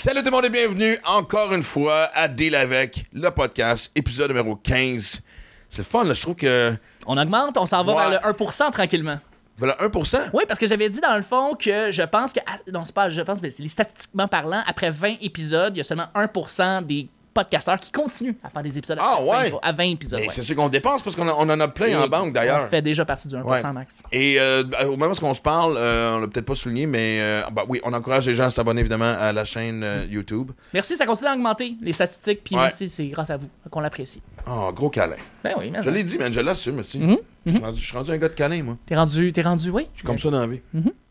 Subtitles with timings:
[0.00, 4.30] Salut tout le monde et bienvenue encore une fois à Deal avec le podcast, épisode
[4.30, 5.20] numéro 15.
[5.68, 6.14] C'est le fun, là.
[6.14, 6.72] Je trouve que.
[7.04, 8.10] On augmente, on s'en va Ouais.
[8.10, 9.18] vers le 1% tranquillement.
[9.56, 10.30] Voilà 1%.
[10.34, 12.38] Oui, parce que j'avais dit dans le fond que je pense que.
[12.46, 15.80] ah, Non, c'est pas je pense, mais c'est statistiquement parlant, après 20 épisodes, il y
[15.80, 17.08] a seulement 1% des
[17.42, 19.50] podcasteurs qui continuent à faire des épisodes Ah, à, ouais.
[19.50, 20.18] 20, à 20 épisodes.
[20.20, 20.32] Mais ouais.
[20.34, 22.64] c'est sûr qu'on dépense parce qu'on en- a plein en banque d'ailleurs.
[22.66, 23.72] On fait déjà partie du 1% Ouais.
[23.72, 24.02] max.
[24.12, 27.18] Et euh, au moment où on se parle, euh, on l'a peut-être pas souligné, mais
[27.20, 30.50] euh, bah oui, on encourage les gens à s'abonner évidemment à la chaîne euh, YouTube.
[30.74, 34.22] Merci, ça continue à augmenter les statistiques, puis merci, c'est grâce à vous qu'on l'apprécie.
[34.50, 35.16] Oh, gros câlin.
[35.44, 36.98] Ben oui, mais Je l'ai dit, man, je l'assume aussi.
[36.98, 38.76] Mhm, Je suis rendu- je suis rendu un gars de câlin, moi.
[38.86, 39.86] T'es rendu, t'es rendu, oui.
[39.94, 40.60] Je suis comme ça dans la vie.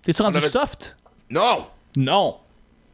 [0.04, 0.98] T'es-tu rendu avait- soft?
[1.30, 1.68] Non!
[1.96, 2.36] Non,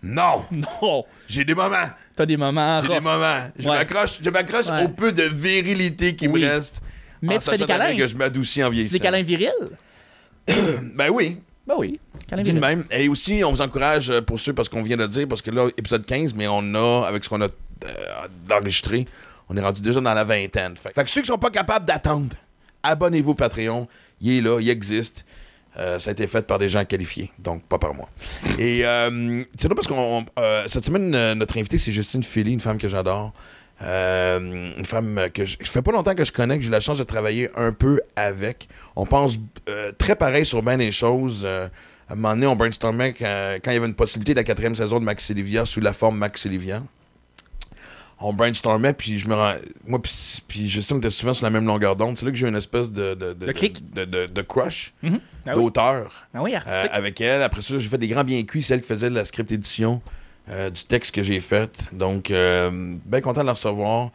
[0.03, 0.43] Non!
[0.51, 1.05] non.
[1.27, 1.89] J'ai des moments.
[2.15, 2.97] T'as des moments J'ai rough.
[2.97, 3.39] des moments.
[3.57, 3.75] Je Ouais.
[3.77, 4.83] m'accroche, je m'accroche Ouais.
[4.83, 6.41] au peu de virilité qui Oui.
[6.41, 6.81] me reste.
[7.21, 7.95] Mais en tu fais des sachant câlins.
[7.95, 8.93] que je m'adoucis en C'est vieillissant.
[8.93, 9.51] des câlins virils?
[10.95, 11.37] Ben oui.
[11.65, 12.77] Ben oui, câlins Dis de virils.
[12.77, 12.85] même.
[12.91, 15.41] Et aussi, on vous encourage, euh, pour ceux, parce qu'on vient de le dire, parce
[15.41, 17.47] que là, épisode 15, mais on a, avec ce qu'on a euh,
[18.47, 19.07] d'enregistré,
[19.47, 20.75] on est rendu déjà dans la vingtaine.
[20.75, 22.35] Fait, fait que ceux qui sont pas capables d'attendre,
[22.83, 23.87] abonnez-vous au Patreon.
[24.19, 25.23] Il est là, il existe.
[25.77, 28.07] Euh, ça a été fait par des gens qualifiés, donc pas par moi.
[28.59, 30.25] Et euh, c'est là parce qu'on.
[30.37, 33.33] euh, cette semaine, notre invité, c'est Justine Philly, une femme que j'adore.
[33.81, 36.79] Une femme que je, je fait pas longtemps que je connais, que j'ai eu la
[36.79, 38.69] chance de travailler un peu avec.
[38.95, 39.39] On pense
[39.97, 41.45] très pareil sur bien des choses.
[41.45, 41.69] À
[42.13, 44.75] un moment donné, on brainstormait quand, quand il y avait une possibilité de la quatrième
[44.75, 46.83] saison de Max Livia sous la forme Max Livia.
[48.25, 49.53] On brainstormait, puis je me rends.
[49.85, 50.13] Moi, puis,
[50.47, 52.17] puis Justine était souvent sur la même longueur d'onde.
[52.17, 53.13] C'est là que j'ai eu une espèce de.
[53.15, 53.45] de, de,
[53.93, 55.19] de, de- de crush Mhm.
[55.45, 55.63] Ah oui.
[55.63, 57.41] d'auteur Ah oui, euh, avec elle.
[57.43, 60.01] Après ça, j'ai fait des grands bien cuits, celle qui faisait la script édition
[60.49, 61.89] euh, du texte que j'ai fait.
[61.91, 64.11] Donc, euh, bien content de la recevoir.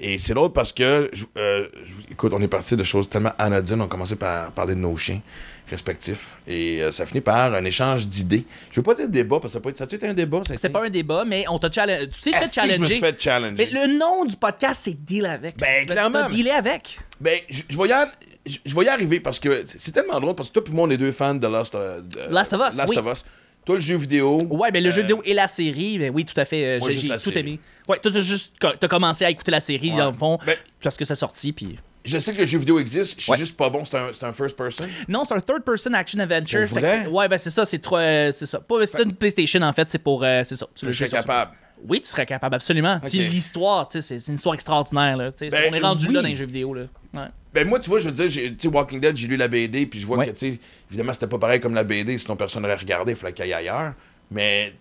[0.00, 3.80] Et c'est l'autre parce que, je- je- écoute, on est parti de choses tellement anodines.
[3.80, 5.20] On a commencé par parler de nos chiens
[5.70, 6.38] respectifs.
[6.46, 8.44] Et euh, ça finit par un échange d'idées.
[8.70, 10.42] Je veux pas dire débat, parce que ça peut être, ça a été un débat?
[10.46, 12.08] ça C'était pas un débat, mais on t'a challengé.
[12.08, 13.00] Tu t'es fait que je me suis challenger.
[13.00, 13.54] fait challenger?
[13.72, 15.56] Mais le nom du podcast, c'est Deal avec.
[15.58, 16.20] Ben, clairement.
[16.22, 16.98] t'as dealé avec.
[17.20, 18.06] Ben, je, ar-
[18.44, 20.90] je- vais y arriver parce que c'est tellement drôle parce que toi et moi, on
[20.90, 22.00] est deux fans de Last, euh,
[22.30, 22.98] Last of Us, Last oui.
[22.98, 23.24] of Us.
[23.64, 24.38] Toi, le jeu vidéo.
[24.48, 26.78] Ouais, ben le jeu Euh, vidéo et la série, ben oui, tout à fait.
[26.78, 27.38] Moi, j'ai tout série.
[27.40, 27.58] aimé.
[27.88, 29.96] Ouais, toi, t'as juste t'as commencé à écouter la série, Ouais.
[29.98, 31.76] dans le fond, Ben- parce que c'est sorti, puis.
[32.06, 33.38] Je sais que le jeu vidéo existe, je suis Ouais.
[33.38, 34.86] juste pas bon, c'est un, un first person.
[35.08, 36.60] Non, c'est un third-person action adventure.
[36.62, 37.06] Que vrai?
[37.08, 37.98] ouais, ben c'est ça, c'est trop.
[37.98, 38.60] euh, c'est ça.
[38.60, 40.22] Pas, c'est une PlayStation, en fait, c'est pour.
[40.24, 40.66] euh, c'est ça.
[40.74, 41.52] Tu le serais capable.
[41.86, 42.98] Oui, tu serais capable, absolument.
[43.00, 43.30] Puis Ok.
[43.30, 45.28] l'histoire, tu sais, c'est une histoire extraordinaire, là.
[45.38, 46.14] Ben, on est rendu oui.
[46.14, 46.84] là dans les jeux vidéo, là.
[47.12, 47.26] Ouais.
[47.52, 50.00] Ben moi, tu vois, je veux dire, tu Walking Dead, j'ai lu la BD, puis
[50.00, 50.26] je vois Ouais.
[50.26, 53.16] que, tu sais, évidemment, c'était pas pareil comme la BD, sinon personne n'aurait regardé, il
[53.16, 53.92] fallait qu'il aille ailleurs.
[54.30, 54.72] Mais,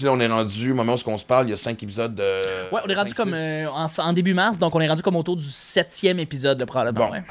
[0.00, 2.14] sais, on est rendu, au moment où on se parle, il y a cinq épisodes
[2.14, 2.42] de.
[2.72, 5.16] Ouais, on est rendu comme euh, en, en début mars, donc on est rendu comme
[5.16, 7.06] autour du septième épisode, là, probablement.
[7.08, 7.12] Bon.
[7.12, 7.22] ouais.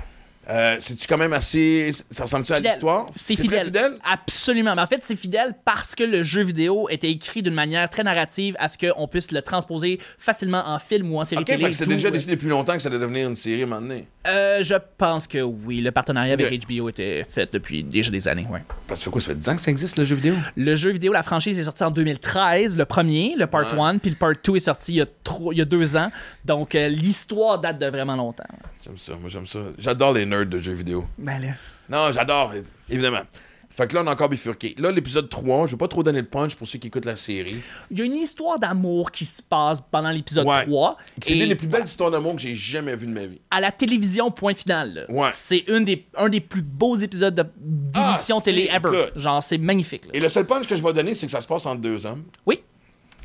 [0.49, 1.91] Euh, C'est-tu quand même assez.
[2.09, 3.05] Ça ressemble-tu à l'histoire?
[3.15, 3.65] C'est fidèle.
[3.65, 3.97] fidèle?
[4.11, 4.73] Absolument.
[4.73, 8.03] Mais en fait, c'est fidèle parce que le jeu vidéo était écrit d'une manière très
[8.03, 11.63] narrative à ce qu'on puisse le transposer facilement en film ou en série Ok, télé.
[11.65, 13.81] que c'est déjà décidé depuis longtemps que ça allait devenir une série à un moment
[13.81, 14.07] donné.
[14.29, 15.81] Euh, je pense que oui.
[15.81, 18.47] Le partenariat avec HBO était fait depuis déjà des années.
[18.49, 18.61] Ouais.
[18.87, 20.35] Parce que ça fait quoi, ça fait 10 ans que ça existe, le jeu vidéo?
[20.55, 23.79] Le jeu vidéo, la franchise est sortie en 2013, le premier, le part Ouais.
[23.79, 25.95] 1, puis le part 2 est sorti il y a, trois- il y a deux
[25.97, 26.11] ans.
[26.45, 28.43] Donc euh, l'histoire date de vraiment longtemps.
[28.83, 29.59] J'aime ça, moi j'aime ça.
[29.77, 31.05] J'adore les nerds de jeux vidéo.
[31.17, 31.47] Ben là.
[31.89, 32.53] Non, j'adore,
[32.89, 33.21] évidemment.
[33.71, 34.73] Fait que là, on a encore bifurqué.
[34.79, 37.15] Là, l'épisode 3, je vais pas trop donner le punch pour ceux qui écoutent la
[37.15, 37.61] série.
[37.91, 40.65] Il y a une histoire d'amour qui se passe pendant l'épisode Ouais.
[40.65, 40.97] 3.
[41.21, 43.39] C'est l'une des plus belles histoires d'amour que j'ai jamais vues de ma vie.
[43.51, 45.05] À la télévision, point final.
[45.09, 45.29] Ouais.
[45.33, 49.09] C'est une des, un des plus beaux épisodes de- d'émission Ah, télé ever.
[49.15, 50.05] Genre, c'est magnifique.
[50.05, 50.11] là.
[50.15, 52.05] Et le seul punch que je vais donner, c'est que ça se passe entre deux
[52.07, 52.23] hommes.
[52.47, 52.61] Oui.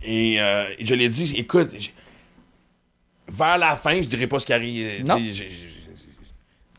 [0.04, 1.70] Et euh, je l'ai dit, écoute,
[3.28, 5.04] vers la fin, je dirais pas ce qui arrive.
[5.08, 5.16] Non.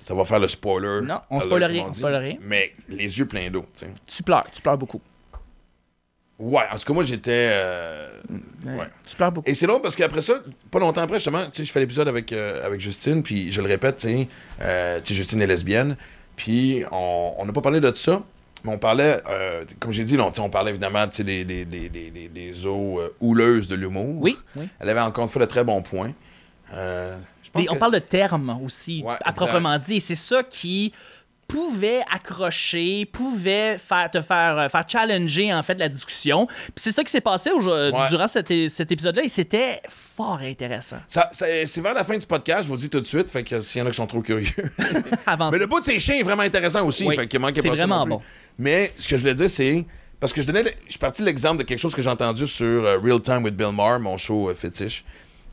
[0.05, 1.01] Ça va faire le spoiler.
[1.03, 1.97] Non, on spoil rien, on dit.
[1.99, 2.38] spoil rien.
[2.41, 3.91] Mais les yeux pleins d'eau, tu sais.
[4.05, 5.01] Tu pleures, tu pleures beaucoup.
[6.38, 7.47] Ouais, en tout cas, moi, j'étais.
[7.51, 8.09] euh,
[8.65, 8.85] Ouais.
[9.07, 9.49] Tu pleures beaucoup.
[9.49, 10.33] Et c'est long parce qu'après ça,
[10.69, 13.61] pas longtemps après, justement, tu sais, je fais l'épisode avec, euh, avec Justine, puis je
[13.61, 14.27] le répète, tu sais,
[14.61, 15.95] euh, Justine est lesbienne,
[16.35, 18.21] puis on n'a pas parlé de ça,
[18.63, 19.21] mais on parlait,
[19.79, 22.27] comme j'ai dit, là, on, on parlait évidemment, tu sais, des, des, des, des, des-
[22.29, 24.21] des eaux houleuses de l'humour.
[24.21, 24.68] Oui, oui.
[24.80, 26.12] Elle avait encore une fois de très bons points.
[27.63, 29.36] Euh, on parle de termes aussi, Ouais, à exact.
[29.36, 29.96] proprement dit.
[29.96, 30.92] Et c'est ça qui
[31.48, 36.48] pouvait accrocher, pouvait faire, te faire, euh, faire challenger en fait la discussion.
[36.48, 37.92] Puis c'est ça qui s'est passé au- Ouais.
[38.10, 40.98] durant cet, épisode-là et c'était fort intéressant.
[41.07, 43.30] Ça- ça- c'est vers la fin du podcast, je vous le dis tout de suite,
[43.30, 44.48] fait que s'il y en a qui sont trop curieux.
[45.52, 47.06] Mais le bout de ces chiens est vraiment intéressant aussi.
[47.06, 48.22] Oui, fait que manquez c'est pas vraiment bon.
[48.57, 49.86] Mais ce que je voulais dire, c'est.
[50.19, 50.63] Parce que je donnais.
[50.63, 53.22] le- Je suis parti de l'exemple de quelque chose que j'ai entendu sur euh, Real
[53.22, 55.04] Time with Bill Maher, mon show euh, fétiche,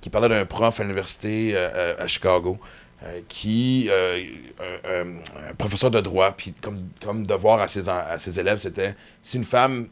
[0.03, 2.59] qui parlait d'un prof à l'université euh, euh, à Chicago.
[3.05, 8.59] euh, qui, un, professeur de droit, puis comme, comme devoir à ses, à ses élèves,
[8.59, 9.89] c'était si une femme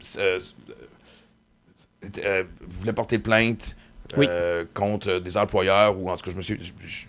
[2.69, 3.75] voulait porter plainte
[4.17, 4.27] Oui.
[4.73, 6.57] contre des employeurs, ou en tout cas, je me suis.
[6.59, 7.05] Je, je-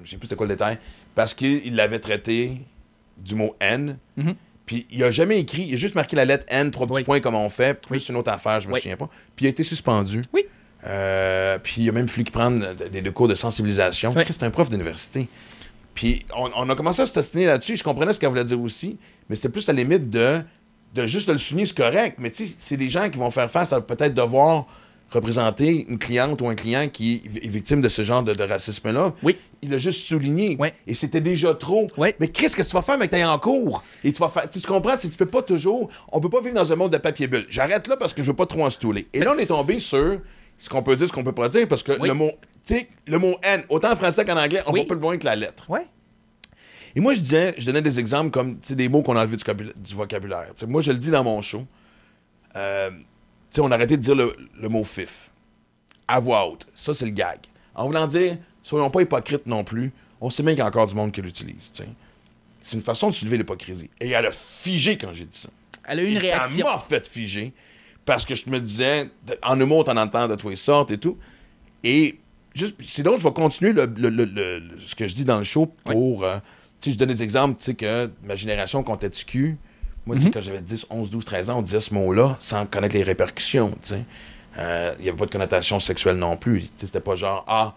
[0.00, 0.78] me sais plus c'était quoi le détail,
[1.14, 2.52] parce qu'il l'avait traité
[3.18, 3.98] du mot N.
[4.16, 4.34] Mhm.
[4.64, 7.04] Puis il a jamais écrit, il a juste marqué la lettre N, trois petits Oui.
[7.04, 8.06] points comme on fait, plus Oui.
[8.08, 8.80] une autre affaire, je me Oui.
[8.80, 9.10] souviens pas.
[9.36, 10.22] Puis il a été suspendu.
[10.32, 10.46] Oui.
[10.86, 14.12] Euh, puis il a même fallu qu'il prenne des, des cours de sensibilisation.
[14.16, 14.22] Oui.
[14.28, 15.28] C'est un prof d'université.
[15.94, 17.76] Puis on, on a commencé à se testiner là-dessus.
[17.76, 18.96] Je comprenais ce qu'elle voulait dire aussi,
[19.28, 20.40] mais c'était plus à la limite de,
[20.94, 22.16] de juste le souligner, c'est correct.
[22.18, 24.66] Mais tu sais, c'est des gens qui vont faire face à peut-être devoir
[25.10, 29.12] représenter une cliente ou un client qui est victime de ce genre de, de racisme-là.
[29.24, 29.36] Oui.
[29.60, 30.56] Il a juste souligné.
[30.58, 30.68] Oui.
[30.86, 31.88] Et c'était déjà trop.
[31.96, 32.14] Oui.
[32.20, 33.82] Mais qu'est-ce que tu vas faire, mais que t'es en cours?
[34.04, 34.48] Et tu vas faire.
[34.48, 34.96] Tu comprends?
[34.96, 35.90] Tu peux pas toujours.
[36.12, 37.44] On peut pas vivre dans un monde de papier bulle.
[37.50, 39.08] J'arrête là parce que je veux pas trop en stouler.
[39.12, 40.20] Et là, on est tombé sur
[40.60, 42.06] ce qu'on peut dire, ce qu'on peut pas dire, parce que Oui.
[42.06, 42.30] le mot.
[42.64, 44.80] Tu sais, le mot N, autant en français qu'en anglais, on Oui.
[44.80, 45.68] va plus loin que la lettre.
[45.68, 45.86] Ouais.
[46.94, 49.20] Et moi, je disais, je donnais des exemples comme tu sais, des mots qu'on a
[49.20, 50.52] enlevés du, vocabula- du vocabulaire.
[50.68, 51.66] Moi, je le dis dans mon show.
[52.56, 52.96] Euh, tu
[53.50, 55.30] sais, on a arrêté de dire le, le mot fif.
[56.06, 56.66] À voix haute.
[56.74, 57.38] Ça, c'est le gag.
[57.74, 59.92] En voulant dire, soyons pas hypocrites non plus.
[60.20, 61.70] On sait bien qu'il y a encore du monde qui l'utilise.
[62.60, 63.88] C'est une façon de soulever l'hypocrisie.
[64.00, 65.48] Et elle a figé quand j'ai dit ça.
[65.84, 66.66] Elle a eu une Et réaction.
[66.66, 67.54] Ça m'a fait figer.
[68.04, 69.10] Parce que je me disais,
[69.42, 71.16] en humour, t'en entends de toutes les sortes et tout.
[71.84, 72.18] Et
[72.54, 75.44] juste, donc, je vais continuer le, le- le- le- ce que je dis dans le
[75.44, 76.24] show pour.
[76.24, 76.36] euh,
[76.80, 79.58] tu sais, je donne des exemples, tu sais, que ma génération comptait du cul.
[80.06, 82.64] Moi, tu sais, quand j'avais 10, 11, 12, 13 ans, on disait ce mot-là sans
[82.66, 84.04] connaître les répercussions, tu sais.
[84.58, 86.62] Euh, Il n'y avait pas de connotation sexuelle non plus.
[86.62, 87.74] Tu sais, C'était pas genre, ah,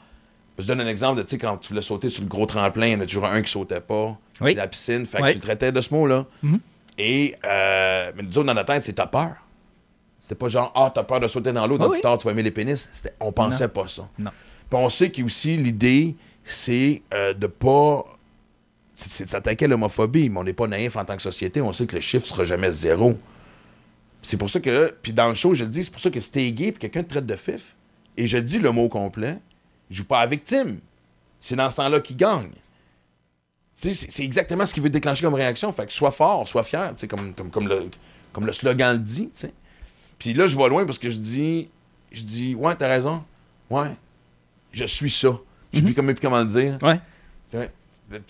[0.58, 2.88] je donne un exemple de, tu sais, quand tu voulais sauter sur le gros tremplin,
[2.88, 4.18] il y en a toujours un qui sautait pas.
[4.40, 4.54] Oui.
[4.56, 5.30] La piscine, fait que Oui.
[5.32, 6.26] tu le traitais de ce mot-là.
[6.42, 6.60] Mhm.
[6.98, 9.34] Et, euh, mais nous autres, dans notre tête, c'est t'as peur.
[10.24, 12.24] C'était pas genre, ah, t'as peur de sauter dans l'eau, dans Oui, plus tard, tu
[12.24, 12.88] vas aimer les pénis.
[12.94, 14.08] C'était- On pensait pas ça.
[14.18, 14.32] Non.
[14.70, 16.16] Puis on sait qu'aussi, l'idée,
[16.46, 18.06] c'est euh, de pas.
[18.96, 21.60] C'est de s'attaquer à l'homophobie, mais on n'est pas naïf en tant que société.
[21.60, 23.18] On sait que le chiffre sera jamais zéro.
[24.22, 24.96] C'est pour ça que.
[25.02, 26.80] Puis dans le show, je le dis, c'est pour ça que si t'es gay puis
[26.80, 27.76] quelqu'un te traite de fif,
[28.16, 29.40] et je dis le mot complet,
[29.90, 30.80] je joue pas à victime.
[31.42, 32.52] C'est dans ce temps-là qu'il gagne.
[33.76, 35.74] C'est exactement ce qu'il veut déclencher comme réaction.
[35.74, 37.90] Fait que sois fort, sois fier, comme, comme, comme, le,
[38.32, 39.30] comme le slogan le dit.
[40.24, 41.70] Puis là, je vais loin parce que je dis,
[42.14, 43.22] je dis, ouais, t'as raison.
[43.70, 43.90] Ouais,
[44.72, 45.38] je suis ça.
[45.74, 46.78] Je sais plus comment, plus comment le dire.
[46.82, 47.00] Ouais.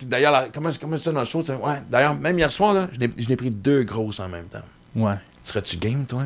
[0.08, 1.42] D'ailleurs, comment, comment ça dans le show?
[1.42, 3.00] Ouais, d'ailleurs, même hier soir, là, je
[3.30, 4.64] n'ai- pris deux grosses en même temps.
[4.96, 5.16] Ouais.
[5.44, 6.24] Serais-tu game, toi?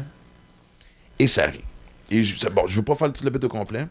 [1.19, 1.61] Et ça arrive.
[2.09, 3.87] Et je, bon, je veux pas faire tout le bit au complet.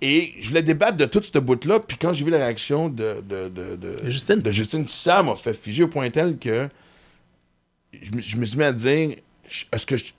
[0.00, 3.20] Et je voulais débattre de tout ce bout-là, puis quand j'ai vu la réaction de,
[3.28, 4.36] de, de, Justine.
[4.36, 6.68] de Justine, ça m'a fait figer au point tel que
[8.00, 9.16] je, me- je me suis mis à dire
[9.72, 10.12] est-ce que, je-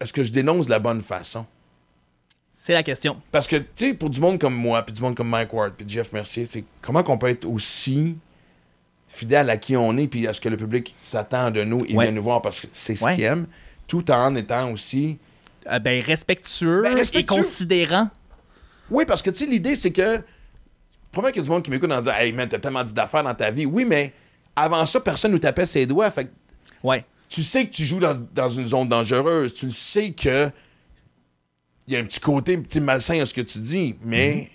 [0.00, 1.46] est-ce que je dénonce de la bonne façon?
[2.52, 3.20] C'est la question.
[3.32, 5.74] Parce que, tu sais, pour du monde comme moi, puis du monde comme Mike Ward,
[5.76, 8.16] puis Jeff Mercier, c'est comment qu'on peut être aussi
[9.08, 11.94] fidèle à qui on est, puis à ce que le public s'attend de nous et
[11.96, 12.04] Ouais.
[12.06, 13.14] vient nous voir parce que c'est ce Ouais.
[13.16, 13.46] qu'il aime,
[13.86, 15.18] tout en étant aussi.
[15.70, 17.36] Euh, ben, respectueux, Ben, et respectueux.
[17.36, 18.08] considérant.
[18.90, 20.20] Oui, parce que, tu sais, l'idée, c'est que.
[21.12, 22.92] Probablement qu'il y a du monde qui m'écoute en disant Hey, man, t'as tellement dit
[22.92, 23.66] d'affaires dans ta vie.
[23.66, 24.12] Oui, mais
[24.56, 26.10] avant ça, personne nous tapait ses doigts.
[26.10, 26.28] Fait
[26.82, 27.04] Ouais.
[27.34, 29.52] Tu sais que tu joues dans, dans une zone dangereuse.
[29.54, 30.50] Tu le sais que.
[31.86, 34.48] Il y a un petit côté un petit malsain à ce que tu dis, mais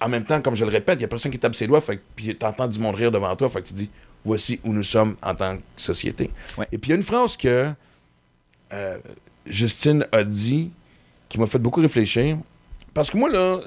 [0.00, 1.80] en même temps, comme je le répète, il y a personne qui tape ses doigts,
[1.80, 3.90] fait, que- puis t'entends du monde rire devant toi, fait que tu dis
[4.24, 6.30] voici où nous sommes en tant que société.
[6.56, 6.68] Ouais.
[6.70, 7.72] Et puis il y a une phrase que
[8.72, 8.98] euh,
[9.46, 10.70] Justine a dit
[11.28, 12.38] qui m'a fait beaucoup réfléchir.
[12.94, 13.60] Parce que moi, là,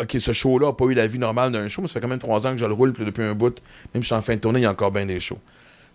[0.00, 2.08] OK, ce show-là n'a pas eu la vie normale d'un show, mais ça fait quand
[2.08, 3.60] même trois ans que je le roule, puis depuis un bout,
[3.92, 5.38] même si je suis en fin de tournée, il y a encore bien des shows.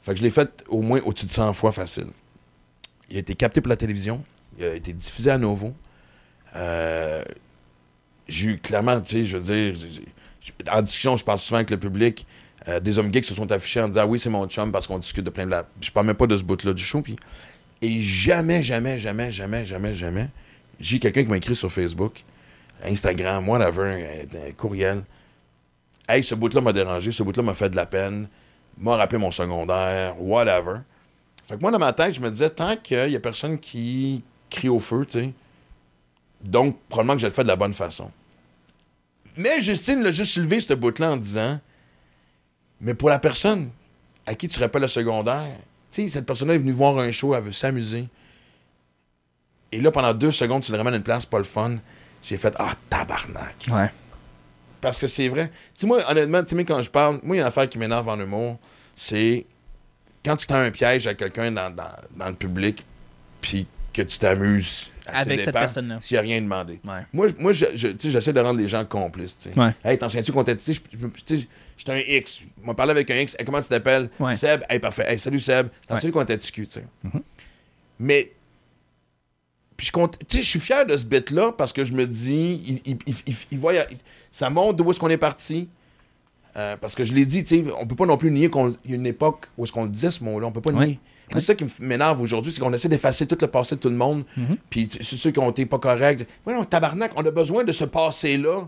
[0.06, 2.08] Fait que je l'ai fait au moins au-dessus de 100 fois facile.
[3.10, 4.24] Il a été capté pour la télévision,
[4.60, 5.74] il a été diffusé à nouveau.
[6.56, 7.24] Euh,
[8.28, 9.74] j'ai eu clairement, tu sais, je veux dire,
[10.72, 12.26] en discussion, je parle souvent avec le public.
[12.68, 14.72] euh, des hommes gays qui se sont affichés en disant Ah oui, c'est mon chum
[14.72, 15.68] parce qu'on discute de plein de la.
[15.82, 17.04] Je parle même pas de ce bout-là du show.
[17.82, 20.30] Et jamais, jamais, jamais, jamais, jamais, jamais,
[20.80, 22.24] j'ai quelqu'un qui m'a écrit sur Facebook,
[22.84, 23.84] Instagram, whatever,
[24.34, 25.04] un, un courriel.
[26.08, 28.28] Hey, ce bout-là m'a dérangé, ce bout-là m'a fait de la peine,
[28.78, 30.80] m'a rappelé mon secondaire, whatever.
[31.46, 34.24] Fait que moi, dans ma tête, je me disais, tant qu'il y a personne qui
[34.50, 35.34] crie au feu, tu sais,
[36.42, 38.12] donc probablement que je le fais de la bonne façon.
[39.38, 41.60] Mais Justine l'a juste soulevé, ce bout-là, en disant,
[42.82, 43.70] mais pour la personne
[44.26, 45.56] à qui tu rappelles le secondaire,
[45.92, 48.08] tu sais, cette personne-là est venue voir un show, elle veut s'amuser.
[49.72, 51.78] Et là, pendant deux secondes, tu le ramènes à une place, pas le fun.
[52.22, 53.68] J'ai fait, ah, tabarnak.
[53.72, 53.92] Ouais.
[54.86, 55.48] Parce que c'est vrai.
[55.48, 57.80] Tu sais, moi, honnêtement, tu quand je parle, moi, il y a une affaire qui
[57.80, 58.60] m'énerve en humour,
[58.96, 59.46] c'est
[60.24, 62.86] quand tu tends un piège à quelqu'un dans, dans, dans le public,
[63.42, 65.98] puis que tu t'amuses Avec cette personne-là.
[66.00, 66.80] S'il n'y a rien demandé.
[66.86, 67.00] Ouais.
[67.12, 69.38] Moi, moi je, je- j'essaie de rendre les gens complices.
[69.40, 69.60] tu sais.
[69.60, 69.72] Ouais.
[69.84, 70.74] Hey, t'en souviens-tu qu'on t'a dit, tu
[71.26, 72.42] sais, j'étais un X.
[72.42, 73.36] Je m'en parlais avec un X.
[73.40, 74.10] Hey, comment tu t'appelles?
[74.20, 74.36] Ouais.
[74.36, 74.62] Seb.
[74.70, 75.06] Hey, parfait.
[75.08, 75.70] Hey, salut Seb.
[75.88, 76.86] T'en souviens qu'on t'a discuté, tu sais?
[77.06, 77.22] Mhm.
[78.00, 78.32] Mais
[79.78, 82.06] Puis je compte, tu sais, je suis fier de ce bit-là parce que je me
[82.08, 83.74] dis, il, il, il- il- il voit,
[84.32, 85.68] ça montre d'où est-ce qu'on est parti.
[86.58, 88.74] Euh, parce que je l'ai dit, tu sais, on peut pas non plus nier qu'il
[88.86, 90.86] y a une époque où est-ce qu'on le disait ce mot-là, on peut pas Ouais.
[90.88, 91.00] nier.
[91.34, 93.96] C'est ça qui m'énerve aujourd'hui, c'est qu'on essaie d'effacer tout le passé de tout le
[93.96, 94.24] monde.
[94.40, 94.58] Mm-hmm.
[94.70, 96.26] Puis c'est ceux qui ont été pas corrects.
[96.46, 98.68] Ouais, non, tabarnak, on a besoin de ce passé-là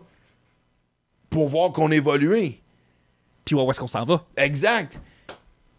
[1.30, 2.54] pour voir qu'on évolue.
[3.46, 4.26] Puis où est-ce qu'on s'en va?
[4.36, 5.00] Exact.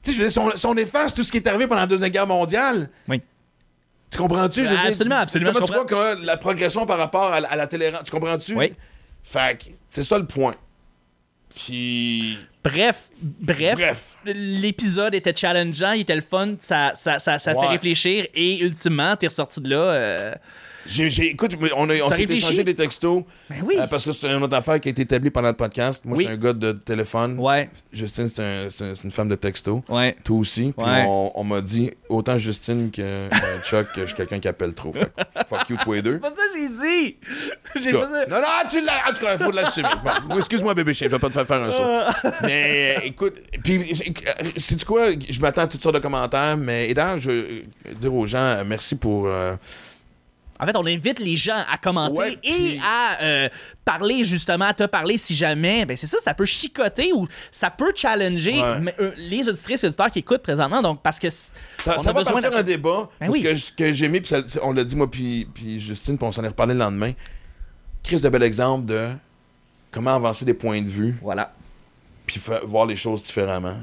[0.03, 1.67] Tu sais, je veux dire, si on, si on efface tout ce qui est arrivé
[1.67, 3.21] pendant la Deuxième Guerre mondiale, Oui.
[4.11, 4.61] Tu comprends-tu?
[4.65, 5.85] Je veux dire, Absolument, absolument, Comment je tu vois
[6.17, 8.55] que la progression par rapport à, la- tolérance, tu comprends-tu?
[8.55, 8.73] Oui.
[9.23, 10.55] Fait que c'est ça le point.
[11.55, 12.39] Puis.
[12.65, 13.09] Bref,
[13.41, 14.17] bref, Bref.
[14.25, 17.61] l'épisode était challengeant, il était le fun, ça, ça, ça, ça Ouais.
[17.63, 19.77] fait réfléchir et ultimement, t'es ressorti de là.
[19.77, 20.35] euh,
[20.91, 23.23] J'ai, j'ai- écoute, on, a, on s'est échangé des textos.
[23.51, 23.77] Ben oui.
[23.79, 26.05] euh, parce que c'est une autre affaire qui a été établie pendant le podcast.
[26.07, 26.25] Moi, Oui.
[26.27, 27.39] c'est un gars de téléphone.
[27.39, 29.85] Ouais, Justine, c'est, un- c'est- c'est une femme de texto.
[29.89, 30.17] ouais.
[30.25, 30.73] Toi aussi.
[30.77, 31.05] Puis Ouais.
[31.07, 33.29] on, on m'a dit, autant Justine que euh,
[33.65, 34.93] Chuck, que je suis quelqu'un qui appelle trop.
[34.93, 35.13] Fait
[35.47, 36.15] fuck you, tous les deux.
[36.15, 37.17] C'est pas ça que j'ai dit!
[37.83, 38.27] J'ai pas ça.
[38.27, 39.09] Non, non, tu l'as.
[39.09, 39.89] En tout cas, il faut l'assumer.
[40.29, 42.29] Bon, excuse-moi, bébé chien, je vais pas te faire faire un saut.
[42.43, 43.95] mais euh, écoute, puis,
[44.57, 45.09] c'est quoi?
[45.29, 47.61] Je m'attends à toutes sortes de commentaires, mais et d'ailleurs, je veux
[47.99, 49.27] dire aux gens, merci pour.
[50.61, 53.49] En fait, on invite les gens à commenter Ouais, et à euh,
[53.85, 55.85] parler justement, à te parler si jamais.
[55.87, 58.95] Ben c'est ça, ça peut chicoter ou ça peut challenger Ouais.
[59.01, 60.83] euh, les auditrices et auditeurs qui écoutent présentement.
[60.83, 61.53] Donc, parce que ça,
[61.87, 63.09] on ça a va besoin partir d'un- un débat.
[63.21, 63.43] Ben parce oui.
[63.45, 65.47] que ce que j'ai mis, ça- on l'a dit, moi, puis,
[65.81, 67.13] Justine, puis on s'en est reparlé le lendemain.
[68.03, 69.09] Chris de bel exemple de
[69.91, 71.53] comment avancer des points de vue, Voilà.
[72.27, 73.77] puis voir les choses différemment.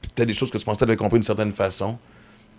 [0.00, 1.98] Puis Peut-être des choses que tu pensais avoir compris d'une certaine façon.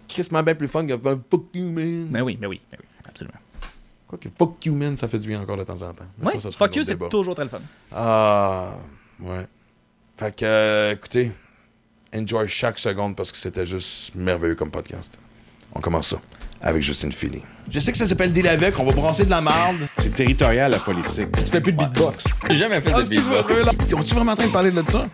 [0.08, 2.08] Chris m'a bien plus fun que fuck you, man.
[2.08, 3.38] Ben oui, ben oui, ben oui, absolument.
[4.08, 6.06] Quoi que fuck you, man, ça fait du bien encore de temps en temps.
[6.18, 7.60] Mais Ouais, ça, fuck you, c'est toujours très le fun.
[7.92, 8.72] Ah,
[9.20, 9.46] ouais.
[10.18, 11.32] Fait que, euh, écoutez,
[12.16, 15.20] enjoy chaque seconde parce que c'était juste merveilleux comme podcast.
[15.76, 16.22] On commence ça
[16.62, 17.42] avec Justine Philly.
[17.70, 19.78] Je sais que ça s'appelle Deal avec, on va brasser de la marde.
[20.02, 21.28] C'est territorial, la politique.
[21.32, 22.24] Tu fais plus de beatbox.
[22.50, 23.66] J'ai jamais fait de Excuse-moi, beatbox.
[23.66, 23.72] là.
[24.00, 25.06] On-tu vraiment en train de parler de ça?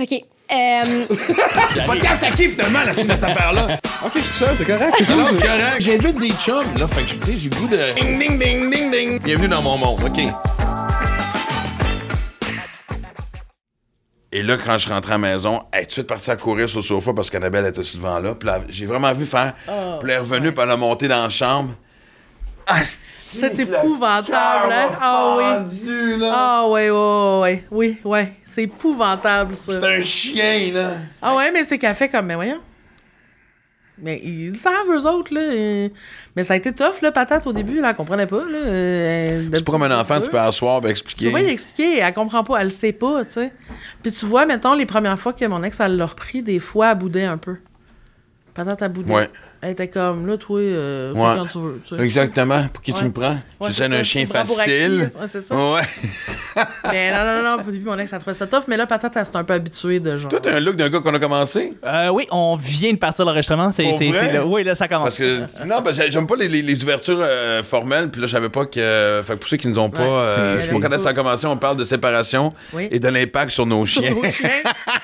[0.00, 0.24] OK.
[0.52, 1.06] Euh,
[1.86, 3.78] Podcast à qui finalement, la style de cette affaire-là?
[4.04, 4.94] Ok, je suis seul, c'est correct.
[4.98, 5.24] c'est cool.
[5.32, 5.76] c'est correct.
[5.80, 6.86] J'invite des chums, là.
[6.86, 7.94] Fait que, tu sais, j'ai le goût de.
[7.94, 9.22] Ding, ding, ding, ding, ding.
[9.22, 10.20] Bienvenue dans mon monde, OK.
[14.34, 16.36] Et là, quand je rentrais à la maison, elle est tout de suite partie à
[16.36, 18.34] courir sur le sofa parce qu'Annabelle était sur le devant là.
[18.34, 19.54] Puis là, j'ai vraiment vu faire.
[19.64, 21.74] puis là, elle est revenue, puis elle a monté dans la chambre.
[22.74, 24.90] Ah, C'est épouvantable, hein?
[25.00, 26.20] Ah oui.
[26.24, 28.32] Ah ouais, ouais, ouais, oui, ouais.
[28.44, 29.72] C'est épouvantable, ça.
[29.80, 30.90] C'est un chien, là.
[31.20, 32.60] Ah ouais, mais c'est qu'elle fait comme, mais voyons.
[33.98, 35.40] Mais ils savent, eux autres, là.
[35.42, 35.88] euh,
[36.34, 37.90] Mais ça a été tough, là, patate, au début, là.
[37.90, 38.56] Elle comprenait pas, là.
[38.58, 41.30] euh, C'est pour un enfant, tu peux asseoir et Tu expliquer.
[41.30, 43.52] vas y expliquer, elle comprend pas, elle le sait pas, tu sais.
[44.02, 46.92] Puis tu vois, mettons, les premières fois que mon ex, elle l'a repris, des fois,
[46.92, 47.56] elle boudait un peu.
[48.54, 49.12] Patate, elle boudait.
[49.14, 49.28] Ouais.
[49.64, 51.34] Elle était comme, là, toi, euh, fais Ouais.
[51.36, 52.02] quand tu veux, tu sais.
[52.02, 52.64] Exactement.
[52.72, 53.38] Pour qui tu me prends?
[53.60, 55.08] Ouais, je un ça, chien facile.
[55.28, 55.54] c'est ça.
[55.54, 55.82] Ouais.
[56.90, 59.12] Mais non, non, non, au début, mon ex, elle trouvait ça tough, mais là, patate,
[59.16, 60.28] elle s'est un peu habituée de genre.
[60.30, 61.74] Toi, t'as un look d'un gars qu'on a commencé?
[61.86, 63.70] Euh, oui, on vient de partir l'enregistrement.
[63.70, 65.04] C'est, là- oui, là, ça commence.
[65.04, 65.64] Parce que.
[65.64, 68.10] Non, parce que j'aime pas les, les- les ouvertures euh, formelles.
[68.10, 69.22] Puis là, je savais pas que.
[69.24, 70.02] Fait que pour ceux qui nous ont pas.
[70.02, 72.88] Ouais, euh, c'est- connaissez ça a commencé, on parle de séparation Oui.
[72.90, 74.12] et de l'impact sur nos chiens.
[74.14, 74.48] Aux chiens.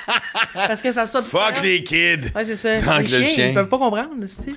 [0.55, 1.45] Parce que ça s'observe.
[1.45, 2.31] Fuck les kids!
[2.35, 2.81] Ouais, c'est ça.
[2.81, 3.49] Tant les chiens, chien.
[3.49, 4.48] ils peuvent pas comprendre, c'est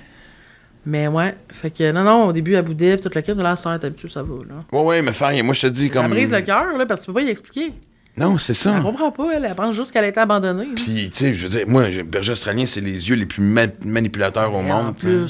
[0.84, 3.42] Mais ouais, fait que non, non, au début, elle boudait, puis toute la kit, mais
[3.44, 4.54] là, ça t'es habitué, ça va, là.
[4.72, 6.02] Ouais, ouais, mais faire, moi, je te dis comme.
[6.02, 7.72] Ça brise le cœur, là, parce que tu peux pas y expliquer.
[8.16, 8.74] Non, c'est ça.
[8.76, 10.66] Elle comprend pas, elle, elle pense juste qu'elle a été abandonnée.
[10.74, 13.66] Puis, tu sais, je veux dire, moi, berger australien, c'est les yeux les plus ma-
[13.84, 14.94] manipulateurs au Et monde.
[15.04, 15.26] en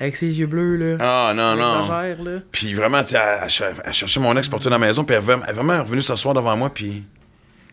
[0.00, 0.96] avec ses yeux bleus, là.
[1.00, 1.88] Ah, non, non.
[1.88, 2.40] là.
[2.50, 4.86] Puis vraiment, tu sais, elle, elle cher- elle cherchait mon ex pour tout dans la
[4.86, 7.04] maison, puis elle, est vraiment- revenue s'asseoir devant moi, puis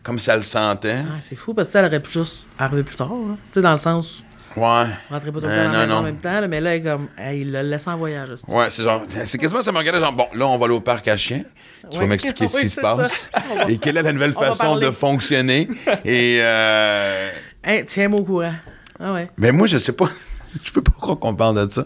[0.02, 1.02] comme si elle le sentait.
[1.06, 3.36] Ah, c'est fou, parce que elle aurait pu juste arriver plus tard, là.
[3.48, 4.22] Tu sais, dans le sens,
[4.56, 4.84] Ouais.
[5.10, 7.08] rentrer pas le Euh, dans la maison en même temps, là, mais là, elle comme,
[7.16, 8.30] hey, il l'a laissé en voyage.
[8.48, 10.80] Ouais, c'est genre, c'est quasiment ça me regardait genre, bon, là, on va aller au
[10.80, 11.42] parc à chiens.
[11.90, 13.30] Tu vas m'expliquer ce qui se passe
[13.68, 15.68] et quelle est la nouvelle on façon de fonctionner.
[16.04, 17.30] et, euh,
[17.62, 18.54] Hey, tiens-moi au courant.
[18.98, 19.30] Ah ouais.
[19.36, 20.06] mais moi, je sais pas,
[20.64, 21.84] je peux pas croire qu'on parle de ça.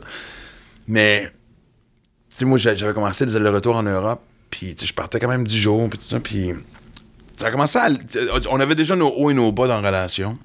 [0.88, 1.24] Mais,
[2.30, 5.18] tu sais, moi, j'a- j'avais commencé des allers-retours en Europe, puis, tu sais, je partais
[5.18, 6.50] quand même 10 jours, puis tout ça, puis
[7.38, 7.88] ça a commencé à.
[8.50, 10.38] On avait déjà nos hauts et nos bas dans la relation.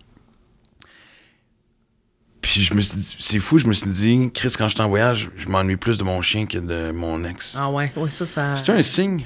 [2.42, 4.82] Puis je me suis dit, c'est fou, je me suis dit, Chris, quand je suis
[4.84, 7.56] en voyage, je m'ennuie plus de mon chien que de mon ex.
[7.60, 8.56] Ah ouais, oui, ça, ça.
[8.56, 9.24] C'est un signe?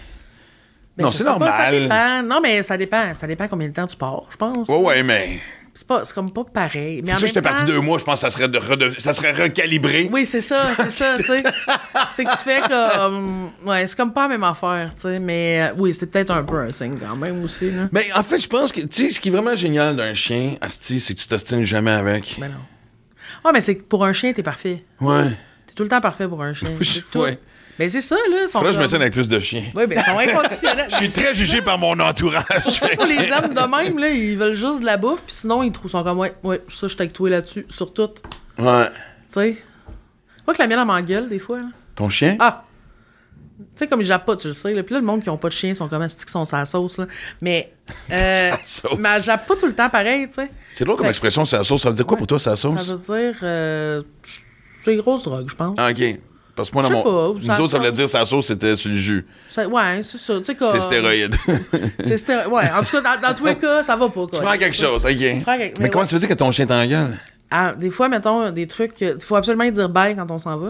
[0.97, 1.71] Ben, non, c'est sais pas, ça normal.
[1.81, 2.23] dépend.
[2.23, 3.13] Non, mais ça dépend.
[3.15, 4.67] Ça dépend combien de temps tu pars, je pense.
[4.67, 5.39] Ouais, ouais, mais.
[5.75, 7.01] C'est pas, c'est comme pas pareil.
[7.03, 8.59] Mais C'est que j'étais parti deux mois, je pense que ça serait, de
[8.99, 10.07] ça serait recalibré.
[10.13, 11.41] Oui, c'est ça, c'est ça, tu sais.
[12.11, 13.49] c'est que tu fais comme.
[13.65, 15.17] Ouais, c'est comme pas la même affaire, tu sais.
[15.19, 17.89] Mais euh, oui, c'est peut-être un peu un signe quand même aussi, là.
[17.91, 20.57] Mais en fait, je pense que, tu sais, ce qui est vraiment génial d'un chien,
[20.61, 22.37] Asti, c'est que tu t'ostines jamais avec.
[22.39, 22.55] Mais non.
[23.43, 24.83] Ah, mais c'est que pour un chien, t'es parfait.
[25.01, 25.29] Ouais.
[25.67, 26.69] T'es tout le temps parfait pour un chien.
[27.11, 27.19] Tout.
[27.19, 27.37] Ouais.
[27.79, 28.47] Ben, c'est ça, là.
[28.47, 29.63] Faudrait que je me scène avec plus de chiens.
[29.75, 30.87] Oui, ben, ils sont inconditionnels.
[30.91, 32.45] Je suis très jugé par mon entourage.
[33.07, 35.89] les hommes de même, là, ils veulent juste de la bouffe, puis sinon, ils trouvent
[35.89, 38.09] sont comme, ouais, ouais, ça, je toi là-dessus, sur tout.
[38.57, 38.85] Tu Ouais.
[39.27, 39.57] sais?
[40.45, 41.65] Pas que la mienne, elle m'engueule, des fois, là.
[41.95, 42.37] Ton chien?
[42.39, 42.63] Ah!
[43.59, 44.73] Tu sais, comme ils jappent pas, tu le sais.
[44.73, 44.83] Là.
[44.83, 46.65] Puis là, le monde qui ont pas de chien sont comme asti qui sont sa
[46.65, 46.97] sauce.
[46.97, 47.07] Là.
[47.41, 47.71] Mais.
[48.11, 48.57] Euh, Sa
[48.89, 48.97] sauce.
[48.97, 50.49] mais elle jappe pas tout le temps pareil, tu sais.
[50.71, 51.81] C'est drôle comme expression, la sauce.
[51.81, 52.75] Ça veut dire quoi pour toi, la sauce?
[52.81, 52.97] Ça veut
[53.31, 53.35] dire.
[53.43, 54.01] Euh,
[54.83, 55.75] c'est grosse drogue, je pense.
[55.77, 56.19] Ah, ok.
[56.55, 57.03] Parce que moi, dans mon.
[57.03, 59.25] pas, Nous ça autres, ça voulait dire sa sauce, c'était sur le jus.
[59.49, 60.37] Ça- ouais, c'est ça.
[60.39, 61.35] Tu sais, comme- C'est stéroïde.
[62.03, 62.53] C'est stéroïde.
[62.53, 64.13] Ouais, en tout cas, dans, dans tous les cas, ça va pas.
[64.27, 64.29] Quoi.
[64.33, 65.41] tu prends quelque chose, ok.
[65.43, 67.17] prends quelque- Mais mais comment tu veux dire que ton chien t'engueule?
[67.51, 68.99] Ah, des fois, mettons, des trucs.
[69.01, 70.69] Il faut absolument dire bye quand on s'en va.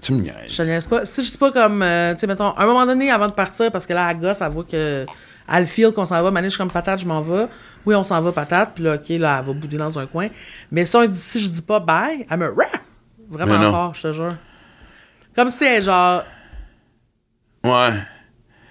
[0.00, 0.56] Tu me Je niaises.
[0.56, 1.04] te niaise pas.
[1.04, 3.32] Si je dis pas comme, euh, tu sais, mettons, à un moment donné, avant de
[3.32, 5.06] partir, parce que là, elle gosse, elle voit que.
[5.48, 6.30] Elle feel qu'on s'en va.
[6.32, 7.46] Mané, je suis comme patate, je m'en vais.
[7.84, 8.72] Oui, on s'en va, patate.
[8.74, 10.26] Puis là, OK, là, elle va bouder dans un coin.
[10.72, 12.52] Mais si, on dit, si je dis pas bye, elle me.
[13.30, 14.34] Vraiment fort, je te jure.
[15.34, 16.22] Comme si elle genre.
[17.64, 17.90] Ouais.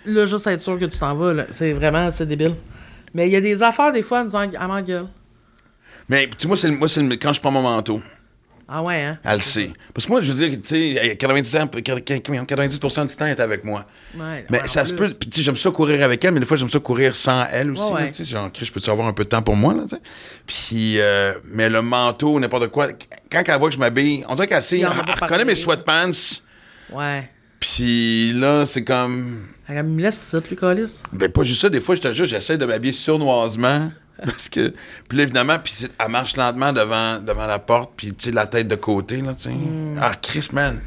[0.05, 1.45] Là, juste être sûr que tu t'en vas, là.
[1.49, 2.55] C'est vraiment, c'est débile.
[3.13, 5.07] Mais il y a des affaires, des fois, elle nous en- elle m'engueule.
[6.09, 8.01] Mais tu sais, moi, c'est moi, c'est le- quand je prends mon manteau.
[8.67, 9.19] Ah ouais, hein?
[9.23, 9.69] Elle le sait.
[9.93, 13.39] Parce que moi, je veux dire, tu sais, 90, ans- 90% du temps, elle est
[13.39, 13.85] avec moi.
[14.17, 15.09] Ouais, Mais ouais, ça se peut.
[15.19, 17.45] Puis, tu sais, j'aime ça courir avec elle, mais des fois, j'aime ça courir sans
[17.51, 17.93] elle aussi.
[17.93, 19.89] Ouais, tu sais, genre, je peux-tu avoir un peu de temps pour moi, là, tu
[19.95, 20.01] sais?
[20.47, 22.87] Puis, euh, mais le manteau, n'importe quoi,
[23.31, 26.11] quand elle voit que je m'habille, on dirait qu'elle sait, elle, elle reconnaît mes sweatpants.
[26.91, 27.29] Ouais.
[27.59, 29.47] Puis là, c'est comme.
[29.67, 31.01] Elle me laisse ça, plus calice.
[31.11, 33.91] Ben, pas juste ça, des fois, je te jure, j'essaie de m'habiller sournoisement.
[34.25, 34.73] Parce que.
[35.09, 38.31] Puis là, évidemment, puis c'est- elle marche lentement devant, devant la porte, puis tu sais,
[38.31, 39.55] la tête de côté, là, tu sais.
[39.55, 39.97] Hmm.
[40.01, 40.79] Ah, Chris, man.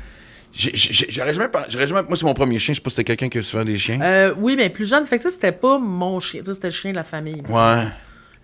[0.54, 2.02] J'aurais jamais, jamais.
[2.02, 2.74] Moi, c'est mon premier chien.
[2.74, 4.00] Je sais pas si c'était quelqu'un qui a souvent des chiens.
[4.00, 6.40] Euh, oui, mais plus jeune, fait que ça, c'était pas mon chien.
[6.44, 7.42] C'était le chien de la famille.
[7.48, 7.84] Ouais.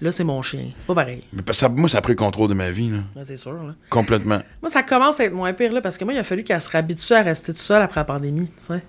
[0.01, 0.67] Là, c'est mon chien.
[0.79, 1.25] C'est pas pareil.
[1.33, 2.99] Mais parce que ça- moi, ça a pris le contrôle de ma vie, là.
[3.25, 3.75] C'est sûr, là.
[3.91, 4.41] Complètement.
[4.63, 6.61] Moi, ça commence à être moins pire, là, parce que moi, il a fallu qu'elle
[6.61, 8.83] se réhabitue à rester toute seule après la pandémie, tu sais.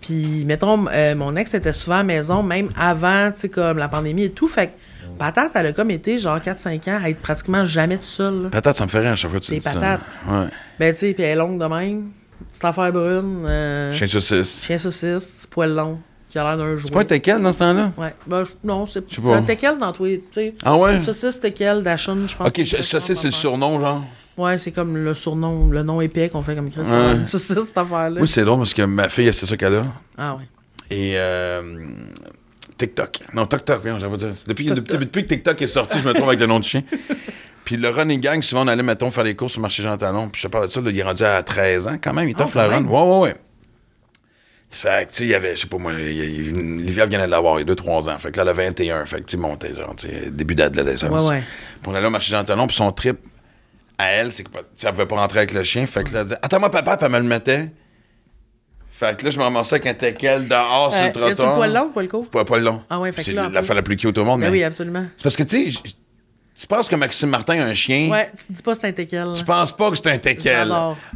[0.00, 3.78] Puis, mettons, euh, mon ex était souvent à la maison, même avant, tu sais, comme
[3.78, 4.48] la pandémie et tout.
[4.48, 4.72] Fait que
[5.20, 8.48] Patate, elle a comme été, genre, 4-5 ans à être pratiquement jamais toute seule, là.
[8.48, 9.74] Patate, ça me fait rire à chaque fois que tu Des dis ça.
[9.74, 10.00] patates.
[10.26, 10.46] Ouais.
[10.78, 12.08] Ben, tu sais, puis elle est longue de même.
[12.48, 13.44] Petite affaire brune.
[13.46, 14.62] euh, Chien saucisse.
[14.64, 15.98] chien saucisse, poil long,
[16.30, 16.86] qui a l'air d'un jouet.
[16.88, 17.92] C'est pas un teckel dans ce temps-là?
[17.98, 18.14] Ouais.
[18.26, 19.36] Ben, je- non, c'est sais c'est pas.
[19.36, 20.54] un teckel dans tu sais.
[20.64, 20.98] Ah ouais?
[21.02, 22.48] Saucisse, teckel, dachon, je pense.
[22.48, 24.02] Ok, saucisse, c'est le surnom, genre.
[24.38, 26.80] Ouais, c'est comme le surnom, le nom épais qu'on fait comme Chris.
[26.80, 27.12] Ouais.
[27.16, 28.20] Une saucisse, cette affaire-là.
[28.20, 29.84] Moi, c'est drôle parce que ma fille, c'est ça qu'elle a.
[30.16, 30.44] Ah ouais.
[30.90, 31.62] Et euh,
[32.80, 33.18] TikTok.
[33.34, 34.32] Non, TikTok, viens, j'avais dire.
[34.46, 34.84] Depuis, TikTok.
[34.84, 36.82] depuis, depuis que TikTok est sorti, je me trouve avec le nom de chien.
[37.64, 40.28] Puis le running gang, souvent, on allait, mettons, faire les courses au marché Jean Talon.
[40.30, 42.26] Puis je te parle de ça, là, il est rendu à 13 ans quand même.
[42.26, 43.06] Il t'offre Ah, la quand run.
[43.06, 43.34] Ouais, ouais, ouais.
[44.70, 47.60] Fait que, tu sais, il y avait, je sais pas moi, Livia venait de l'avoir,
[47.60, 48.18] il y a 2-3 ans.
[48.18, 49.04] Fait que là, elle a 21.
[49.04, 51.10] Fait que, tu montait, genre, tu sais, début d'adolescence.
[51.24, 51.42] Ouais, ouais.
[51.82, 53.18] Puis on allait au marché Jean Talon, puis son trip
[53.98, 55.84] à elle, c'est que, tu sais, elle pouvait pas rentrer avec le chien.
[55.86, 57.70] Fait que là, elle disait, attends-moi, papa, puis elle me le mettait.
[59.00, 61.34] Fait que là, je me ramassais avec un teckel dehors sur Euh, le y a-tu
[61.36, 61.50] trottoir.
[61.52, 62.28] le poil long ou poil court?
[62.28, 62.82] Pas le long.
[62.90, 64.40] Ah ouais, fait que C'est la plus- fois la plus cute au monde.
[64.40, 65.06] Ben mais oui, absolument.
[65.16, 65.80] C'est parce que, tu sais,
[66.60, 68.10] tu penses que Maxime Martin a un chien?
[68.10, 69.28] Ouais, tu te dis pas c'est un teckel.
[69.34, 70.70] Tu penses pas que c'est un teckel?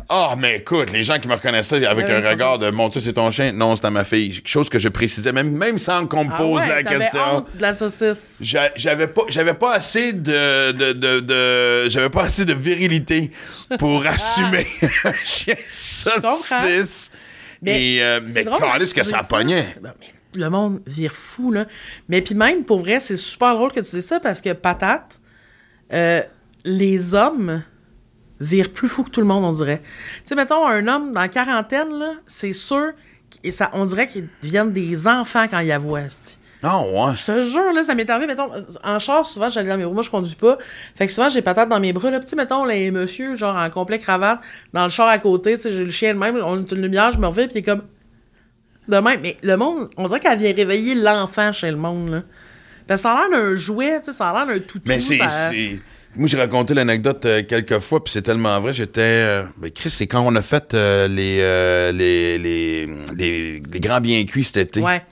[0.09, 2.89] Oh, mais écoute, les gens qui me reconnaissaient avec Ben un oui, regard de Mon
[2.89, 3.53] Dieu, c'est ton chien.
[3.53, 4.41] Non, c'est à ma fille.
[4.47, 7.21] Chose que je précisais, même, même sans qu'on me Ah pose ouais, la question.
[7.33, 8.39] honte de la saucisse.
[8.41, 13.31] J'a- J'avais pas, j'avais pas assez de, de, de, de- j'avais pas assez de virilité
[13.79, 14.67] pour assumer
[15.05, 17.11] un chien saucisse.
[17.65, 19.77] Mais Et, euh, mais calisse tu que ça pognait.
[19.81, 19.95] Ben,
[20.35, 21.67] le monde vire fou, là.
[22.09, 25.21] Mais puis même, pour vrai, c'est super drôle que tu dis ça parce que patate,
[25.93, 26.21] euh,
[26.65, 27.63] les hommes
[28.41, 29.79] virent plus fou que tout le monde, on dirait.
[29.79, 32.93] Tu sais, mettons, un homme dans la quarantaine, là, c'est sûr,
[33.43, 35.79] et ça, on dirait qu'ils deviennent des enfants quand ils la
[36.65, 36.77] esti.
[36.77, 37.13] Non, ouais.
[37.17, 38.49] Je te jure, là, ça m'est arrivé, mettons,
[38.83, 39.93] en char, souvent, j'allais dans mes bras.
[39.95, 40.59] Moi, je conduis pas.
[40.95, 42.11] Fait que souvent, j'ai patate dans mes bras.
[42.11, 44.41] Là, petit, mettons, les monsieur, genre, en complet cravate,
[44.73, 46.81] dans le char à côté, tu sais, j'ai le chien de même, on a une
[46.83, 47.83] lumière, je me reviens, puis il est comme.
[48.89, 49.21] De même.
[49.23, 52.23] Mais le monde, on dirait qu'elle vient réveiller l'enfant chez le monde, là.
[52.87, 54.85] Parce que ça a l'air d'un jouet, tu sais, ça a l'air d'un toutou.
[54.87, 55.17] Mais c'est.
[55.17, 55.51] ça-
[56.17, 58.73] Moi, j'ai raconté l'anecdote euh, quelques fois, puis c'est tellement vrai.
[58.75, 59.01] J'étais.
[59.01, 63.81] euh, ben, Chris, c'est quand on a fait euh, les, euh, les, les, les, les
[63.81, 65.03] grands bien cuits cet été Ouais.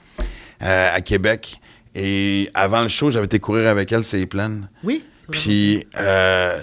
[0.63, 1.59] Euh, à Québec.
[1.95, 4.67] Et avant le show, j'avais été courir avec elle, c'est pleine.
[4.83, 5.03] Oui.
[5.29, 6.61] Puis, euh,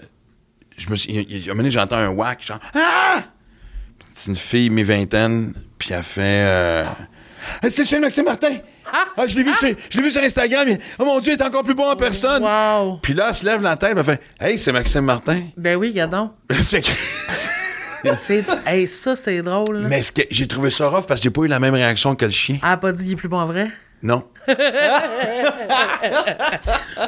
[0.77, 1.13] je me suis.
[1.13, 2.59] il- il- il- un moment donné, j'entends un whack, genre.
[2.75, 3.23] Ah!
[4.13, 6.45] C'est une fille, mi-vingtaine, puis elle fait.
[6.47, 6.85] Euh,
[7.63, 8.55] Hey, c'est le chien de Maxime Martin!
[9.17, 10.69] Ah, je l'ai vu, sur- je l'ai vu sur Instagram.
[10.69, 12.43] il- Oh mon Dieu, il est encore plus beau en personne!
[12.43, 12.99] Wow.
[13.01, 15.41] Puis là, elle se lève la tête, elle fait Hey, c'est Maxime Martin.
[15.57, 16.33] Ben oui, gadon.
[18.67, 19.79] Hey, ça, c'est drôle.
[19.79, 19.89] là.
[19.89, 22.15] Mais ce que- j'ai trouvé ça rough parce que j'ai pas eu la même réaction
[22.15, 22.59] que le chien.
[22.63, 23.69] Elle a pas dit qu'il est plus bon en vrai?
[24.03, 24.25] Non.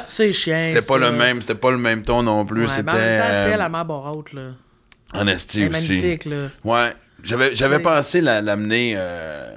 [0.07, 0.61] C'est chiant.
[0.65, 1.09] C'était pas ça.
[1.09, 2.65] le même, c'était pas le même ton non plus.
[2.65, 2.83] Ouais, c'était.
[2.83, 4.41] mais en même temps, tu sais, euh, la mère haute, là.
[5.13, 5.71] En esti aussi.
[5.71, 6.47] magnifique, là.
[6.63, 6.93] Ouais.
[7.23, 9.49] J'avais, j'avais pensé la- l'amener euh,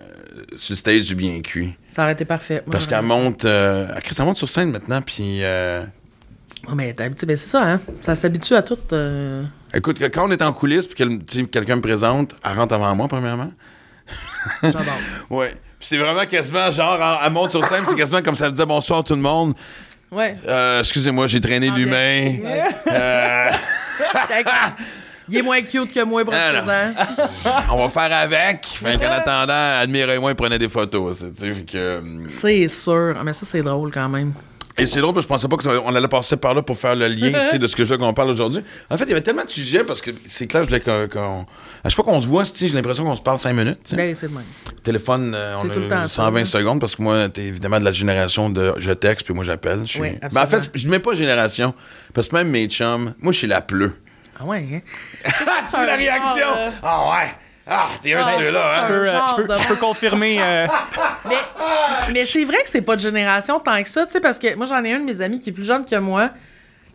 [0.55, 1.75] sur le stage du bien cuit.
[1.91, 2.63] Ça aurait été parfait.
[2.67, 3.45] Moi, Parce qu'elle monte.
[3.45, 5.43] Euh, elle, monte sur scène maintenant, puis.
[5.43, 7.81] Ouais, mais ben, c'est ça, hein.
[8.01, 8.79] Ça s'habitue à tout.
[9.75, 13.09] écoute, quand on est en coulisses, puis sais, quelqu'un me présente, elle rentre avant moi,
[13.09, 13.53] premièrement.
[14.63, 14.85] J'adore.
[15.31, 15.55] Ouais.
[15.79, 18.67] Puis c'est vraiment quasiment genre, elle- elle monte sur scène, c'est quasiment comme ça disait
[18.67, 19.55] bonsoir tout le monde.
[20.11, 20.37] Ouais.
[20.47, 22.37] Euh, excusez-moi, j'ai traîné Ah, l'humain.
[22.87, 23.51] Euh,
[25.29, 26.93] Il est moins cute que moi, présent.
[27.73, 28.65] on va faire avec.
[28.65, 31.19] Fait qu'en attendant, admirez-moi et prenez des photos.
[31.37, 33.17] c'est- que, euh, C'est sûr.
[33.19, 34.33] Ah, mais ça, c'est drôle quand même.
[34.79, 36.95] Et c'est drôle parce que je pensais pas qu'on allait passer par là pour faire
[36.95, 38.63] le lien de ce que je veux qu'on parle aujourd'hui.
[38.91, 41.47] En fait, il y avait tellement de sujets parce que c'est clair, je voulais qu'on.
[41.83, 43.79] À chaque fois qu'on se voit, j'ai l'impression qu'on se parle cinq minutes.
[43.85, 43.97] tu sais.
[43.97, 44.45] Ben, c'est le même.
[44.83, 46.45] Téléphone, euh, C'est on tout le a temps ça, 120 là.
[46.45, 49.81] secondes parce que moi, t'es évidemment de la génération de je texte puis moi j'appelle.
[49.85, 50.01] Je suis...
[50.01, 51.73] Oui, Mais en fait, je mets pas génération
[52.13, 53.93] parce que même mes chums, moi je suis la pleu.
[54.39, 54.81] Ah ouais, hein?
[55.25, 56.47] Ah, tu veux la réaction?
[56.55, 57.35] euh, Ah ouais!
[57.67, 58.83] Ah, t'es un Ah, de ceux-là, hein?
[58.83, 60.39] Je peux, euh, peux- de- peux confirmer.
[60.41, 60.67] euh,
[61.29, 61.37] Mais,
[62.13, 64.55] mais c'est vrai que c'est pas de génération tant que ça, tu sais, parce que
[64.55, 66.31] moi, j'en ai un de mes amis qui est plus jeune que moi,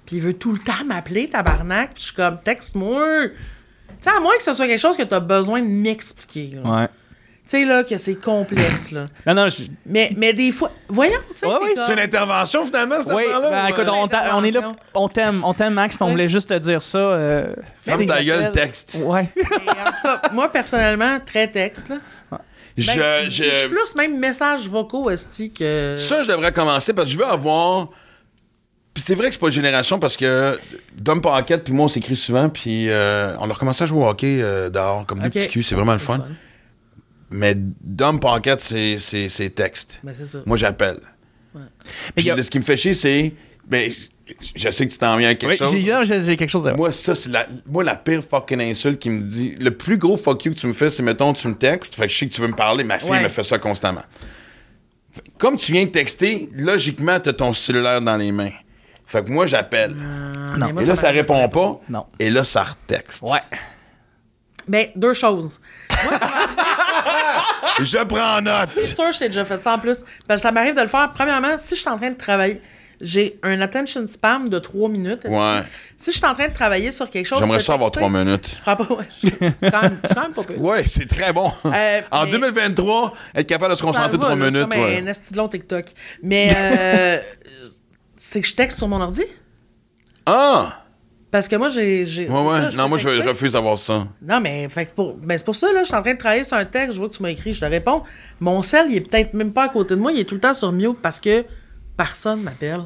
[0.06, 3.04] puis il veut tout le temps m'appeler, tabarnak, puis je suis comme, texte-moi.
[3.28, 6.70] Tu sais, à moins que ce soit quelque chose que t'as besoin de m'expliquer, là.
[6.82, 6.88] Ouais.
[7.52, 9.04] Tu sais, là, que c'est complexe, là.
[9.28, 12.66] Non, non, je- Mais, mais des fois, voyons, tu sais, Ouais, comme- C'est une intervention
[12.66, 13.50] finalement, cette Oui, affaire-là?
[13.50, 16.30] ben, ou, écoute, on, t'a- on est là, on t'aime, on t'aime Max, on voulait
[16.30, 16.98] juste te dire ça.
[16.98, 18.52] euh, fais Ferme des ta gueule, appels.
[18.64, 18.98] texte.
[19.04, 19.30] Ouais.
[19.36, 21.98] Et en tout cas, moi, personnellement, très texte, là.
[22.78, 25.96] Je, Ben, je- je suis plus même messages vocaux, esti, que...
[25.98, 27.90] Ça, je devrais commencer parce que je veux avoir.
[28.94, 30.58] Puis c'est vrai que c'est pas une génération parce que
[30.98, 34.08] Dom Paquette puis moi on s'écrit souvent puis euh, on a recommencé à jouer au
[34.08, 35.34] hockey euh, dehors comme des Ok.
[35.34, 36.26] petits culs, c'est vraiment le fun.
[37.32, 40.00] Mais Dom Paquette c'est c'est c'est texte.
[40.04, 40.39] Ben, c'est ça.
[40.46, 41.00] Moi j'appelle.
[41.56, 41.62] Mais
[42.15, 43.34] Puis y a- ce qui me fait chier c'est
[43.67, 43.91] ben
[44.56, 45.76] je sais que tu t'en viens à quelque Oui, chose.
[45.78, 48.62] j'ai, non, j'ai- j'ai quelque chose à Moi, ça, c'est la, moi, la pire fucking
[48.62, 49.56] insulte qui me dit.
[49.60, 51.96] Le plus gros fuck you que tu me fais, c'est, mettons, tu me textes.
[51.96, 52.86] Fait que je sais que tu veux me parler.
[52.86, 53.22] Ma fille Ouais.
[53.24, 54.04] me fait ça constamment.
[55.12, 58.52] Fait- Comme tu viens de texter, logiquement, t'as ton cellulaire dans les mains.
[59.06, 59.91] Fait que moi, j'appelle.
[59.96, 60.67] Non.
[60.67, 61.82] mais moi, et là, ça m'arrive répond pas.
[61.89, 62.06] Non.
[62.17, 63.22] Et là, ça retexte.
[63.24, 63.39] Ouais.
[64.67, 65.60] Ben, deux choses.
[67.80, 68.69] Je prends note.
[68.76, 70.04] C'est sûr, je t'ai déjà fait ça en plus.
[70.28, 71.12] Parce que ça m'arrive de le faire.
[71.13, 72.62] Premièrement, si je suis en train de travailler,
[73.00, 75.21] j'ai un attention spam de trois minutes.
[75.26, 75.62] Ouais.
[75.97, 77.39] Si je suis en train de travailler sur quelque chose.
[77.39, 78.52] J'aimerais ça avoir trois minutes.
[78.58, 78.93] Je prends pas.
[78.93, 79.08] Ouais.
[79.24, 80.41] C'est quand, même- c'est quand même pas.
[80.58, 81.52] Ouais, c'est très bon.
[81.65, 84.54] Euh, en mais- 2023, être capable de se concentrer trois minutes.
[84.54, 85.02] C'est comme ouais.
[85.02, 85.86] un esti long TikTok.
[86.21, 87.17] Mais euh,
[88.17, 89.24] c'est que je texte sur mon ordi?
[90.26, 90.81] Ah!
[91.32, 92.04] Parce que moi, j'ai.
[92.04, 94.06] Ouais, ça, non, moi, je refuse d'avoir ça.
[94.22, 96.44] Non, mais, fait pour, ben, c'est pour ça, là, je suis en train de travailler
[96.44, 98.04] sur un texte, je vois que tu m'as écrit, je te réponds.
[98.41, 100.41] Mon sel, il est peut-être même pas à côté de moi, il est tout le
[100.41, 101.46] temps sur mute parce que
[101.96, 102.84] personne m'appelle.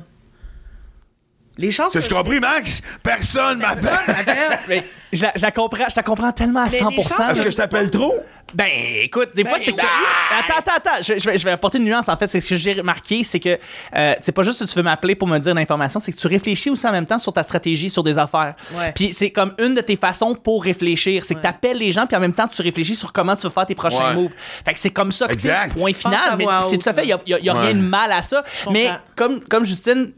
[1.57, 1.93] Les chances.
[1.93, 2.81] T'as-tu compris, Max?
[3.01, 3.83] Personne m'appelle.
[4.07, 4.59] m'appelle.
[4.67, 7.01] Mais je la, je la comprends, je la comprends tellement à Mais les 100%.
[7.07, 8.13] chances Est-ce que je t'appelle trop?
[8.53, 8.67] Ben,
[9.01, 9.81] écoute, des fois, Ben, c'est que.
[9.81, 11.01] Attends, attends, attends.
[11.01, 12.27] Je, je vais, je vais apporter une nuance, en fait.
[12.27, 13.57] C'est ce que j'ai remarqué, c'est que
[13.95, 16.27] euh, c'est pas juste que tu veux m'appeler pour me dire l'information, c'est que tu
[16.27, 18.55] réfléchis aussi en même temps sur ta stratégie, sur des affaires.
[18.73, 18.91] Ouais.
[18.93, 21.25] Puis c'est comme une de tes façons pour réfléchir.
[21.25, 23.43] C'est que tu appelles les gens, puis en même temps, tu réfléchis sur comment tu
[23.47, 24.13] vas faire tes prochains Ouais.
[24.15, 24.31] moves.
[24.65, 25.73] Fait que c'est comme ça que tu Exact.
[25.73, 26.35] point final.
[26.37, 27.59] Mais c'est tout à fait, il y a, y a- y a Ouais.
[27.67, 28.43] rien de mal à ça.
[28.71, 30.11] Mais comme, comme Justine,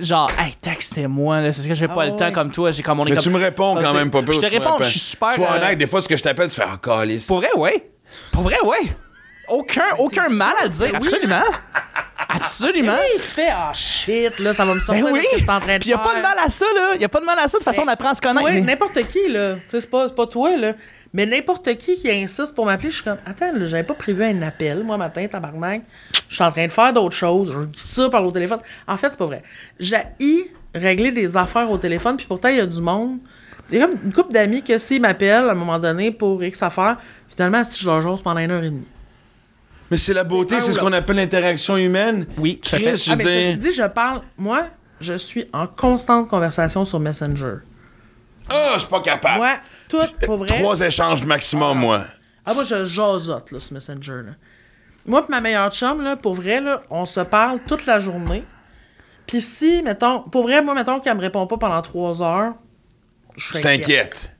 [0.00, 2.70] genre, hey, textez-moi, là, c'est que j'ai pas Ah le temps comme toi.
[2.72, 4.32] J'ai comme on est Mais comme- tu me réponds quand même pas peu.
[4.32, 5.34] Je te réponds, je suis super.
[5.34, 7.26] Sois euh, honnête, des fois, ce que je t'appelle, tu fais Ah, calice.
[7.26, 7.90] pour vrai, ouais.
[8.32, 8.92] Pour vrai, ouais.
[9.48, 10.60] Aucun, aucun mal ça.
[10.60, 11.08] à le dire, Ben oui.
[11.08, 11.42] absolument.
[12.28, 12.92] Absolument.
[12.98, 15.20] Oui, tu fais, ah shit, là, ça va me Ben sortir oui.
[15.20, 16.64] de ce que t'es en train de Puis y a pas de mal à ça,
[16.74, 16.94] là.
[16.98, 17.58] Y a pas de mal à ça.
[17.58, 18.44] De toute façon, on Ben, apprend à se connaître.
[18.46, 19.54] Ouais, mais- n'importe qui, là.
[19.54, 20.72] Tu sais, c'est pas, c'est pas toi, là.
[21.14, 24.24] Mais n'importe qui qui insiste pour m'appeler, je suis comme, attends, là, j'avais pas prévu
[24.24, 25.82] un appel, moi, matin, tabarnak.
[26.28, 27.52] Je suis en train de faire d'autres choses.
[27.52, 28.60] Je dis ça par au téléphone.
[28.86, 29.42] En fait, c'est pas vrai.
[29.78, 29.98] J'ai
[30.74, 33.18] régler des affaires au téléphone, puis pourtant, il y a du monde.
[33.70, 36.42] Il y a comme une couple d'amis que s'ils m'appellent à un moment donné pour
[36.42, 36.98] X affaires,
[37.28, 38.86] finalement, si je leur jase pendant une heure et demie.
[39.90, 42.26] Mais c'est la beauté, c'est ce qu'on appelle l'interaction humaine.
[42.38, 42.58] Oui.
[42.62, 44.22] Chris, je Ah, mais ceci dit, je parle.
[44.38, 44.62] Moi,
[45.00, 47.56] je suis en constante conversation sur Messenger.
[48.50, 49.38] Ah, je suis pas capable.
[49.38, 49.54] Moi,
[49.88, 50.58] tout, pour vrai?
[50.58, 52.04] Trois échanges maximum, moi.
[52.44, 54.32] Ah, moi, je jasote, là, sur Messenger, là.
[55.06, 58.44] Moi, pis ma meilleure chum, là, pour vrai, là, on se parle toute la journée.
[59.26, 62.54] Puis si, mettons, pour vrai, moi, mettons qu'elle me répond pas pendant trois heures,
[63.36, 64.32] je t'inquiètes.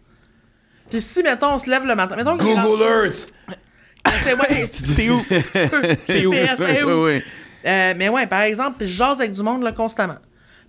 [0.91, 3.33] Puis si, mettons, on se lève le matin, mettons Google Earth.
[4.25, 5.23] C'est ouais, T'es où?
[6.07, 6.33] T'es où?
[6.57, 7.05] C'est Oui, où?
[7.07, 7.23] oui.
[7.65, 10.17] Euh, mais ouais, par exemple, puis je jase avec du monde, là, constamment.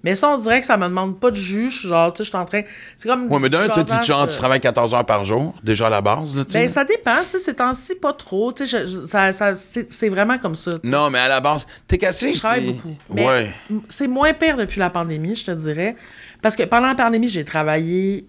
[0.04, 2.30] Mais ça, on dirait que ça me demande pas de juge, genre, tu sais, je
[2.30, 2.62] suis en train...
[2.98, 3.32] C'est comme...
[3.32, 6.02] Ouais, mais d'un, tu, genre, euh, tu travailles 14 heures par jour, déjà à la
[6.02, 6.60] base, là, tu sais.
[6.60, 9.56] Ben, ça dépend, tu sais, ces temps-ci, pas trop, tu sais, je- je- ça, ça,
[9.56, 10.72] c'est c'est vraiment comme ça.
[10.84, 12.34] Non, mais à la base, t'es cassé.
[12.34, 12.96] Je travaille beaucoup.
[13.14, 13.54] Mais Ouais.
[13.88, 15.96] c'est moins pire depuis la pandémie, je te dirais.
[16.42, 18.26] Parce que pendant la pandémie, j'ai travaillé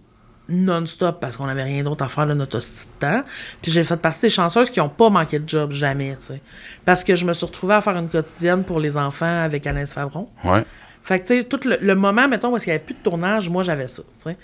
[0.49, 3.23] non-stop parce qu'on avait rien d'autre à faire de notre hostie de temps.
[3.63, 6.41] Puis j'ai fait partie des chanceuses qui ont pas manqué de job jamais, tu sais.
[6.85, 9.93] Parce que je me suis retrouvée à faire une quotidienne pour les enfants avec Anaïs
[9.93, 10.29] Favron.
[10.45, 10.63] Ouais.
[11.05, 13.01] Fait que, tu sais, tout le, le moment, mettons, parce qu'il n'y avait plus de
[13.01, 14.37] tournage, moi, j'avais ça, tu sais.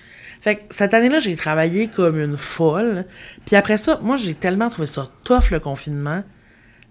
[0.42, 3.06] Fait que cette année-là, j'ai travaillé comme une folle.
[3.46, 6.22] Puis après ça, moi, j'ai tellement trouvé ça tough, le confinement,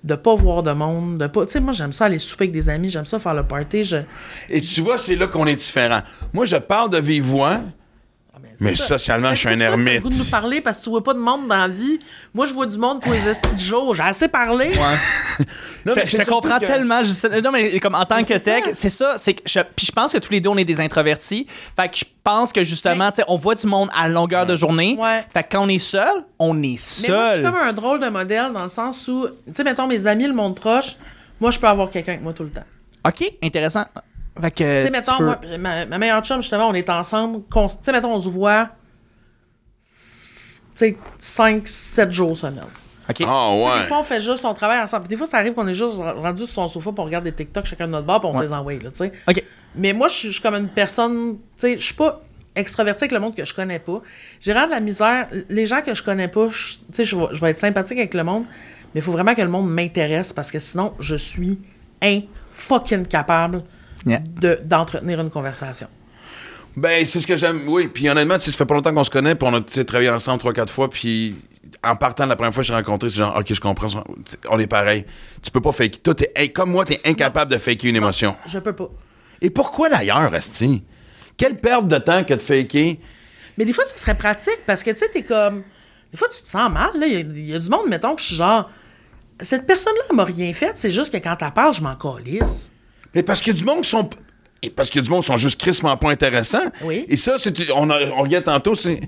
[0.04, 1.46] de pas voir de monde, de pas...
[1.46, 3.84] Tu sais, moi, j'aime ça aller souper avec des amis, j'aime ça faire le party,
[3.84, 3.98] je...
[4.50, 6.02] Et tu vois, c'est là qu'on est différent.
[6.34, 7.36] Moi, je parle de vive
[8.60, 8.88] mais c'est ça.
[8.98, 10.02] socialement, je suis un ermite.
[10.02, 12.00] goût de nous parler parce que tu vois pas de monde dans la vie?
[12.34, 13.94] Moi, je vois du monde pour les estis de jour.
[13.96, 14.72] J'ai assez parlé.
[15.86, 17.06] Non, mais je, te comprends que- tellement.
[17.06, 19.16] Je sais- non, mais comme en tant Mais que tech, c'est ça.
[19.18, 21.48] C'est que je, puis je pense que tous les deux, on est des introvertis.
[21.78, 24.58] Fait que je pense que justement, tu sais, on voit du monde à longueur de
[24.58, 24.98] journée.
[25.00, 25.24] Ouais.
[25.34, 27.34] Fait que quand on est seul, on est Mais moi, je seul.
[27.36, 30.28] suis comme un drôle de modèle dans le sens où, tu sais, mettons, mes amis,
[30.28, 30.98] le monde proche,
[31.40, 32.66] moi, je peux avoir quelqu'un avec moi tout le temps.
[33.08, 33.86] OK, intéressant.
[34.42, 34.56] Fait que.
[34.58, 37.42] Tu sais, tu mettons, peux- moi, ma, ma meilleure chum, justement, on est ensemble.
[37.52, 38.70] Tu sais, mettons, on se voit,
[39.82, 39.90] tu
[40.74, 42.64] sais, 5, 7 jours semaine.
[43.10, 43.24] OK.
[43.28, 43.82] Ah, sais, ouais.
[43.82, 45.04] Des fois, on fait juste, on travaille ensemble.
[45.04, 47.24] Puis des fois, ça arrive qu'on est juste rendu sur son sofa, puis on regarde
[47.24, 48.40] des TikTok chacun de notre bord, puis on Ouais.
[48.40, 49.12] se les envoie, là, tu sais.
[49.28, 49.44] OK.
[49.76, 52.22] Mais moi, je suis comme une personne, tu sais, je suis pas
[52.56, 54.02] extravertie avec le monde que je connais pas.
[54.42, 55.28] J'ai vraiment de la misère.
[55.50, 56.54] Les gens que je connais pas, tu
[56.92, 58.44] sais, je vais, je vais être sympathique avec le monde,
[58.94, 61.60] mais il faut vraiment que le monde m'intéresse parce que sinon, je suis
[62.02, 62.22] un
[62.52, 63.64] fucking capable
[64.06, 64.22] Yeah.
[64.40, 65.88] de, d'entretenir une conversation.
[66.78, 67.68] Ben, c'est ce que j'aime.
[67.68, 69.84] Oui, puis honnêtement, ça fait pas longtemps qu'on se connaît, puis on a tu sais,
[69.84, 71.36] travaillé ensemble trois, quatre fois, puis
[71.84, 73.88] en partant la première fois que je t'ai rencontré, c'est genre, OK, je comprends,
[74.50, 75.06] on est pareil.
[75.42, 76.02] Tu peux pas fake.
[76.04, 78.36] Toi, t'es, hey, comme moi, t'es incapable de faker une émotion.
[78.48, 78.90] Je peux pas.
[79.42, 80.84] Et pourquoi d'ailleurs, Asti?
[81.38, 83.00] Quelle perte de temps que de faker?
[83.58, 85.64] Mais des fois, ça serait pratique parce que, tu sais, t'es comme.
[86.12, 87.06] Des fois, tu te sens mal, là.
[87.08, 88.70] Il y a- il y, a du monde, mettons, que je suis genre.
[89.42, 92.72] Cette personne-là elle m'a rien fait, c'est juste que quand elle parle, je m'en calisse.
[93.16, 94.10] Mais parce qu'il y a du monde qui sont.
[94.62, 96.72] et parce qu'il y a du monde qui sont juste crissement pas intéressants.
[96.84, 97.06] Oui.
[97.10, 97.54] Et ça, c'est.
[97.72, 99.00] On, a- on regarde tantôt, c'est.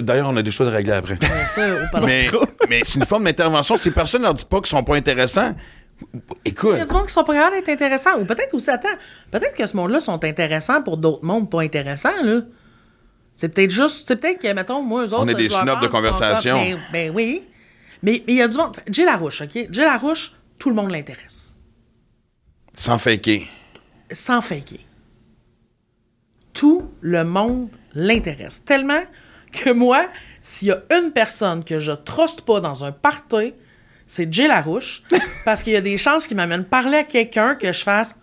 [0.00, 1.18] D'ailleurs, on a des choses à régler après.
[1.20, 1.66] Mais ça,
[2.04, 2.28] mais
[2.68, 3.76] mais c'est une forme d'intervention.
[3.76, 5.54] Ces personnes leur disent pas qu'ils sont pas intéressants.
[6.44, 6.70] Écoute.
[6.74, 8.18] Il y a du monde qui sont pas capables d'être intéressants.
[8.20, 8.88] Ou peut-être aussi, attends,
[9.32, 12.42] peut-être que ce monde-là sont intéressants pour d'autres mondes pas intéressants, là.
[13.34, 15.22] C'est peut-être juste, c'est peut-être que, mettons, moi, eux autres.
[15.24, 16.56] On est des snobs de conversation.
[16.58, 17.42] comme, Ben, ben oui.
[18.02, 18.76] Mais il y a du monde.
[18.88, 19.50] Jay Larouche, OK?
[19.70, 21.47] Jay Larouche, tout le monde l'intéresse.
[22.78, 23.42] Sans faker.
[24.12, 24.78] Sans faker.
[26.52, 28.64] Tout le monde l'intéresse.
[28.64, 29.02] Tellement
[29.50, 30.08] que moi,
[30.40, 33.52] s'il y a une personne que je truste pas dans un party,
[34.06, 35.02] c'est Jay Larouche.
[35.44, 38.14] parce qu'il y a des chances qu'il m'amène parler à quelqu'un que je fasse.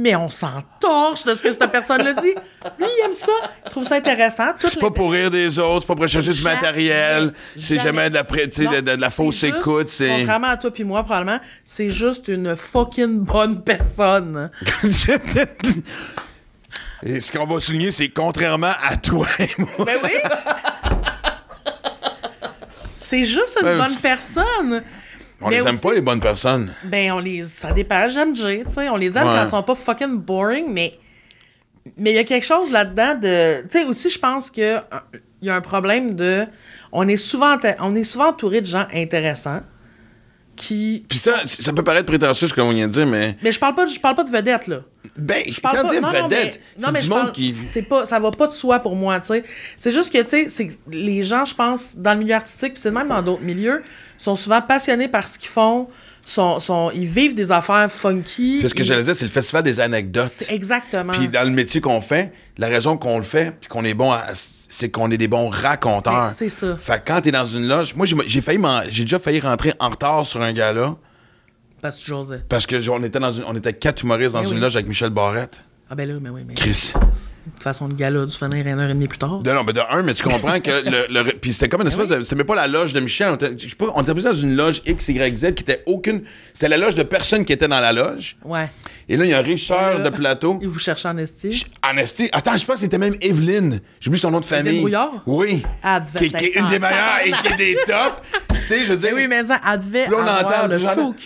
[0.00, 2.32] Mais on s'entorche de ce que cette personne-là dit.
[2.78, 3.32] Lui, il aime ça.
[3.66, 4.52] Il trouve ça intéressant.
[4.60, 8.08] Tout C'est pas pour rire des autres, c'est pas pour chercher du matériel, c'est Jamais.
[8.08, 9.92] de la, de, de- de la fausse juste, écoute.
[9.98, 14.50] Contrairement à toi puis moi, probablement, c'est juste une fucking bonne personne.
[17.02, 19.84] Et ce qu'on va souligner, c'est contrairement à toi et moi.
[19.84, 20.10] Ben oui!
[23.00, 24.82] c'est juste une Ben, bonne personne.
[25.40, 26.72] On Mais les aime aussi- pas, les bonnes personnes.
[26.84, 27.44] Ben, on les.
[27.44, 28.88] Ça dépend, j'aime Jay, tu sais.
[28.88, 29.34] On les aime Ouais.
[29.36, 30.98] quand ils sont pas fucking boring, mais.
[31.96, 33.62] Mais il y a quelque chose là-dedans de.
[33.70, 34.80] Tu sais, aussi, je pense que euh,
[35.40, 36.44] il y a un problème de.
[36.92, 39.60] On est souvent, on est souvent entouré de gens intéressants
[40.56, 41.04] qui.
[41.08, 43.36] Puis ça, ça peut paraître prétentieux ce qu'on vient de dire, mais.
[43.42, 44.80] Mais je parle pas, de- je parle pas de vedettes, là.
[45.16, 47.52] Ben, Je parle pas, non, vedette, mais- non, mais du je monde parle- qui.
[47.52, 49.42] c'est pas ça va pas de soi pour moi tu sais
[49.76, 52.90] c'est juste que tu sais les gens je pense dans le milieu artistique puis c'est
[52.90, 53.82] même dans d'autres milieux
[54.18, 55.88] sont souvent passionnés par ce qu'ils font
[56.28, 59.62] sont, sont ils vivent des affaires funky C'est ce que j'allais dire, c'est le festival
[59.62, 60.28] des anecdotes.
[60.28, 63.84] c'est exactement Puis dans le métier qu'on fait, la raison qu'on le fait, puis qu'on
[63.84, 66.30] est bon, c'est qu'on est des bons raconteurs.
[66.30, 66.76] C'est ça.
[66.76, 69.88] Fait que quand t'es dans une loge, moi j'ai failli, j'ai déjà failli rentrer en
[69.90, 70.96] retard sur un gala
[71.80, 74.48] parce que j'osais parce que on était dans une, on était quatre humoristes dans Ben
[74.48, 74.60] une oui.
[74.60, 75.62] loge avec Michel Barrette.
[75.90, 76.92] Ah ben là mais oui mais de Chris.
[76.92, 79.72] toute façon le gars-là du finir une heure et demie plus tard De, non, mais
[79.72, 82.36] de un, mais tu comprends que le, le- puis c'était comme une espèce de, c'était
[82.36, 84.34] même pas la loge de Michel, on était, je sais pas, on était plus dans
[84.34, 86.22] une loge X, Y, Z qui était aucune,
[86.52, 88.36] c'était la loge de personne qui était dans la loge.
[88.44, 88.68] ouais
[89.08, 90.58] Et là, il y a un richeur Là, de plateau.
[90.60, 91.64] et vous cherchez en esti?
[91.82, 93.80] En esti, attends, je pense que c'était même Evelyne.
[94.00, 94.80] J'ai oublié son nom de famille.
[94.80, 95.22] Brouillard?
[95.26, 95.62] Oui.
[96.18, 98.20] Qui, est une des meilleures et qui est des tops.
[98.50, 99.10] tu sais, je veux dire.
[99.10, 100.78] Ben oui mais ça elle devait là, on entend le.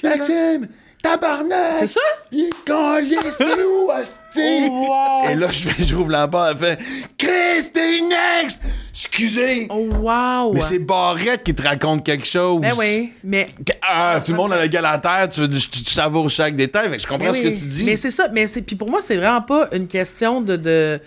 [0.08, 0.68] Maxime,
[1.02, 1.76] tabarnak!
[1.80, 2.00] C'est ça?
[2.30, 3.90] Il est c'est où,
[4.36, 4.86] Oh,
[5.24, 5.30] wow.
[5.30, 6.78] Et là, je, fais- je rouvre la porte, elle fait
[7.18, 8.60] Chris, t'es next!
[8.94, 9.66] Excusez!
[9.70, 12.60] oh wow Mais c'est Barrette qui te raconte quelque chose.
[12.60, 13.46] ben oui mais
[13.82, 16.56] Ah, tout le monde a le gars à la terre, tu, tu, tu savoures chaque
[16.56, 16.88] détail.
[16.90, 17.84] Fait que je comprends Mais ce que tu dis.
[17.84, 18.28] Mais c'est ça.
[18.32, 21.00] Mais c'est puis pour moi, c'est vraiment pas une question de de,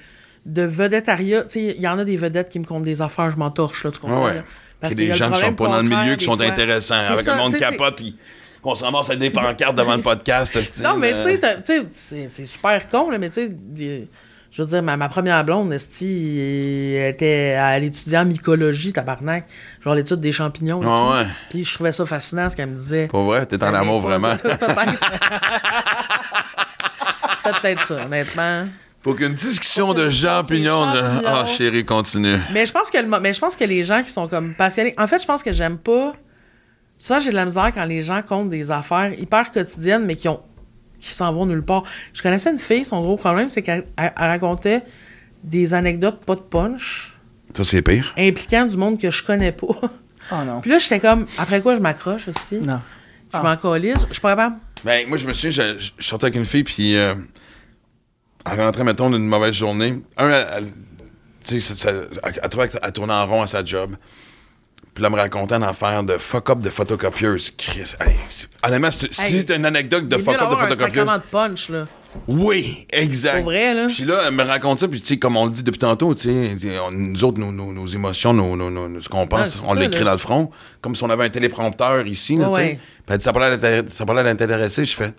[0.45, 1.43] de vedettariat.
[1.43, 3.49] Tu sais, il y en a des vedettes qui me comptent des affaires, je m'en
[3.51, 4.43] torche là, tu comprends ouais.
[4.81, 6.45] a qu'il des gens qui sont pas dans le milieu qui sont fois.
[6.45, 6.95] intéressants.
[6.95, 8.15] Avec ça, le monde capote, puis
[8.65, 10.57] qu'on se ramasse avec des pancartes devant le podcast.
[10.83, 14.07] Non, mais tu sais, euh, tu sais, c'est super con là, mais tu sais.
[14.51, 19.45] Je veux dire, ma, ma première blonde, Esti, était, elle étudiait en mycologie, tabarnak,
[19.83, 20.79] genre l'étude des champignons.
[20.85, 21.27] Ah ouais.
[21.49, 23.07] Puis je trouvais ça fascinant, ce qu'elle me disait.
[23.07, 24.35] Pour vrai, t'es en amour pas vraiment.
[24.37, 24.59] peut-être.
[27.43, 28.65] C'était peut-être ça, honnêtement.
[29.03, 30.87] Pour qu'une discussion de champignons.
[31.25, 32.37] Ah, chérie, continue.
[32.53, 34.95] Mais je pense que le mais je pense que les gens qui sont comme passionnés.
[34.97, 36.13] En fait, je pense que j'aime pas.
[36.97, 40.27] Souvent, j'ai de la misère quand les gens comptent des affaires hyper quotidiennes, mais qui
[40.27, 40.39] ont
[40.99, 41.83] qui s'en vont nulle part.
[42.13, 44.81] Je connaissais une fille, son gros problème, c'est qu'elle elle- elle racontait
[45.43, 47.15] des anecdotes pas de punch,
[47.53, 48.13] Ça, c'est pire.
[48.17, 49.67] impliquant du monde que je connais pas.
[50.31, 50.61] Oh non.
[50.61, 52.57] Puis là, j'étais comme, après quoi je m'accroche aussi.
[52.59, 52.79] Non.
[53.33, 54.05] Je m'en calisse.
[54.07, 54.55] Je suis pas capable.
[54.83, 57.13] Ben, moi, je me souviens, je, je sortais avec une fille, puis euh,
[58.49, 60.01] elle rentrait, mettons, d'une mauvaise journée.
[60.17, 60.71] Un, elle, elle-
[61.43, 61.91] tu sais, ça- ça-
[62.23, 63.95] elle, elle trouvait qu'elle tournait en rond à sa job.
[64.95, 67.51] Puis là, me racontait une affaire de fuck-up de photocopieuse.
[67.57, 68.15] Chris, hey,
[68.65, 70.79] honnêtement, si Hey, c'est une anecdote de fuck-up de un photocopieuse.
[70.79, 71.85] sacrement de punch, là.
[72.29, 73.35] Oui, exact.
[73.39, 73.87] Pour vrai, là.
[73.87, 76.15] Puis là, elle me raconte ça, puis tu sais, comme on le dit depuis tantôt,
[76.15, 76.55] tu sais,
[76.93, 80.17] nous autres, nos, nos- nos émotions, nos, ce qu'on pense, Ah, on l'écrit dans le
[80.17, 82.61] front, comme si on avait un téléprompteur ici, là, Ouais, tu sais.
[82.61, 83.17] ouais.
[83.19, 85.13] Puis ça d'intér- ça parlait d'intéresser, je fais,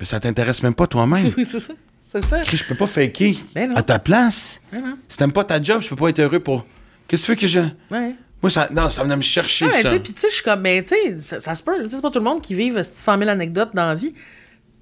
[0.00, 1.30] mais ça t'intéresse même pas toi-même.
[1.36, 1.74] Oui, c'est ça.
[2.02, 2.40] C'est ça.
[2.40, 4.60] Chris, je peux pas faker Ben à ta place.
[4.72, 4.98] Ben non.
[5.08, 6.66] Si t'aimes pas ta job, je peux pas être heureux pour.
[7.06, 7.60] Qu'est-ce que tu veux que je.
[7.94, 8.16] Ouais.
[8.42, 9.90] Moi, ça, non, ça venait me chercher, Ah, ça.
[10.00, 11.96] puis tu sais, je suis comme, mais tu sais, ça, ça se peut, tu sais,
[11.96, 14.14] c'est pas tout le monde qui vive esti, 100 000 anecdotes dans la vie.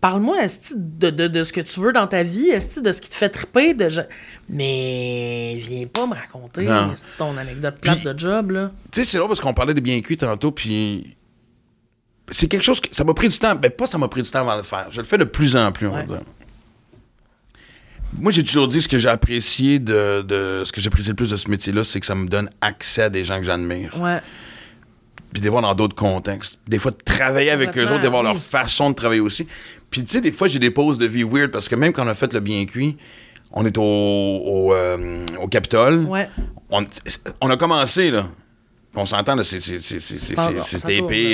[0.00, 0.38] Parle-moi,
[0.76, 3.14] de, de, de ce que tu veux dans ta vie, esti, de ce qui te
[3.14, 3.86] fait triper, de...
[4.48, 6.66] Mais viens pas me raconter,
[7.18, 8.70] ton anecdote plate de job, là.
[8.90, 11.16] Tu sais, c'est drôle parce qu'on parlait de bien cuit tantôt, puis.
[12.30, 12.88] C'est quelque chose que.
[12.92, 13.54] Ça m'a pris du temps.
[13.56, 14.86] Ben, pas ça m'a pris du temps avant de le faire.
[14.90, 16.20] Je le fais de plus en plus, on va dire.
[18.18, 21.30] Moi, j'ai toujours dit ce que j'ai apprécié de, de- Ce que j'apprécie le plus
[21.30, 23.96] de ce métier-là, c'est que ça me donne accès à des gens que j'admire.
[24.00, 24.20] Ouais.
[25.32, 26.58] Puis de les voir dans d'autres contextes.
[26.66, 28.28] Des fois, de travailler avec eux autres, de voir oui.
[28.28, 29.46] leur façon de travailler aussi.
[29.90, 32.04] Puis, tu sais, des fois, j'ai des pauses de vie weird parce que même quand
[32.04, 32.96] on a fait le bien cuit,
[33.52, 36.04] on est au, au, euh, au Capitole.
[36.04, 36.28] Ouais.
[36.70, 36.84] On,
[37.40, 38.26] on a commencé, là.
[38.96, 39.58] On s'entend, là, c'est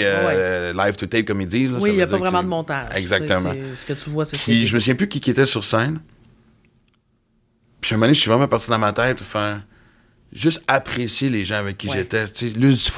[0.05, 1.73] euh, live to tape, comme ils disent.
[1.73, 1.79] là.
[1.81, 2.89] Oui, il n'y a pas vraiment de montage.
[2.95, 3.53] Exactement.
[3.81, 6.01] Ce que tu vois, c'est je me souviens plus qui, qui était sur scène.
[7.87, 9.61] Puis à un moment donné, je suis vraiment parti dans ma tête faire
[10.33, 11.99] juste apprécier les gens avec qui Ouais.
[11.99, 12.27] j'étais.
[12.29, 12.57] Tu sais,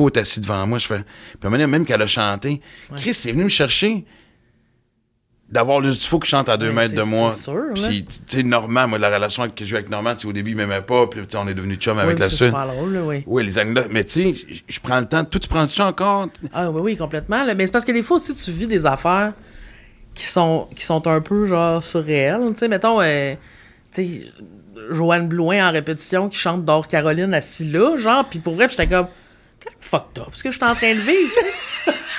[0.08, 0.78] est assis devant moi.
[0.78, 1.00] Je fais.
[1.00, 1.04] Puis
[1.42, 2.62] à un moment donné, même qu'elle a chanté,
[2.96, 4.06] Chris est venu me chercher
[5.50, 7.32] d'avoir Dufault qui chante à deux Ouais, mètres de moi.
[7.34, 7.64] c'est sûr.
[7.74, 10.50] Puis, tu sais, Normand, moi, la relation que j'ai avec Normand, tu sais, au début,
[10.52, 11.06] il m'aimait pas.
[11.06, 12.52] Puis, tu sais, on est devenu chum avec la suite.
[13.04, 13.24] oui.
[13.26, 13.88] Oui, les anecdotes.
[13.90, 15.22] Mais tu sais, je- je prends le temps.
[15.24, 16.28] Toi, tu prends-tu encore?
[16.54, 17.44] Ah oui, oui, complètement.
[17.44, 17.54] là.
[17.54, 19.32] Mais c'est parce que des fois aussi, tu vis des affaires
[20.14, 22.40] qui sont, qui sont un peu, genre, surréelles.
[22.52, 23.34] Tu sais, mettons, euh,
[23.92, 24.32] tu sais,
[24.90, 28.86] Joanne Blouin en répétition qui chante Dor Caroline assis là, genre, puis pour vrai, j'étais
[28.86, 29.08] comme,
[29.80, 31.32] fucked up, parce que je suis en train de vivre.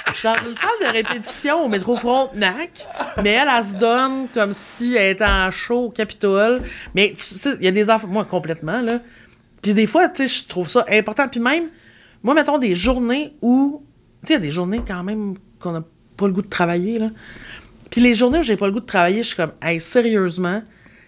[0.08, 2.88] Je suis dans une salle de répétition au métro Frontenac,
[3.24, 6.64] mais elle, elle se donne comme si elle était en show au Capitole.
[6.96, 9.00] Mais tu sais, il y a des affaires, moi, complètement, là.
[9.62, 11.28] Puis des fois, tu sais, je trouve ça important.
[11.28, 11.66] Puis même,
[12.24, 13.84] moi, mettons des journées où,
[14.22, 15.84] tu sais, il y a des journées quand même qu'on n'a
[16.18, 17.10] pas le goût de travailler, là.
[17.92, 20.64] Puis les journées où j'ai pas le goût de travailler, je suis comme, hey, sérieusement,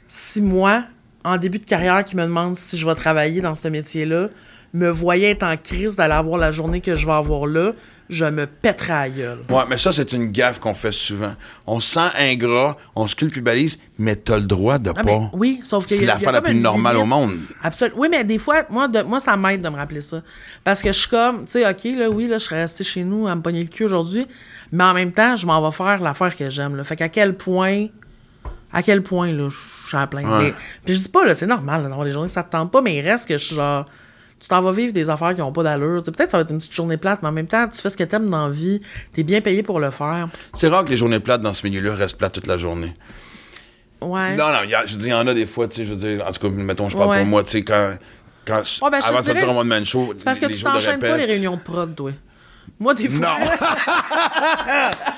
[0.07, 0.85] si moi,
[1.23, 4.29] en début de carrière, qui me demande si je vais travailler dans ce métier-là,
[4.73, 7.73] me voyait être en crise d'aller avoir la journée que je vais avoir là,
[8.09, 9.37] je me pèterais à la gueule.
[9.49, 11.33] Ouais, mais ça, c'est une gaffe qu'on fait souvent.
[11.67, 15.29] On se sent ingrat, on se culpabilise, mais t'as le droit de Ah, pas.
[15.33, 15.95] oui, sauf que.
[15.95, 17.37] C'est l'affaire la plus normale au monde.
[17.63, 17.97] Absolument.
[17.99, 20.21] Oui, mais des fois, moi, de, moi ça m'aide de me rappeler ça.
[20.63, 23.03] Parce que je suis comme, tu sais, OK, là, oui, là, je serais restée chez
[23.03, 24.25] nous à me pogner le cul aujourd'hui,
[24.71, 26.81] mais en même temps, je m'en vais faire l'affaire que j'aime.
[26.85, 27.87] Fait qu'à quel point.
[28.73, 30.23] À quel point, là, je suis à plein.
[30.23, 30.43] Ouais.
[30.45, 30.53] Mais-
[30.85, 32.95] Puis je dis pas, là, c'est normal d'avoir des journées, ça te tente pas, mais
[32.95, 33.85] il reste que je suis genre.
[34.39, 36.01] Tu t'en vas vivre des affaires qui ont pas d'allure.
[36.01, 37.97] Peut-être ça va être une petite journée plate, mais en même temps, tu fais ce
[37.97, 38.81] que t'aimes dans la vie,
[39.13, 40.29] t'es bien payé pour le faire.
[40.53, 42.95] C'est rare que les journées plates dans ce milieu-là restent plates toute la journée.
[44.01, 44.35] Ouais.
[44.35, 45.93] Non, non, y a- je dis, il y en a des fois, tu sais, je
[45.93, 47.17] veux dire, en tout cas, mettons, je parle Ouais.
[47.19, 47.93] pour moi, tu sais, quand,
[48.43, 50.63] quand Ouais, ben, je avant de sortir un one-man show, C'est parce que les tu
[50.63, 52.09] t'enchaînes pas les réunions de prod, toi.
[52.79, 53.27] Moi, des fois.
[53.27, 53.45] Non!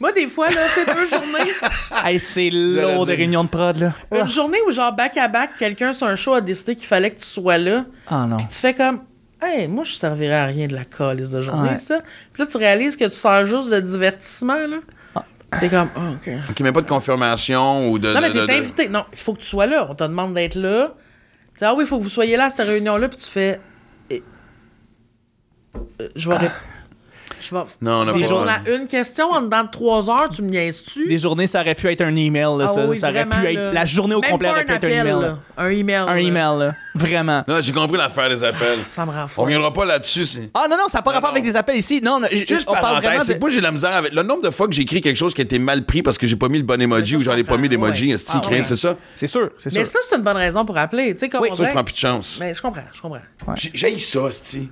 [0.00, 1.50] Moi, des fois, là, c'est deux journées.
[2.04, 3.92] Hey, c'est lourd des réunions de prod, là.
[4.14, 7.26] Une journée où, genre, back-à-back, quelqu'un sur un show a décidé qu'il fallait que tu
[7.26, 7.84] sois là.
[8.06, 8.36] Ah non.
[8.36, 9.00] Puis tu fais comme,
[9.42, 11.78] hey, moi, je servirais à rien de la calice de journée, Ouais.
[11.78, 11.98] ça.
[12.32, 14.76] Puis là, tu réalises que tu sers juste de divertissement, là.
[15.58, 16.54] T'es comme, ah, OK.
[16.54, 18.12] Qui met pas de confirmation ou de.
[18.12, 18.88] Non, mais de- t'es de- invité.
[18.90, 19.86] Non, il faut que tu sois là.
[19.90, 20.94] On te demande d'être là.
[21.56, 23.08] Tu ah oui, il faut que vous soyez là à cette réunion-là.
[23.08, 23.58] Puis tu fais.
[24.10, 24.22] eh,
[26.00, 26.36] euh, Je vais.
[26.36, 26.50] rép-
[27.40, 27.62] Je vais.
[27.80, 31.06] Non, on n'a pas- à une question en dedans de trois heures, tu me niaises-tu?
[31.08, 32.86] Des journées, ça aurait pu être un email, là, Ah ça.
[32.86, 33.54] oui, ça aurait pu être.
[33.54, 33.72] là.
[33.72, 35.20] La journée au Même complet pas aurait un pu être un email.
[35.22, 35.38] là.
[35.56, 35.96] Un email.
[35.96, 36.20] Un là.
[36.20, 36.74] email, là.
[36.94, 37.44] Vraiment.
[37.46, 38.78] Non, j'ai compris l'affaire des appels.
[38.86, 39.40] Ça me rend fou.
[39.40, 40.26] On reviendra pas là-dessus.
[40.54, 41.36] Ah non, non, ça n'a pas rapport non.
[41.36, 42.00] avec des appels ici.
[42.02, 43.40] Non, non, Juste on parle parenthèse, vraiment c'est de...
[43.40, 45.40] moi j'ai la misère avec le nombre de fois que j'ai écrit quelque chose qui
[45.40, 47.44] a été mal pris parce que j'ai pas mis le bon emoji ou j'en ai
[47.44, 48.12] pas mis d'emoji.
[48.12, 48.96] Ah, c'est ça?
[49.14, 49.78] C'est sûr, c'est sûr.
[49.80, 51.12] Mais ça, c'est une bonne raison pour appeler.
[51.14, 52.36] Tu sais, comme Ça, je prends plus de chance.
[52.40, 53.20] Mais je comprends, je comprends.
[53.56, 54.20] J'ai ça.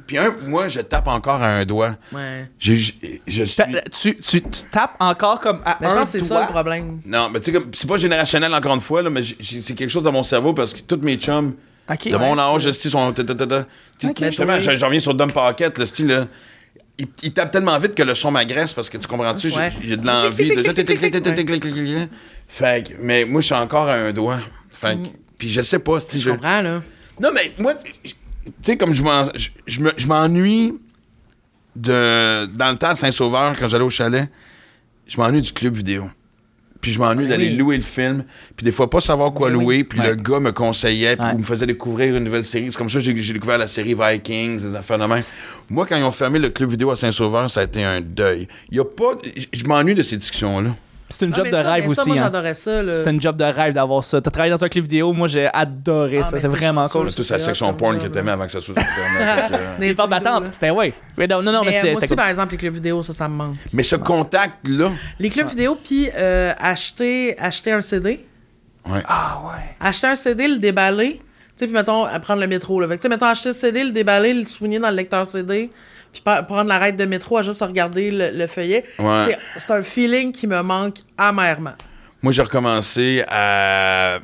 [0.07, 1.95] Puis un, moi, je tape encore à un doigt.
[2.13, 2.49] Ouais.
[2.59, 3.57] J'ai- j'ai- Je suis.
[3.57, 6.41] Ta- Tu, tu, tu tapes encore comme à Mais je un pense que c'est ça
[6.47, 7.01] le problème.
[7.05, 9.75] Non, mais tu sais, comme- c'est pas générationnel encore une fois, là, mais j'ai- c'est
[9.75, 11.55] quelque chose dans mon cerveau parce que tous mes chums
[12.13, 12.41] de mon ouais.
[12.41, 13.13] âge, sont.
[14.31, 16.25] Justement, j'en reviens sur Dumb Pocket, le style, là.
[16.99, 19.51] Il, il tape tellement vite que le son m'agresse parce que tu comprends-tu?
[19.51, 19.73] j'ai- Ouais.
[19.83, 20.63] J'ai de l'envie de.
[22.49, 24.39] Fait mais moi, je suis encore à un doigt.
[24.71, 26.83] Fait que, puis je sais pas, si Je comprends, là.
[27.21, 28.15] Non, mais moi, tu
[28.63, 30.75] sais, comme je m'en- je- je me- je m'ennuie
[31.77, 32.47] de.
[32.57, 34.29] Dans le temps de Saint-Sauveur, quand j'allais au chalet,
[35.07, 36.09] je m'ennuie du club vidéo.
[36.81, 37.57] Puis je m'ennuie d'aller oui.
[37.57, 38.25] louer le film,
[38.55, 39.55] puis des fois pas savoir quoi oui.
[39.55, 40.11] louer, puis Ouais.
[40.11, 41.35] le gars me conseillait, puis Ouais.
[41.35, 42.67] ou me faisait découvrir une nouvelle série.
[42.71, 45.21] C'est comme ça que j'ai découvert la série Vikings, des affaires de même.
[45.71, 48.47] Moi, quand ils ont fermé le club vidéo à Saint-Sauveur, ça a été un deuil.
[48.71, 49.19] Il y a pas.
[49.37, 50.77] Je je m'ennuie de ces discussions-là.
[51.09, 52.09] C'est une Ah, job de ça- rêve ça, aussi.
[52.11, 52.23] Moi, hein.
[52.25, 52.95] j'adorais ça, là.
[52.95, 54.21] C'est une job de rêve d'avoir ça.
[54.21, 56.39] T'as travaillé dans un clip vidéo, moi j'ai adoré Ah, ça.
[56.41, 57.11] C'est vraiment cool.
[57.11, 58.85] c'est Tout sa hot section porn que t'aimais avant que ça soit sur
[59.79, 60.51] Les femmes battantes.
[60.61, 60.93] Ben oui.
[61.17, 62.17] Mais non, non, mais, Mais c'est moi aussi, cool.
[62.17, 63.57] par exemple, les clubs vidéo, ça, ça me manque.
[63.73, 64.91] Mais ce contact-là.
[65.21, 68.27] Les clubs vidéo, puis euh, acheter, acheter un CD.
[68.89, 69.01] Ouais.
[69.09, 69.77] Ah ouais.
[69.81, 71.15] Acheter un CD, le déballer.
[71.57, 72.81] Tu sais, puis mettons, à prendre le métro.
[72.81, 72.87] Là.
[72.89, 75.27] Fait que, tu sais, mettons, acheter le CD, le déballer, le souligner dans le lecteur
[75.27, 75.71] CD,
[76.23, 78.85] puis prendre l'arrêt de métro à juste regarder le, le feuillet.
[78.99, 79.27] Ouais.
[79.27, 81.75] C'est- C'est un feeling qui me manque amèrement.
[82.23, 84.19] Moi, j'ai recommencé à.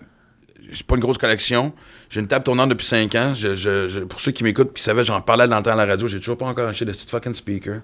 [0.71, 1.73] J'ai pas une grosse collection.
[2.09, 3.35] J'ai une table tournante depuis 5 ans.
[3.35, 5.77] Je- je- je- pour ceux qui m'écoutent, puis savaient, j'en parlais dans le temps à
[5.77, 7.81] la radio, j'ai toujours pas encore acheté de petite fucking speaker.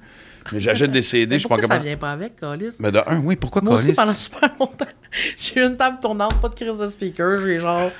[0.52, 2.70] Mais j'achète des CD, Mais je pas pourquoi ça vient pas avec, Calis?
[2.78, 3.96] Mais de un, oui, pourquoi Moi aussi, Colis?
[3.96, 4.86] pendant super longtemps,
[5.36, 7.40] j'ai eu une table tournante, pas de crise de speaker.
[7.40, 7.90] J'ai genre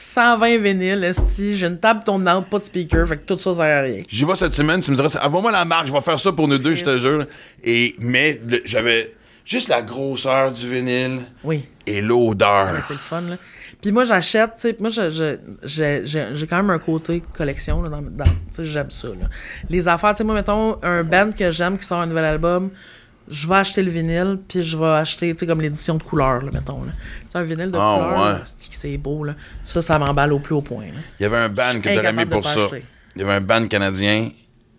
[0.00, 1.56] 120 vinyles, esti.
[1.56, 3.06] J'ai une table tournante, pas de speaker.
[3.08, 4.02] Fait que tout ça, sert à rien.
[4.08, 6.46] J'y vais cette semaine, tu me diras, envoie-moi la marque, je vais faire ça pour
[6.46, 7.26] nous deux, je te jure.
[7.64, 9.12] Et, mais j'avais
[9.44, 11.64] juste la grosseur du vinyle Oui.
[11.86, 12.74] et l'odeur.
[12.74, 13.36] Ouais, c'est le fun, là.
[13.82, 18.24] Puis moi, j'achète, tu sais, moi, j'ai quand même un côté collection, là, dans, dans-
[18.24, 19.26] tu sais, j'aime ça, là.
[19.68, 22.70] Les affaires, tu sais, moi, mettons, un band que j'aime qui sort un nouvel album,
[23.30, 26.42] je vais acheter le vinyle, puis je vais acheter, tu sais, comme l'édition de couleur,
[26.42, 26.92] là, mettons, là.
[26.92, 28.40] Tu sais, un vinyle de Ah, couleur, ouais.
[28.70, 29.34] c'est beau, là.
[29.64, 31.00] Ça, ça m'emballe au plus haut point, là.
[31.18, 32.64] Il y avait un band que t'aurais de pour ça.
[32.64, 32.84] acheter.
[33.16, 34.30] Il y avait un band canadien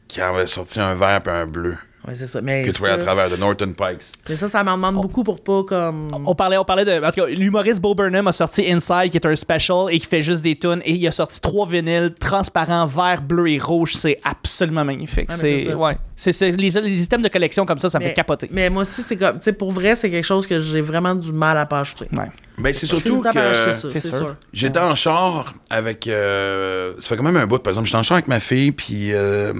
[0.07, 1.77] qui avait sorti un vert et un bleu
[2.09, 2.41] Ouais, c'est ça.
[2.41, 4.01] Mais que tu voyais à travers de Norton Pikes.
[4.27, 6.07] Mais ça, ça m'en demande beaucoup pour pas, comme...
[6.25, 7.03] On parlait, on parlait de.
[7.05, 10.07] En tout cas, l'humoriste Bo Burnham a sorti Inside, qui est un special et qui
[10.07, 10.81] fait juste des tunes.
[10.85, 13.93] Et il a sorti trois vinyles transparents, vert, bleu et rouge.
[13.95, 15.29] C'est absolument magnifique.
[15.29, 15.73] Mais c'est c'est.
[15.73, 15.97] Ouais.
[16.15, 18.49] C'est, c'est- les, les items de collection comme ça, ça me fait capoter.
[18.51, 19.35] Mais moi aussi, c'est comme...
[19.37, 22.07] Tu sais, pour vrai, c'est quelque chose que j'ai vraiment du mal à pas acheter.
[22.11, 22.25] Ouais.
[22.57, 24.17] Ben, c'est surtout que ça, c'est c'est sûr.
[24.17, 24.35] sûr.
[24.51, 26.07] j'étais en char avec.
[26.07, 27.87] euh, ça fait quand même un bout, par exemple.
[27.87, 29.53] J'étais en char avec ma fille, puis euh,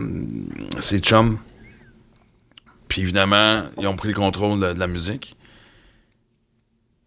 [0.81, 1.37] ses chums.
[2.89, 5.37] Puis évidemment, ils ont pris le contrôle de, de la musique.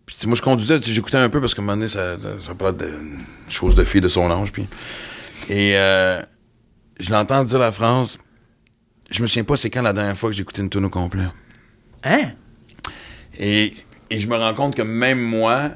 [0.06, 2.78] Puis moi, je conduisais, j'écoutais un peu parce qu'à un moment donné, ça, ça, parlait
[2.78, 2.90] de
[3.48, 4.52] choses de fille de son âge.
[4.52, 4.66] Puis,
[5.50, 6.22] et euh,
[6.98, 8.18] je l'entends dire la phrase
[9.10, 10.90] Je me souviens pas c'est quand la dernière fois que j'ai écouté une tune au
[10.90, 11.26] complet.
[12.04, 12.30] Hein?
[13.38, 13.74] Et,
[14.10, 15.70] et je me rends compte que même moi,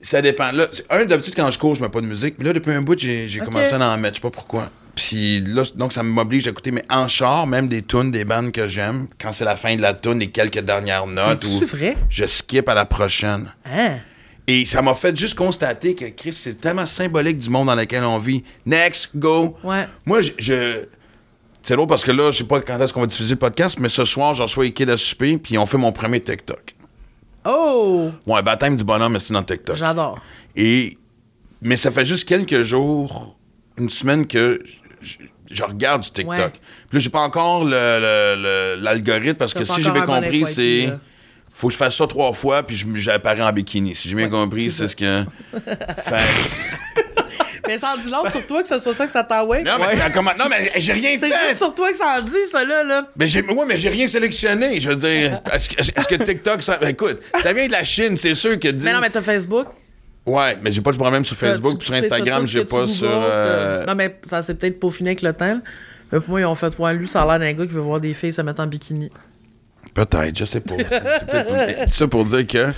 [0.00, 0.52] ça dépend.
[0.52, 2.36] Là, un, d'habitude, quand je cours, je mets pas de musique.
[2.38, 4.16] Mais là, depuis un bout, j'ai, commencé à en mettre.
[4.16, 4.70] Je sais pas pourquoi.
[4.98, 6.72] Puis là, donc, ça m'oblige à écouter.
[6.72, 9.80] Mais en char, même des tunes, des bandes que j'aime, quand c'est la fin de
[9.80, 11.96] la tune et quelques dernières notes, ou vrai?
[12.10, 13.52] je skip à la prochaine.
[13.64, 13.98] Hein?
[14.48, 18.02] Et ça m'a fait juste constater que, Chris, c'est tellement symbolique du monde dans lequel
[18.02, 18.42] on vit.
[18.66, 19.56] Next, go.
[19.62, 19.86] Ouais.
[20.04, 20.32] Moi, je.
[20.38, 20.84] je-
[21.62, 23.78] c'est drôle parce que là, je sais pas quand est-ce qu'on va diffuser le podcast,
[23.78, 26.74] mais ce soir, je reçois kids à souper, puis on fait mon premier TikTok.
[27.44, 28.10] Oh!
[28.26, 29.76] Ouais, baptême du bonhomme, mais c'est dans TikTok.
[29.76, 30.18] J'adore.
[30.56, 30.98] Et.
[31.62, 33.36] Mais ça fait juste quelques jours,
[33.78, 34.62] une semaine que
[35.00, 36.36] je, regarde du TikTok.
[36.38, 36.50] Ouais.
[36.50, 40.92] Puis là, j'ai pas encore l'algorithme parce que si j'ai bien compris, c'est.
[41.54, 43.92] Faut que je fasse ça trois fois, puis j'apparais en bikini.
[43.96, 45.24] Si j'ai bien Ouais, compris, c'est c'est ce que.
[46.04, 46.16] Fait-
[47.66, 49.62] Mais ça en dit long sur toi que ce soit ça que ça t'envoie.
[49.62, 51.48] Non, mais c'est comment- non, mais j'ai rien C'est fait!
[51.48, 52.84] juste sur toi que ça en dit, ça, là.
[52.84, 53.08] là.
[53.16, 54.78] Mais j'ai, ouais, mais j'ai rien sélectionné.
[54.80, 58.36] Je veux dire, est-ce, que- que TikTok, ça, écoute, ça vient de la Chine, c'est
[58.36, 58.68] sûr que.
[58.68, 59.66] Mais non, mais t'as Facebook.
[60.28, 63.08] Ouais, mais j'ai pas de problème sur Facebook, puis sur Instagram, j'ai pas sur.
[63.10, 65.54] euh, t'as- Non, mais ça s'est peut-être peaufiné avec le temps.
[65.54, 65.60] là.
[66.12, 67.80] Mais pour moi, ils ont fait, ouais, lui, ça a l'air d'un gars qui veut
[67.80, 69.10] voir des filles se mettre en bikini.
[69.94, 70.74] Peut-être, je sais pas.
[71.86, 72.72] C'est ça pour dire que.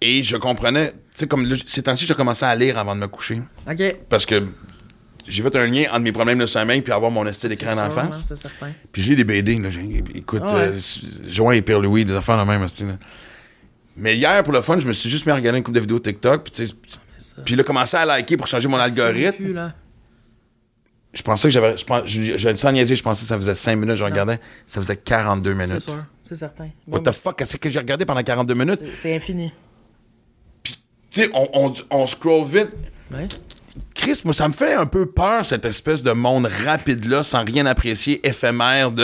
[0.00, 3.00] Et je comprenais, tu sais, comme là, ces temps-ci, j'ai commencé à lire avant de
[3.00, 3.42] me coucher.
[3.68, 3.96] OK.
[4.08, 4.46] Parce que
[5.26, 7.80] j'ai fait un lien entre mes problèmes de sommeil puis avoir mon esti d'écran C'est
[7.80, 8.16] en sûr, face.
[8.20, 8.70] hein, C'est certain.
[8.92, 9.68] Puis j'ai des BD, là.
[10.14, 10.60] Écoute, Ah ouais.
[10.74, 10.78] euh,
[11.28, 12.68] Joint et Pierre Louis, des affaires de même, là.
[13.98, 15.80] Mais hier, pour le fun, je me suis juste mis à regarder une couple de
[15.80, 19.36] vidéos TikTok, puis tu sais, ça- puis là, commencé à liker pour changer mon algorithme.
[19.44, 19.72] Plus, là.
[21.12, 21.74] Je pensais que j'avais.
[21.76, 24.38] Je je- je- sans niaiser, je pensais que ça faisait 5 minutes, je regardais.
[24.66, 25.80] Ça faisait 42 C'est minutes.
[25.80, 26.68] sûr, c'est certain.
[26.86, 28.80] What the fuck, qu'est-ce que j'ai regardé pendant 42 minutes?
[28.82, 29.52] C'est- C'est infini.
[30.62, 30.74] Tu
[31.22, 32.68] sais, on, on, on scroll vite.
[33.10, 33.26] Ouais.
[33.94, 37.64] Chris, moi, ça me fait un peu peur, cette espèce de monde rapide-là, sans rien
[37.66, 39.02] apprécier, éphémère, de.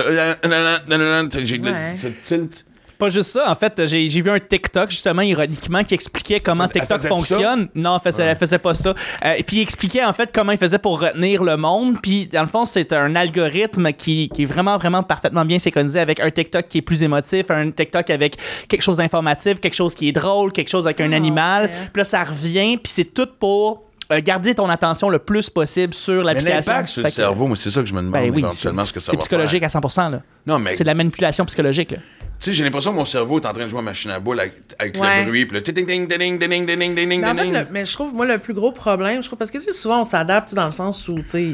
[1.73, 1.97] Ouais.
[1.97, 2.65] ce tilt.
[2.99, 6.65] Pas juste ça, en fait, j'ai j'ai vu un TikTok, justement, ironiquement, qui expliquait comment
[6.65, 7.69] Elle TikTok fonctionne.
[7.75, 8.95] Non, elle faisait, elle faisait pas ça.
[9.25, 11.97] Euh, et puis, il expliquait, en fait, comment il faisait pour retenir le monde.
[12.03, 15.99] Puis, dans le fond, c'est un algorithme qui, qui est vraiment, vraiment parfaitement bien synchronisé
[16.01, 18.37] avec un TikTok qui est plus émotif, un TikTok avec
[18.69, 21.65] quelque chose d'informatif, quelque chose qui est drôle, quelque chose avec un Ah, animal.
[21.65, 21.71] ouais.
[21.93, 23.83] Puis là, ça revient, puis c'est tout pour
[24.13, 26.73] euh, garder ton attention le plus possible sur Mais l'application.
[26.73, 28.89] l'impact sur le cerveau, moi, c'est ça que je me demande Ben oui, éventuellement c'est
[28.91, 29.67] ce que ça c'est psychologique faire.
[29.77, 30.11] à 100%.
[30.11, 30.21] Là.
[30.47, 31.93] Non, mais- C'est de la manipulation psychologique.
[31.93, 31.99] là.
[32.41, 34.21] Tu sais, j'ai l'impression que mon cerveau est en train de jouer à machine à
[34.21, 35.21] boules avec, avec Ouais.
[35.25, 37.43] le bruit, puis le ding ding ding ding ding ding ding ding Mais en fait,
[37.45, 37.53] ding.
[37.55, 40.05] le- mais je trouve, moi, le plus gros problème, je trouve, parce que souvent, on
[40.05, 41.49] s'adapte dans le sens où, tu sais,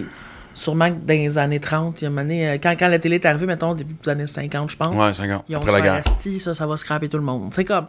[0.55, 2.89] sûrement que dans les années 30, il y a un moment donné, euh, quand, quand
[2.89, 5.45] la télé est arrivée, mettons, au début des années 50, je pense, Ouais, 50.
[5.49, 5.95] ils ont Après la guerre.
[6.07, 7.51] Asti, ça, ça va scraper tout le monde.
[7.55, 7.87] C'est comme.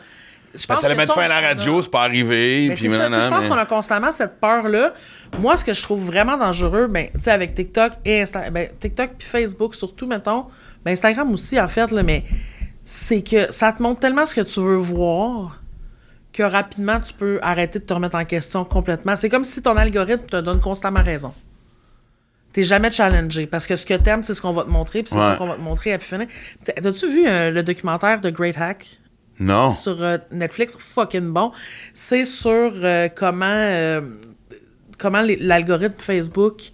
[0.53, 2.67] Je Ben, pense ça allait mettre fin à la radio, c'est pas arrivé.
[2.67, 4.93] Mais puis ça, je pense mais- qu'on a constamment cette peur-là.
[5.39, 8.67] Moi, ce que je trouve vraiment dangereux, ben, tu sais, avec TikTok et Insta- ben,
[8.77, 10.47] TikTok puis Facebook, surtout, mettons,
[10.83, 12.25] ben, Instagram aussi, en fait, là, mais
[12.83, 15.61] c'est que ça te montre tellement ce que tu veux voir
[16.33, 19.15] que rapidement, tu peux arrêter de te remettre en question complètement.
[19.17, 21.33] C'est comme si ton algorithme te donne constamment raison.
[22.53, 25.11] T'es jamais challengé parce que ce que t'aimes, c'est ce qu'on va te montrer, puis
[25.11, 25.33] c'est Ouais.
[25.33, 26.27] ce qu'on va te montrer à plus finir.
[26.63, 28.97] T'as-tu vu euh, le documentaire de Great Hack?
[29.39, 29.73] Non.
[29.73, 31.51] sur euh, Netflix, fucking bon.
[31.93, 33.57] C'est sur euh, comment,
[35.39, 36.71] l'algorithme Facebook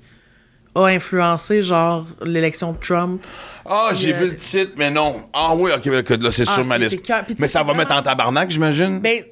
[0.77, 3.21] a influencé, genre, l'élection de Trump.
[3.65, 5.27] Ah, j'ai euh, vu le titre, mais non.
[5.33, 6.99] Ah oui, ok, là, c'est Ah, sur ma liste.
[7.39, 8.99] Mais ça va mettre en tabarnak, j'imagine.
[8.99, 9.23] Ben,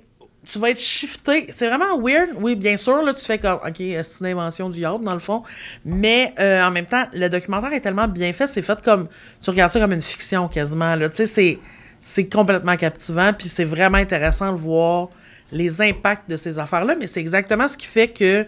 [0.46, 1.48] tu vas être shifté.
[1.50, 2.30] C'est vraiment weird.
[2.39, 5.20] Oui, bien sûr, là, tu fais comme, OK, c'est une invention du diable, dans le
[5.20, 5.43] fond.
[5.84, 9.08] Mais euh, en même temps, le documentaire est tellement bien fait, c'est fait comme,
[9.41, 11.10] tu regardes ça comme une fiction quasiment, là.
[11.10, 11.60] Tu sais, c'est,
[12.00, 15.10] c'est complètement captivant, puis c'est vraiment intéressant de voir
[15.52, 18.46] les impacts de ces affaires-là, mais c'est exactement ce qui fait que,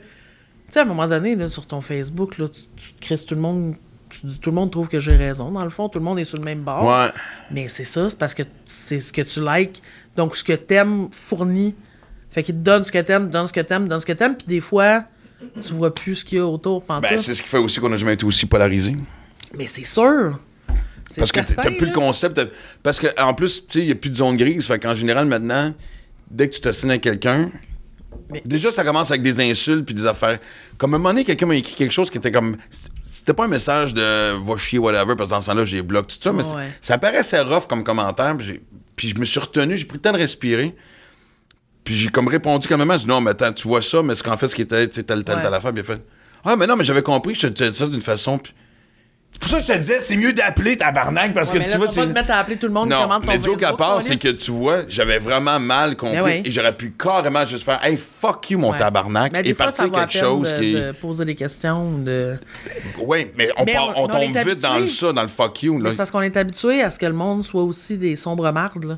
[0.74, 3.42] sais, à un moment donné, là, sur ton Facebook, là, tu, tu crises tout le
[3.42, 3.76] monde.
[4.10, 5.52] Tu dis, tout le monde trouve que j'ai raison.
[5.52, 6.86] Dans le fond, tout le monde est sur le même bord.
[6.86, 7.10] Ouais.
[7.52, 9.84] Mais c'est ça, c'est parce que c'est ce que tu likes.
[10.16, 11.76] Donc, ce que t'aimes fournit.
[12.30, 14.36] Fait qu'il te donne ce que t'aimes, donne ce que t'aimes, donne ce que t'aimes.
[14.38, 15.04] Puis des fois,
[15.62, 16.84] tu vois plus ce qu'il y a autour.
[16.88, 18.96] Ben, c'est ce qui fait aussi qu'on n'a jamais été aussi polarisé.
[19.58, 20.40] Mais c'est sûr.
[21.10, 22.38] C'est Parce que t'as plus le concept.
[22.38, 22.50] de-
[22.84, 24.68] Parce qu'en plus, tu sais, il n'y a plus de zone grise.
[24.68, 25.74] Fait qu'en général, maintenant,
[26.30, 27.50] dès que tu t'assines à quelqu'un,
[28.30, 30.40] Mais- déjà, ça commence avec des insultes puis des affaires.
[30.78, 32.58] Comme à un moment donné, quelqu'un m'a écrit quelque chose qui était comme.
[33.10, 36.16] C'était pas un message de va chier, whatever, parce que dans ce temps-là, j'ai bloqué
[36.16, 36.72] tout ça, mais Ouais.
[36.82, 38.36] ça paraissait rough comme commentaire.
[38.96, 40.76] Puis, je me suis retenu, j'ai pris le temps de respirer.
[41.84, 44.14] Puis j'ai comme répondu quand même, j'ai dit non, mais attends, tu vois ça, mais
[44.16, 45.42] c'est qu'en fait, ce qui était, tu sais, telle, telle, Ouais.
[45.42, 46.02] telle affaire, bien fait.
[46.44, 48.38] Ah, mais non, mais j'avais compris que je te disais ça d'une façon.
[48.38, 48.54] puis-
[49.40, 51.66] C'est pour ça que je te disais, c'est mieux d'appeler tabarnak parce Ouais, que mais
[51.66, 52.08] tu là, vois, faut pas c'est.
[52.08, 54.02] te mettre à appeler tout le monde qui Non, commente ton mais joke à part,
[54.02, 56.42] c'est que tu vois, j'avais vraiment mal compris Ben oui.
[56.44, 58.80] et j'aurais pu carrément juste faire Hey, fuck you, mon Ouais.
[58.80, 62.00] tabarnak, Mais des et fois, partir quelque chose de, qui de poser des questions.
[62.00, 62.36] De...
[63.00, 64.88] Oui, mais on, Mais part- on- on tombe vite dans le habitué.
[65.08, 65.80] ça, dans le fuck you.
[65.80, 65.92] Là.
[65.92, 68.86] C'est parce qu'on est habitué à ce que le monde soit aussi des sombres mardes,
[68.86, 68.98] là.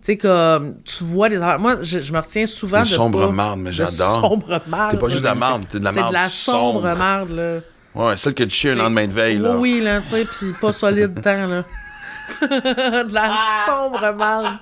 [0.00, 1.60] Tu sais, comme, tu vois des affaires.
[1.60, 2.94] Moi, je, je me retiens souvent Des de.
[2.94, 4.20] sombres pas- mardes, mais j'adore.
[4.20, 4.92] sombres mardes.
[4.92, 6.96] T'es pas juste de la marde, t'es de la C'est marde de la sombre, sombre.
[6.98, 7.60] marde, là.
[7.94, 9.38] Ouais, celle que tu chies le C'est- lendemain de veille.
[9.38, 9.50] Là.
[9.56, 11.64] Oui, là, tu sais, pis pas solide tant, là.
[12.40, 13.30] de la
[13.66, 14.56] sombre marde.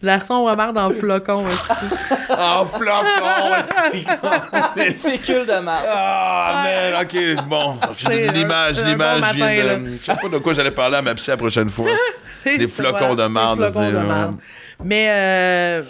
[0.00, 1.94] De la sombre marde en flocon aussi.
[2.30, 3.94] Oh, flocon!
[4.96, 5.82] C'est cool de mal.
[5.88, 7.78] Ah, man, ok, bon.
[8.32, 9.96] L'image, un- un l'image bon de.
[10.00, 11.88] Je sais pas de quoi j'allais parler à ma psy la prochaine fois.
[12.44, 14.84] Des flocons de marde, Des flocons je dis, de.
[14.84, 15.82] Mais, euh,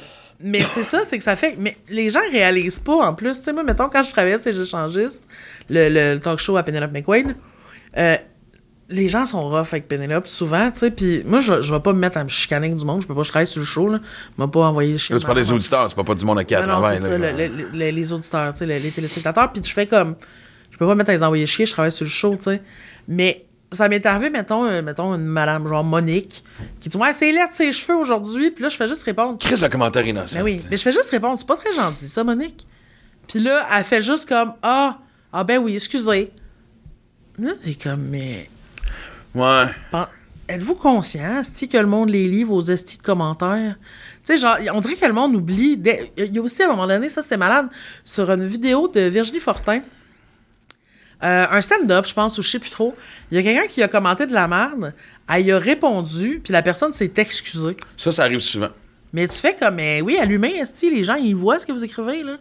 [0.44, 1.56] mais c'est ça, c'est que ça fait.
[1.58, 3.36] Mais les gens réalisent pas en plus.
[3.38, 5.24] Tu sais, moi, mettons, quand je travaillais chez échangistes,
[5.68, 7.34] le, le talk show à Penelope McQuaid,
[7.96, 8.16] euh,
[8.90, 10.90] les gens sont rough avec Penelope souvent, tu sais.
[10.90, 13.00] Puis moi, je, je vais pas me mettre à me chicaner du monde.
[13.02, 13.98] Je peux pas, je travaille sur le show, là.
[14.38, 15.16] Je vais pas envoyer chier.
[15.18, 16.98] Tu parles des auditeurs, c'est pas, pas du monde à qui à Non, non, travail.
[16.98, 19.50] c'est là, ça, le- le- le- les auditeurs, tu sais, les, les téléspectateurs.
[19.52, 20.14] Puis je fais comme.
[20.70, 22.42] Je peux pas me mettre à les envoyer chier, je travaille sur le show, tu
[22.42, 22.60] sais.
[23.08, 26.44] Mais ça m'est arrivé, mettons, euh, mettons, une madame, genre Monique,
[26.80, 28.50] qui dit Ouais, c'est l'air de ses cheveux aujourd'hui.
[28.50, 29.38] Puis là, je fais juste répondre.
[29.38, 30.36] Crise de commentaire innocent.
[30.36, 31.38] Mais oui, c'est- mais je fais juste répondre.
[31.38, 32.66] C'est pas très gentil, ça, Monique.
[33.28, 34.98] Puis là, elle fait juste comme Ah,
[35.32, 36.30] ah ben oui, excusez.
[37.38, 38.48] Là, c'est comme, mais.
[39.34, 39.64] Ouais.
[40.46, 43.76] Êtes-vous conscient, si que le monde les lit, vos estis de commentaires?
[44.26, 45.80] Tu sais, genre, on dirait que le monde oublie.
[46.18, 47.66] Il y a aussi, à un moment donné, ça, c'est malade,
[48.04, 49.80] sur une vidéo de Virginie Fortin,
[51.22, 52.94] Euh, un stand-up, je pense, ou je sais plus trop.
[53.30, 54.92] Il y a quelqu'un qui a commenté de la merde,
[55.32, 57.76] elle y a répondu, puis la personne s'est excusée.
[57.96, 58.68] Ça, ça arrive souvent.
[59.12, 61.84] Mais tu fais comme, mais oui, allumez, est les gens, ils voient ce que vous
[61.84, 62.36] écrivez, là.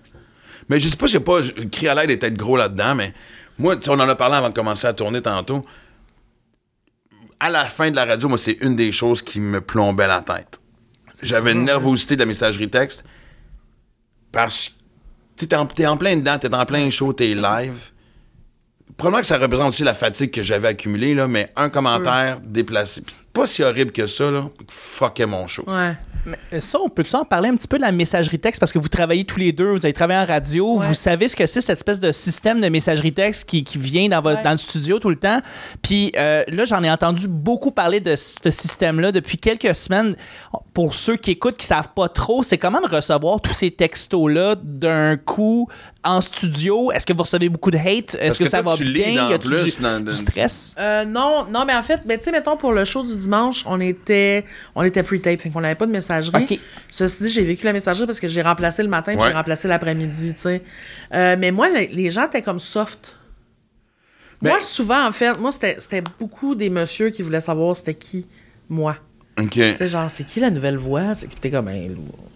[0.70, 2.96] Mais je sais pas, je sais pas, je- cri à l'aide est peut-être gros là-dedans,
[2.96, 3.14] mais
[3.58, 5.66] moi, on en a parlé avant de commencer à tourner tantôt.
[7.40, 10.22] À la fin de la radio, moi, c'est une des choses qui me plombait la
[10.22, 10.60] tête.
[11.22, 13.04] J'avais une nervosité de la messagerie texte
[14.32, 14.70] parce
[15.38, 17.92] que t'es en, t'es en plein dedans, t'es en plein show, t'es live.
[18.98, 23.04] Probablement que ça représente aussi la fatigue que j'avais accumulée, là, mais un commentaire déplacé.
[23.34, 24.50] Pas si horrible que ça, là.
[24.70, 25.64] Fuckait mon show.
[25.68, 25.94] Ouais.
[26.28, 28.60] Euh, Ça, on peut en parler un petit peu de la messagerie texte?
[28.60, 30.88] Parce que vous travaillez tous les deux, vous avez travaillé en radio, Ouais.
[30.88, 34.08] vous savez ce que c'est cette espèce de système de messagerie texte qui, qui vient
[34.08, 34.44] dans, votre, Ouais.
[34.44, 35.40] dans le studio tout le temps.
[35.82, 40.16] Puis euh, là, j'en ai entendu beaucoup parler de ce système-là depuis quelques semaines.
[40.74, 44.56] Pour ceux qui écoutent, qui savent pas trop, c'est comment de recevoir tous ces textos-là
[44.64, 45.68] d'un coup
[46.04, 46.92] en studio?
[46.92, 48.16] Est-ce que vous recevez beaucoup de hate?
[48.20, 49.08] Est-ce que, que ça toi, va tu bien?
[49.10, 50.76] lis dans Y a-tu plus du, dans- du dans- stress?
[50.80, 53.64] Euh, non, non, mais en fait, ben, tu sais, mettons, pour le show du dimanche,
[53.68, 54.46] on était,
[54.76, 55.92] on était pre-tape, fait qu'on n'avait pas de
[56.22, 56.60] messagerie.
[56.90, 59.28] Ceci dit, j'ai vécu la messagerie parce que j'ai remplacé le matin Ouais.
[59.30, 60.62] j'ai remplacé l'après-midi, tu sais.
[61.14, 63.18] Euh, mais moi, les, les gens étaient comme soft.
[64.42, 67.94] Mais- Moi, souvent, en fait, moi, c'était c'était beaucoup des messieurs qui voulaient savoir c'était
[67.94, 68.28] qui,
[68.70, 68.98] moi.
[69.40, 69.50] OK.
[69.52, 71.14] Tu sais, genre, c'est qui la nouvelle voix?
[71.16, 71.36] C'est qui?
[71.38, 71.96] T'es comme, ben,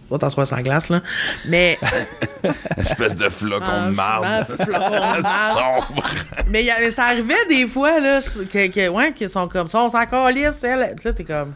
[0.10, 1.02] va t'asseoir sans glace, là.
[1.48, 1.78] Mais.
[2.78, 4.46] Espèce de flocon Ah, de marde.
[4.46, 5.28] flocon de marde.
[5.54, 6.04] Sombre.
[6.50, 9.84] Mais y a- ça arrivait des fois, là, que, que, ouais, qui sont comme ça,
[9.84, 10.96] on s'en calisse, elle.
[11.04, 11.54] Là, t'es comme.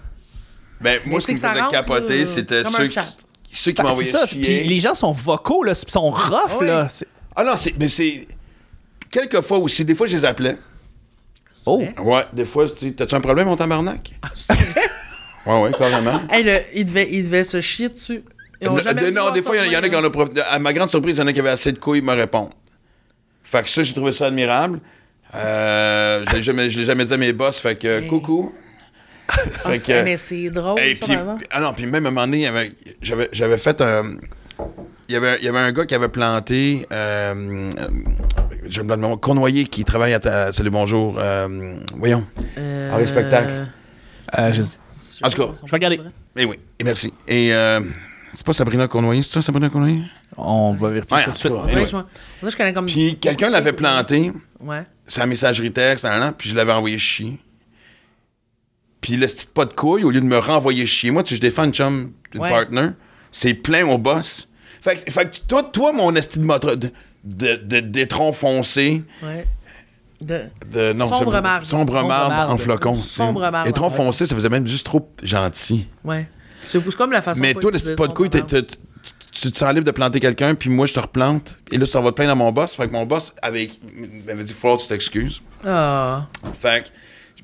[0.81, 3.05] Ben, moi, Mais ce qui me faisait capoter, là, c'était ceux qui, chat.
[3.51, 4.25] ceux qui Ah, m'envoyaient ça.
[4.27, 6.67] Puis les gens sont vocaux, là, sont rough, Oui.
[6.67, 6.87] là.
[7.35, 8.27] Ah non, c'est, mais c'est...
[9.11, 10.57] Quelques fois aussi, des fois, je les appelais.
[11.65, 11.83] Oh!
[11.99, 14.13] Ouais, des fois, tu t'as-tu un problème, mon tabarnak?
[15.45, 16.21] ouais, ouais, carrément.
[16.29, 18.23] Hey, le- il, devait, il devait se chier dessus.
[18.61, 19.95] Ils ont Non, voir des fois, il y, en a- il y en a qui
[19.95, 20.41] en ont profité.
[20.41, 22.51] À ma grande surprise, il y en a qui avaient assez de couilles me répondre.
[23.43, 24.79] Fait que ça, j'ai trouvé ça admirable.
[25.35, 28.53] Euh, je je l'ai jamais dit à mes boss, fait que coucou.
[29.33, 31.15] Ah, fait c'est- que- Mais c'est drôle, Et ça, puis,
[31.51, 32.71] ah non, puis même à un moment donné, il y avait-
[33.01, 34.03] j'avais, j'avais fait un.
[35.07, 36.85] Il y, avait, il y avait un gars qui avait planté.
[36.91, 37.87] Euh, euh,
[38.69, 41.17] je me demande, Cournoyer qui travaille à, ta- Salut Bonjour.
[41.19, 42.25] euh, voyons.
[42.57, 43.67] Euh, le spectacle.
[44.37, 44.61] Euh, je-
[45.25, 45.99] En tout cas, je vais regarder.
[46.35, 47.13] Mais oui, et merci.
[47.27, 47.81] Et euh,
[48.33, 50.01] c'est pas Sabrina Cournoyer, c'est ça, Sabrina Cournoyer?
[50.37, 51.53] On va vérifier Ouais, tout de suite.
[51.53, 51.85] cas, anyway.
[52.43, 52.85] je je connais comme.
[52.85, 54.83] Puis quelqu'un l'avait planté, Ouais.
[55.07, 56.07] sa messagerie texte,
[56.37, 57.37] puis je l'avais envoyé chier.
[59.01, 61.35] Puis le style pas de couille, au lieu de me renvoyer chier, moi, tu sais,
[61.35, 62.49] je défends une chum, une Ouais.
[62.49, 62.89] partner,
[63.31, 64.47] c'est plein au boss.
[64.81, 66.91] Fait que, fait que toi, toi, mon esti de moto, de,
[67.23, 69.45] de, de- d'étron foncé, Ouais.
[70.21, 70.43] De...
[70.71, 71.65] de, non, Sombre c'est- marde.
[71.65, 72.93] Sombre en flocon.
[72.95, 73.95] Sombre marde, Étron ouais.
[73.95, 75.87] foncé, ça faisait même juste trop gentil.
[76.03, 76.27] Ouais.
[76.67, 77.41] C'est comme la façon.
[77.41, 78.47] Mais toi, le style pas de couille, t'es- moment.
[78.49, 78.77] t'es- tu,
[79.31, 81.57] tu te sens libre de planter quelqu'un, puis moi, je te replante.
[81.71, 82.73] Et là, ça va te plaindre à mon boss.
[82.75, 83.71] Fait que mon boss avait,
[84.27, 85.41] m'avait dit, faut que tu t'excuses.
[85.65, 86.27] Ah.
[86.53, 86.89] Fait que,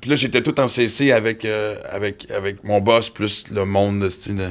[0.02, 4.00] puis là, j'étais tout en CC avec, euh, avec, avec mon boss, plus le monde,
[4.02, 4.44] de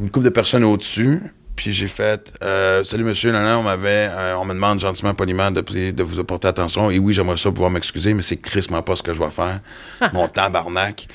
[0.00, 1.20] une couple de personnes au-dessus.
[1.56, 5.12] Puis j'ai fait, euh, salut monsieur, là, là, on m'avait, euh, on me demande gentiment,
[5.12, 6.88] poliment de, de vous apporter attention.
[6.88, 9.60] Et oui, j'aimerais ça pouvoir m'excuser, mais c'est crissement pas ce que je vais faire.
[10.12, 11.08] Mon tabarnak.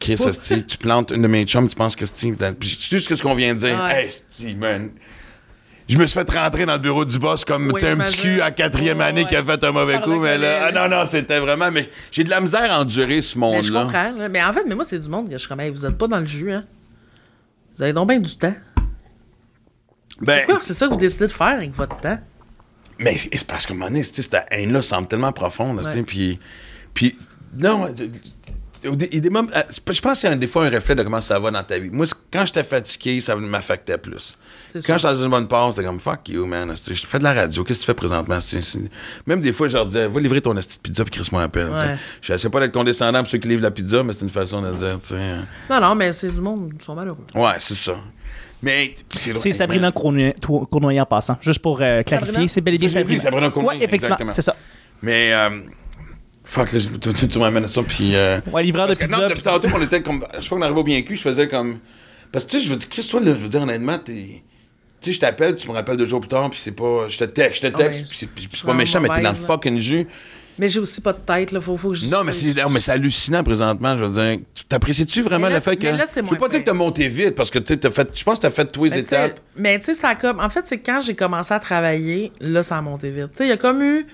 [0.00, 0.16] Chris,
[0.66, 2.36] tu plantes une de mes chums, tu penses que Steve.
[2.58, 3.78] Puis tu sais ce qu'on vient de dire.
[3.78, 4.04] Ouais.
[4.04, 4.90] Hey, Steve, man.
[5.90, 8.40] Je me suis fait rentrer dans le bureau du boss comme Oui, un petit cul
[8.40, 11.04] à quatrième année qui a fait un mauvais Par coup, mais là, ah non, non,
[11.04, 11.70] c'était vraiment.
[11.72, 13.82] Mais j'ai de la misère à endurer ce je monde-là.
[13.82, 14.12] comprends.
[14.12, 14.28] là.
[14.28, 16.20] Mais en fait, mais moi, c'est du monde que je suis vous êtes pas dans
[16.20, 16.64] le jus, hein.
[17.76, 18.54] Vous avez donc bien du temps.
[20.20, 22.18] Ben, Pourquoi c'est ça que vous décidez de faire avec votre temps?
[22.98, 26.02] mais c'est parce qu'à un moment donné, cette haine-là semble tellement profonde, Ouais.
[26.02, 26.38] puis.
[26.94, 27.16] Puis,
[27.56, 27.92] non,
[28.84, 31.50] il des moments- je pense que c'est des fois un reflet de comment ça va
[31.50, 31.90] dans ta vie.
[31.90, 34.36] Moi, quand j'étais fatigué, ça m'affectait plus.
[34.72, 35.08] C'est Quand sûr.
[35.08, 36.74] j'étais dans une bonne passe, c'était comme fuck you, man.
[36.86, 37.64] Je fais de la radio.
[37.64, 38.40] Qu'est-ce que tu fais présentement?
[38.40, 38.60] C'est-
[39.26, 41.46] Même des fois, je leur disais, va livrer ton esti de pizza puis Chris-moi un.
[41.72, 41.96] Ouais.
[42.22, 44.62] Je sais pas d'être condescendant pour ceux qui livrent la pizza, mais c'est une façon
[44.62, 45.16] de le dire, tu sais.
[45.16, 45.44] hein.
[45.68, 47.18] Non, non, mais c'est du monde, ils sont malheureux.
[47.34, 47.96] Ouais, c'est ça.
[48.62, 50.34] Mais C'est Sabrina Cournoyer,
[51.00, 51.38] en passant.
[51.40, 52.48] Juste pour euh, clarifier, Sabrina?
[52.48, 53.20] c'est bel et bien C'est Sabrina.
[53.22, 54.32] Sabrina Cournoyer, Ouais, effectivement, exactement.
[54.34, 54.54] c'est ça.
[55.02, 55.60] Mais, euh,
[56.44, 58.12] fuck, là, je- tu, tu, tu m'amènes à ça, puis.
[58.14, 59.16] Euh, Ouais, livreur de que pizza.
[59.16, 60.26] non, puis- depuis tantôt, on était comme.
[60.38, 61.78] Je crois qu'on arrivait au bien cul, je faisais comme.
[62.32, 64.42] Parce que, tu sais, je veux dire, Chris, toi, là, je veux dire, honnêtement, t'es.
[65.00, 67.08] Tu sais, je t'appelle, tu me rappelles deux jours plus tard, puis c'est pas.
[67.08, 69.78] Je te texte, je te texte, puis c'est- pas méchant, mais t'es dans le fucking
[69.78, 70.06] jus.
[70.58, 71.60] Mais j'ai aussi pas de tête, là.
[71.62, 72.06] Faut, faut que je.
[72.06, 73.96] Non, mais c'est non, mais c'est hallucinant présentement.
[73.96, 75.86] Je veux dire, Tu- t'apprécies-tu vraiment là- le fait que.
[75.86, 77.78] mais là, c'est je veux pas dire que t'as monté vite, parce que tu sais,
[77.78, 78.10] t'as fait.
[78.14, 79.40] Je pense que t'as fait tous les Mais étapes.
[79.56, 80.38] Mais tu sais, ça a comme.
[80.38, 83.30] En fait, c'est quand j'ai commencé à travailler, là, ça a monté vite.
[83.30, 84.06] Tu sais, il y a comme eu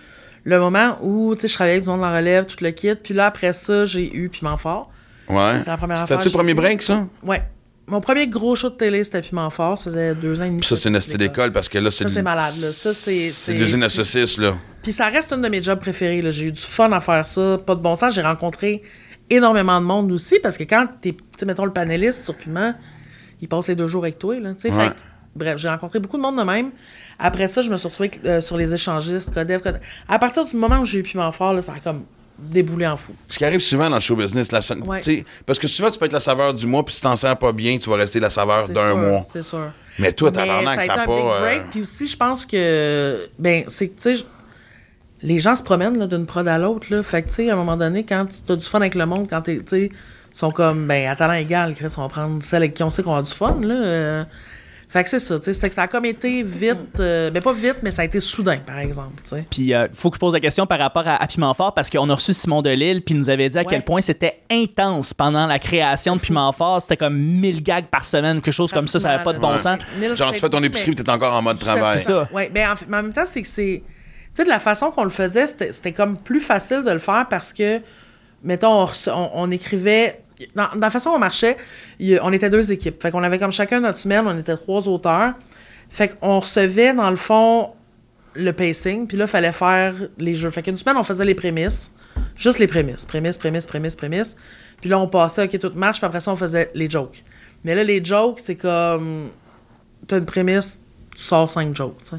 [0.45, 2.95] le moment où, tu sais, je travaillais avec du monde en relève, tout le kit.
[2.95, 4.89] Puis là, après ça, j'ai eu Piment Fort.
[5.29, 5.59] Ouais.
[5.59, 7.09] C'est la première C'était-tu le premier break, ça?
[7.25, 7.43] Ouais.
[7.89, 9.79] Mon premier gros show de télé, c'était Piment Fort.
[9.79, 10.61] Ça faisait deux ans et demi.
[10.61, 12.05] Puis ça, c'est une faisais d'école, parce que là, c'est.
[12.05, 12.73] Ça, c'est malade, là.
[12.73, 14.57] Ça, c'est- C'est l'usine à saucisses, là.
[14.83, 16.21] Puis ça reste une de mes jobs préférés.
[16.23, 16.31] là.
[16.31, 17.59] J'ai eu du fun à faire ça.
[17.65, 18.13] Pas de bon sens.
[18.15, 18.83] J'ai rencontré
[19.31, 22.75] énormément de monde aussi parce que quand t'es, tu sais, mettons, le panéliste sur Piment,
[23.41, 24.39] il passe les deux jours avec toi.
[24.41, 24.73] Là, tu sais.
[24.73, 24.91] Ouais.
[25.37, 26.71] Bref, j'ai rencontré beaucoup de monde de même.
[27.19, 29.81] Après ça, je me suis retrouvée euh, sur les échangistes, Codev, Codev.
[30.09, 32.05] À partir du moment où j'ai eu Piment Fort, là, ça a comme
[32.39, 33.15] déboulé en fou.
[33.29, 35.25] Ce qui arrive souvent dans le show business, la, Ouais.
[35.47, 37.37] parce que souvent tu peux être la saveur du mois, puis si tu t'en sers
[37.37, 39.21] pas bien, tu vas rester la saveur d'un mois.
[39.31, 39.71] C'est sûr.
[39.99, 41.13] Mais toi, Mais tabarnak, ça ça n'a pas.
[41.13, 41.59] euh.
[41.71, 44.25] Puis aussi, je pense que, ben, c'est que, tu sais,
[45.23, 46.89] les gens se promènent d'une prod à l'autre.
[46.91, 47.03] Là.
[47.03, 49.07] Fait que, tu sais, à un moment donné, quand tu as du fun avec le
[49.07, 52.09] monde, quand t'es, tu sais, ils sont comme, ben, à talent égal, Chris, on va
[52.09, 53.75] prendre celle avec qui on sait qu'on a du fun, là.
[53.75, 54.25] euh.
[54.89, 57.43] Fait que c'est ça, tu sais, c'est que ça a comme été vite, euh, ben,
[57.43, 59.45] pas vite, mais ça a été soudain, par exemple, tu sais.
[59.51, 61.91] Puis, il faut que je pose la question par rapport à, à Piment Fort, parce
[61.91, 63.67] qu'on a reçu Simon Delille, puis il nous avait dit à Ouais.
[63.69, 66.81] quel point c'était intense pendant la création de Piment Fort.
[66.83, 69.51] C'était comme 1000 gags par semaine, quelque chose comme ça, ça n'avait pas de bon
[69.51, 69.59] Ouais.
[69.59, 69.79] sens.
[70.15, 71.99] Genre, tu fais ton épicerie, puis t'es encore en mode travail.
[71.99, 72.29] C'est ça.
[72.33, 73.83] Oui, ben en, fait- mais en même temps, c'est que c'est.
[73.85, 76.99] Tu sais, de la façon qu'on le faisait, c'était c'était comme plus facile de le
[77.01, 77.81] faire parce que,
[78.45, 80.21] mettons, on- on écrivait.
[80.55, 81.57] Dans, dans la façon dont on marchait,
[81.99, 83.03] il on était deux équipes.
[83.03, 85.35] Fait qu'on avait comme chacun notre semaine, on était trois auteurs.
[85.89, 87.71] Fait qu'on recevait, dans le fond,
[88.35, 90.51] le pacing, puis là, il fallait faire les jeux.
[90.51, 91.93] Fait qu'une semaine, on faisait les prémices,
[92.37, 93.07] juste les prémices.
[93.07, 94.37] Prémices, prémices, prémices, prémices.
[94.81, 97.23] Puis là, on passait, OK, tout marche, puis après ça, on faisait les jokes.
[97.65, 99.31] Mais là, les jokes, c'est comme.
[100.07, 100.81] T'as une prémisse,
[101.17, 102.17] tu sors cinq jokes, tu sais.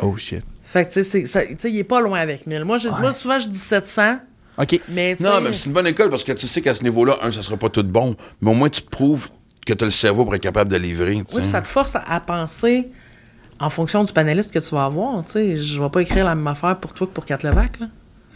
[0.00, 0.44] Oh shit.
[0.62, 2.64] Fait que, tu sais, il est pas loin avec 1000.
[2.64, 4.18] Moi, moi, souvent, je dis 700,
[4.58, 4.80] OK.
[4.88, 5.16] mais.
[5.20, 7.42] Non, mais c'est une bonne école parce que tu sais qu'à ce niveau-là, un, ça
[7.42, 9.28] sera pas tout bon, mais au moins tu te prouves
[9.66, 11.14] que tu as le cerveau pour être capable de livrer.
[11.14, 12.88] Oui, puis ça te force à, penser
[13.58, 15.58] en fonction du panéliste que tu vas avoir, tu sais.
[15.58, 17.86] Je vais pas écrire la même affaire pour toi que pour Kat Levac, là.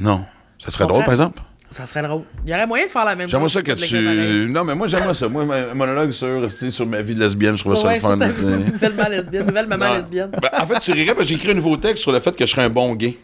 [0.00, 0.24] Non.
[0.58, 1.40] Ça serait drôle, par exemple.
[1.70, 2.22] Ça serait drôle.
[2.44, 3.52] Il y aurait moyen de faire la même J'aimerais chose.
[3.52, 4.52] ça que tu.
[4.52, 5.28] Non, mais moi, j'aimerais ça.
[5.28, 8.10] Moi, un monologue sur, sur ma vie de lesbienne, je trouve ça le fun.
[8.10, 8.42] sur ta tu sais.
[8.44, 10.30] nouvelle maman lesbienne, nouvelle maman lesbienne.
[10.42, 12.34] Ben, en fait, tu rirais parce que j'ai écrit un nouveau texte sur le fait
[12.34, 13.16] que je serais un bon gay.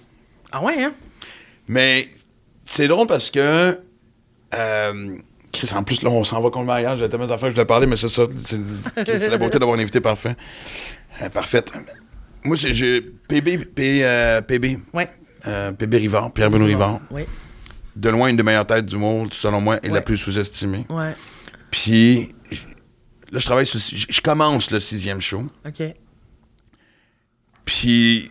[0.53, 0.93] Ah ouais, hein?
[1.67, 2.09] Mais
[2.67, 3.79] c'est drôle parce que.
[4.55, 5.17] Euh,
[5.53, 6.99] Chris, en plus, là, on s'en va contre le mariage.
[6.99, 8.25] J'ai tellement d'affaires que je voulais parler, mais c'est ça.
[8.37, 8.59] C'est
[9.31, 10.37] la beauté d'avoir un invité parfait.
[11.23, 11.73] Euh, parfaite.
[12.45, 13.01] Moi, c'est- j'ai.
[13.01, 14.79] PB, P, euh, PB.
[14.93, 15.09] Ouais.
[15.47, 17.01] euh, PB Rivard, Pierre-Bruno Rivard.
[17.11, 17.23] Oui.
[17.95, 20.85] De loin, une des meilleures têtes du monde, selon moi, et la plus sous-estimée.
[20.91, 21.13] Ouais.
[21.71, 22.35] Puis.
[23.33, 23.81] Là, je travaille sur.
[23.81, 25.45] Je commence le sixième show.
[25.67, 25.83] OK.
[27.65, 28.31] Puis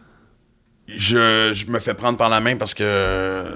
[0.88, 3.56] je, je me fais prendre par la main parce que euh,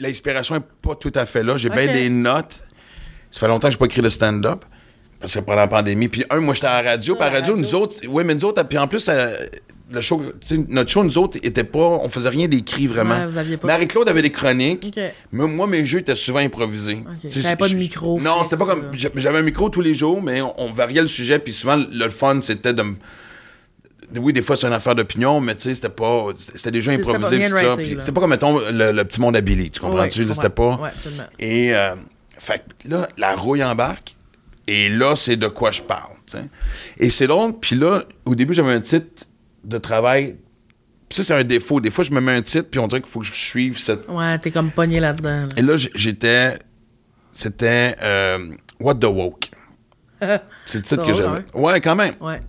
[0.00, 1.56] l'inspiration est pas tout à fait là.
[1.56, 2.62] J'ai bien des notes.
[3.30, 4.64] Ça fait longtemps que j'ai pas écrit de stand-up.
[5.20, 6.08] Parce que pendant la pandémie.
[6.08, 7.14] Puis un, moi j'étais à la radio.
[7.14, 7.66] Ça, Puis à la la radio, radio.
[7.66, 7.96] nous autres.
[8.08, 9.34] Oui, mais nous autres, puis en plus, euh,
[9.90, 10.20] le show,
[10.68, 11.78] notre show, nous autres, était pas.
[12.02, 13.16] On faisait rien d'écrit vraiment.
[13.26, 14.98] Ouais, Marie-Claude avait des chroniques.
[15.32, 16.98] Mais moi, mes jeux étaient souvent improvisés.
[17.06, 17.20] Ok.
[17.22, 18.90] Tu sais, T'avais pas de je- micro Non, c'était pas comme.
[19.14, 21.38] J'avais un micro tous les jours, mais on, on variait le sujet.
[21.38, 22.94] Puis souvent, le, le fun, c'était de me
[24.20, 26.28] oui, des fois, c'est une affaire d'opinion, mais tu sais, c'était pas.
[26.36, 27.76] C'était bien pis tout ça.
[27.98, 29.70] C'était pas comme, mettons, le, le petit monde à Billy.
[29.70, 30.24] Tu comprends-tu?
[30.24, 30.76] Ouais, c'était pas.
[30.76, 31.24] Ouais, absolument.
[31.38, 31.94] Et, euh,
[32.38, 34.14] fait là, la rouille embarque.
[34.66, 36.12] Et là, c'est de quoi je parle.
[36.26, 36.44] tu sais.
[36.98, 37.52] Et c'est drôle.
[37.58, 39.24] Puis là, au début, j'avais un titre
[39.62, 40.36] de travail.
[41.08, 41.80] Puis ça, c'est un défaut.
[41.80, 43.78] Des fois, je me mets un titre, puis on dirait qu'il faut que je suive
[43.78, 44.08] cette.
[44.08, 45.42] Ouais, t'es comme pogné là-dedans.
[45.42, 45.48] là.
[45.56, 46.58] Et là, j'étais.
[47.32, 47.94] C'était.
[48.02, 48.50] euh,
[48.80, 49.50] What the Woke.
[50.66, 51.44] C'est le titre que j'avais.
[51.54, 52.14] Ouais, quand même.
[52.20, 52.40] Ouais.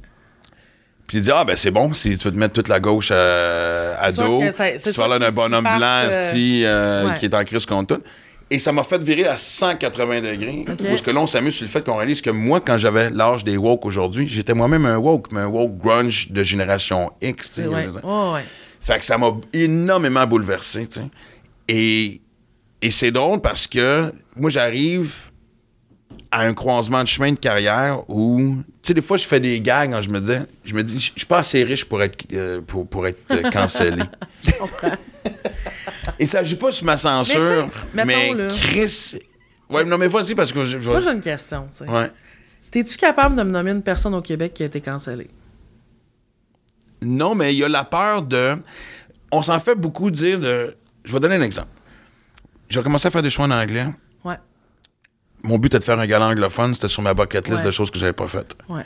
[1.08, 3.12] Puis il dit, ah, ben c'est bon, si tu veux te mettre toute la gauche
[3.12, 7.14] à, à dos, ça- tu vas là d'un bonhomme blanc, euh, euh, ouais.
[7.20, 8.02] qui est en crise contre tout.
[8.50, 10.66] Et ça m'a fait virer à 180 degrés.
[10.88, 13.44] Parce que là, on s'amuse sur le fait qu'on réalise que moi, quand j'avais l'âge
[13.44, 17.50] des woke aujourd'hui, j'étais moi-même un woke, mais un woke grunge de génération X.
[17.50, 17.62] tu sais.
[17.64, 17.88] C'est ouais.
[17.88, 18.46] Ouais, ouais.
[18.82, 21.06] Fait que ça m'a énormément bouleversé, tu sais.
[21.68, 22.22] Et,
[22.84, 25.32] et c'est drôle parce que moi, j'arrive
[26.36, 29.62] à un croisement de chemin de carrière où, tu sais, des fois, je fais des
[29.62, 30.34] gags quand je me dis,
[30.66, 33.50] je me dis, je suis pas assez riche pour être, euh, pour, pour être euh,
[33.50, 34.04] cancellé.
[36.20, 38.48] Et ça agit pas sur ma censure, Mais mettons.
[38.54, 39.16] Chris...
[39.70, 40.80] Ouais, non, mais vas-y, parce que je...
[40.82, 41.90] je- Moi, j'ai une question, tu sais.
[41.90, 42.12] ouais.
[42.70, 45.30] T'es-tu capable de me nommer une personne au Québec qui a été cancellée?
[47.02, 48.56] Non, mais il y a la peur de.
[49.32, 50.76] On s'en fait beaucoup dire de.
[51.06, 51.70] Je vais donner un exemple.
[52.70, 53.88] J'ai commencé à faire des choix en anglais.
[54.24, 54.36] Ouais.
[55.46, 56.74] Mon but était de faire un gala anglophone.
[56.74, 57.66] C'était sur ma bucket list Ouais.
[57.66, 58.56] de choses que j'avais pas faites.
[58.70, 58.86] Ouais.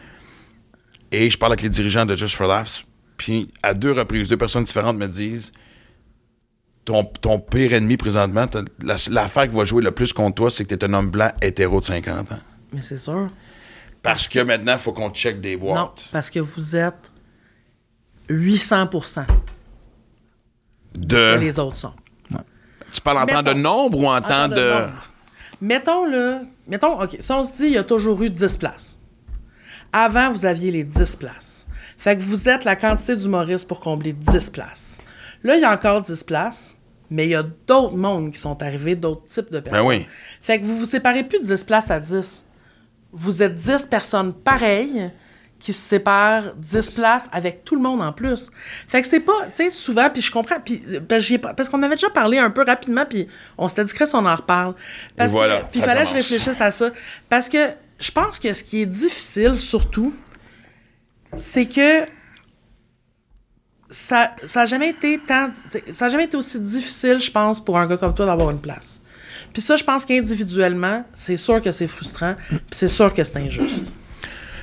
[1.12, 2.84] Et je parle avec les dirigeants de Just for Laughs.
[3.18, 5.52] Puis, à deux reprises, deux personnes différentes me disent
[6.86, 8.46] ton, ton pire ennemi présentement,
[9.10, 11.80] l'affaire qui va jouer le plus contre toi, c'est que t'es un homme blanc hétéro
[11.80, 12.40] de 50 ans.
[12.74, 13.30] Mais c'est sûr.
[14.02, 15.78] Parce que maintenant, il faut qu'on check des boîtes.
[15.78, 17.12] Non, parce que vous êtes
[18.30, 19.26] 800%
[20.96, 21.36] De.
[21.36, 21.94] que les autres sont.
[22.92, 24.56] Tu parles en temps de nombre ou en, En temps de.
[24.56, 24.94] nombre.
[25.62, 28.98] Mettons, là, mettons, OK, si on se dit, il y a toujours eu 10 places.
[29.92, 31.68] Avant, vous aviez les 10 places.
[31.98, 35.00] Fait que vous êtes la quantité d'humoristes pour combler 10 places.
[35.44, 36.78] Là, il y a encore 10 places,
[37.10, 39.82] mais il y a d'autres mondes qui sont arrivés, d'autres types de personnes.
[39.82, 40.06] Ben oui.
[40.42, 42.44] Fait que vous vous séparez plus de 10 places à 10.
[43.12, 45.12] Vous êtes 10 personnes pareilles
[45.60, 48.50] qui se séparent 10 places avec tout le monde en plus.
[48.88, 50.82] Fait que c'est pas, tu sais, souvent, puis je comprends, puis
[51.42, 54.26] pas- parce qu'on avait déjà parlé un peu rapidement, puis on s'était dit Chris, on
[54.26, 54.74] en reparle.
[55.18, 56.90] Parce Et voilà, puis il fallait que je réfléchisse à ça.
[57.28, 57.58] Parce que
[58.00, 60.14] je pense que ce qui est difficile, surtout,
[61.36, 62.06] c'est que
[63.90, 65.50] ça ça a jamais été tant
[65.92, 68.62] ça a jamais été aussi difficile je pense pour un gars comme toi d'avoir une
[68.62, 69.02] place.
[69.52, 73.38] Puis ça je pense qu'individuellement, c'est sûr que c'est frustrant, puis c'est sûr que c'est
[73.40, 73.94] injuste.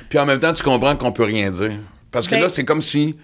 [0.09, 1.79] Puis en même temps, tu comprends qu'on peut rien dire.
[2.11, 3.17] Parce que Ben- là, c'est comme si.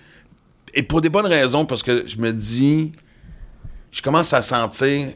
[0.73, 2.91] Et pour des bonnes raisons, parce que je me dis.
[3.91, 5.07] Je commence à sentir.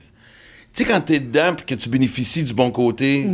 [0.74, 3.28] Tu sais, quand t'es dedans puis que tu bénéficies du bon côté,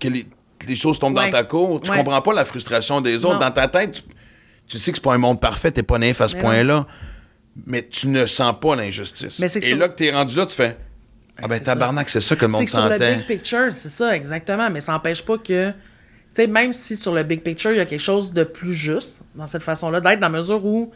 [0.00, 0.26] que les,
[0.66, 1.16] les choses tombent.
[1.16, 1.26] Ouais.
[1.26, 1.98] dans ta cour, tu Ouais.
[1.98, 3.34] comprends pas la frustration des autres.
[3.34, 3.40] Non.
[3.40, 4.02] Dans ta tête, tu,
[4.66, 6.86] tu sais que c'est pas un monde parfait, t'es pas naïf à ce point-là.
[7.66, 9.40] Mais tu ne sens pas l'injustice.
[9.46, 10.76] C'est Et là que t'es rendu là, tu fais.
[11.40, 11.72] Ah ben c'est ça.
[11.74, 13.16] tabarnak, c'est ça que le C'est monde que sur le sentait.
[13.18, 15.72] big picture, c'est ça exactement, mais ça n'empêche pas que
[16.42, 19.20] sais même si sur le big picture, il y a quelque chose de plus juste
[19.34, 20.90] dans cette façon-là d'être dans la mesure où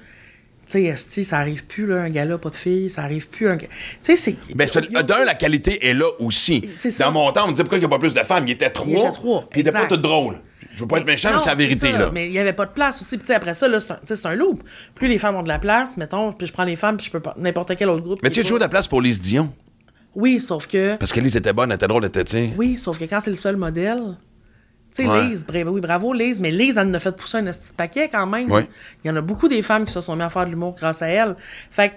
[0.66, 3.48] tu sais, esti, ça arrive plus, là, un gars-là, pas de fille, ça arrive plus.
[3.48, 3.56] Un...
[3.56, 4.36] gars- Tu sais, c'est.
[4.48, 6.64] Il a d'un, la qualité est là aussi.
[6.74, 7.04] C'est ça.
[7.04, 8.44] Dans mon temps, on me disait pourquoi il n'y a pas plus de femmes?
[8.46, 9.08] Il était trois.
[9.08, 10.36] était trois, Puis il était pas tout drôle.
[10.74, 12.10] Je veux pas être méchant, mais c'est la vérité, ça, là.
[12.12, 13.18] Mais il n'y avait pas de place aussi.
[13.18, 14.62] Puis, après ça, là, c'est un, loop.
[14.94, 17.10] Plus les femmes ont de la place, mettons, puis je prends les femmes, puis je
[17.10, 17.34] peux pas.
[17.36, 18.20] N'importe quel autre groupe.
[18.22, 19.52] Mais tu as toujours de la place pour Lise Dion.
[20.14, 20.96] Oui, sauf que.
[20.96, 22.50] Parce que Lise était bonne, elle était drôle, elle était.
[22.56, 24.16] Oui, sauf que quand c'est le seul modèle.
[24.94, 25.26] Tu sais, Ouais.
[25.28, 28.08] Lise, bra- oui, bravo Lise, mais Lise, elle en a fait pousser un petit paquet
[28.10, 28.50] quand même.
[28.50, 28.66] Ouais.
[29.04, 30.74] Il y en a beaucoup des femmes qui se sont mis à faire de l'humour
[30.78, 31.34] grâce à elle.
[31.70, 31.94] Fait que,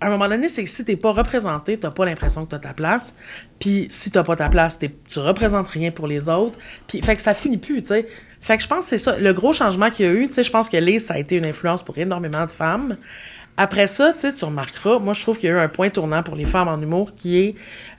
[0.00, 2.58] à un moment donné, c'est que si t'es pas représenté, t'as pas l'impression que t'as
[2.58, 3.14] ta place.
[3.58, 6.58] Puis si t'as pas ta place, t'es- tu représentes rien pour les autres.
[6.86, 8.06] Puis fait que ça finit plus, tu sais.
[8.42, 9.16] Fait que je pense que c'est ça.
[9.16, 11.18] Le gros changement qu'il y a eu, tu sais, je pense que Lise, ça a
[11.18, 12.98] été une influence pour énormément de femmes.
[13.56, 16.34] Après ça, tu remarqueras, moi, je trouve qu'il y a eu un point tournant pour
[16.34, 17.54] les femmes en humour qui est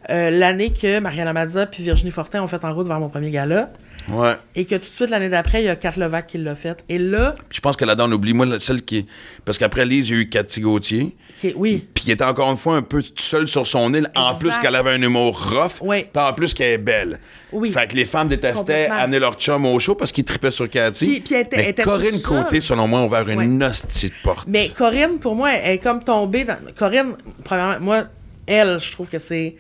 [0.10, 3.32] euh, l'année que Mariana Mazza puis Virginie Fortin ont fait en route vers mon premier
[3.32, 3.72] gala.
[4.10, 4.36] Ouais.
[4.56, 6.84] Et que tout de suite, l'année d'après, il y a Kat Levac qui l'a fait.
[6.90, 9.06] Et là, je pense que là-dedans, on oublie, moi, celle qui.
[9.46, 11.16] Parce qu'après Lise, il y a eu Cathy Gauthier.
[11.48, 14.34] Est- oui, Puis il était encore une fois un peu seul sur son île, en
[14.36, 15.82] plus qu'elle avait un humour rough.
[15.82, 16.06] Oui.
[16.14, 17.20] Puis en plus qu'elle est belle.
[17.52, 17.72] Oui.
[17.72, 21.06] Fait que les femmes détestaient amener leur chum au show parce qu'ils tripaient sur Cathy.
[21.06, 22.44] Puis- puis elle était- Mais était Corinne seule.
[22.44, 23.70] Côté, selon moi, a ouvert une Ouais.
[23.70, 24.48] hostie de porte.
[24.48, 26.58] Mais Corinne, pour moi, elle est comme tombée dans.
[26.78, 28.04] Corinne, premièrement, moi,
[28.48, 29.56] elle, je trouve que c'est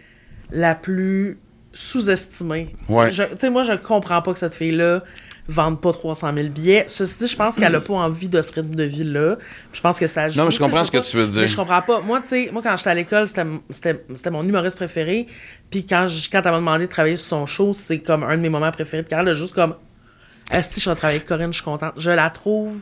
[0.52, 1.40] la plus
[1.74, 2.70] sous-estimée.
[2.90, 3.12] Ouais.
[3.12, 5.04] Tu sais, moi, je comprends pas que cette fille-là
[5.48, 6.86] vende pas 300 000 billets.
[6.88, 9.36] Ceci dit, je pense qu'elle a pas envie de ce rythme de vie-là.
[9.74, 10.40] Je pense que ça joue.
[10.40, 11.04] Non, mais je comprends ce que pas.
[11.04, 11.42] tu veux dire.
[11.42, 12.02] Mais je comprends pas.
[12.02, 15.28] Moi, tu sais, moi, quand j'étais à l'école, c'était- mon humoriste préféré.
[15.70, 18.36] Puis quand, je- quand elle m'a demandé de travailler sur son show, c'est comme un
[18.38, 19.26] de mes moments préférés de carrière.
[19.26, 19.76] là, Juste comme,
[20.52, 21.94] Esti, je vais travailler avec Corinne, je suis contente.
[21.98, 22.82] Je la trouve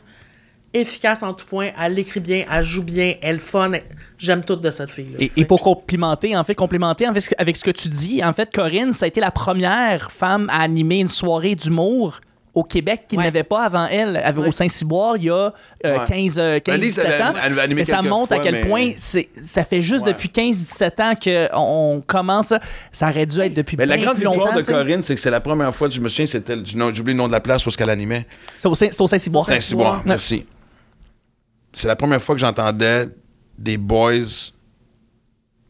[0.73, 1.69] efficace en tout point.
[1.79, 3.71] Elle écrit bien, elle joue bien, elle est fun.
[3.73, 3.83] Elle-
[4.17, 5.27] J'aime tout de cette fille-là.
[5.35, 8.53] Et, pour complimenter, en fait, complémenter avec, ce- avec ce que tu dis, en fait,
[8.53, 12.21] Corinne, ça a été la première femme à animer une soirée d'humour
[12.53, 13.23] au Québec qui Ouais.
[13.23, 14.21] n'avait pas avant elle.
[14.37, 15.51] Au Saint-Cyboire, il y a
[15.85, 16.05] euh, Ouais.
[16.07, 17.33] 15, euh, 15 Lise, 17 elle a- ans.
[17.43, 20.13] elle mais ça montre à quel mais- point ça fait juste Ouais.
[20.13, 22.53] depuis 15-17 ans qu'on commence.
[22.91, 24.61] Ça aurait dû être depuis Mais la grande plus victoire de.
[24.61, 26.55] Corinne, c'est que c'est la première fois, je me souviens, c'était.
[26.65, 28.27] J'oublie le nom de la place où est-ce qu'elle animait.
[28.57, 29.45] C'est au, Saint-Cyboire.
[29.47, 30.45] Saint-Cyboire, merci.
[31.73, 33.07] C'est la première fois que j'entendais
[33.57, 34.51] des boys.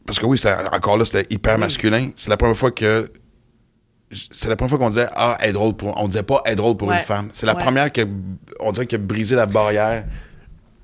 [0.06, 0.38] Parce que oui,
[0.72, 2.10] encore là, c'était hyper masculin.
[2.14, 3.10] C'est la première fois que.
[4.10, 6.00] C'est la première fois qu'on disait Ah, elle est drôle pour.
[6.00, 6.96] On disait pas elle est drôle pour Ouais.
[6.98, 7.28] une femme.
[7.32, 7.62] C'est la Ouais.
[7.62, 8.02] première que.
[8.60, 10.04] On dirait qu'il a brisé la barrière.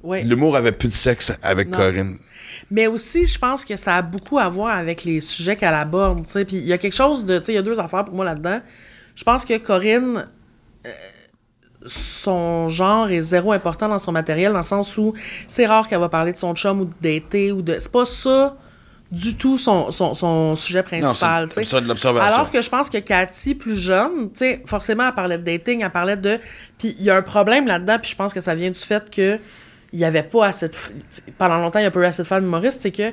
[0.02, 0.22] Ouais.
[0.22, 1.78] L'humour avait plus de sexe avec Non.
[1.78, 2.18] Corinne.
[2.70, 6.24] Mais aussi, je pense que ça a beaucoup à voir avec les sujets qu'elle aborde.
[6.24, 6.44] tu sais.
[6.44, 7.38] Puis il y a quelque chose de.
[7.38, 8.60] Tu sais, il y a deux affaires pour moi là-dedans.
[9.14, 10.26] Je pense que Corinne.
[10.86, 10.90] euh,
[11.86, 15.14] son genre est zéro important dans son matériel, dans le sens où
[15.48, 17.76] c'est rare qu'elle va parler de son chum ou de dater ou de.
[17.80, 18.56] C'est pas ça
[19.10, 21.44] du tout son, son, son sujet principal.
[21.44, 21.76] Non, c'est- tu sais.
[21.76, 22.32] c'est de l'observation.
[22.34, 25.82] Alors que je pense que Cathy, plus jeune, tu sais, forcément, elle parlait de dating,
[25.82, 26.38] elle parlait de.
[26.78, 29.10] Puis il y a un problème là-dedans, puis je pense que ça vient du fait
[29.10, 29.38] que
[29.92, 30.74] il y avait pas assez de.
[31.38, 33.12] Pendant longtemps, il n'y a pas eu assez de femmes humoristes, c'est que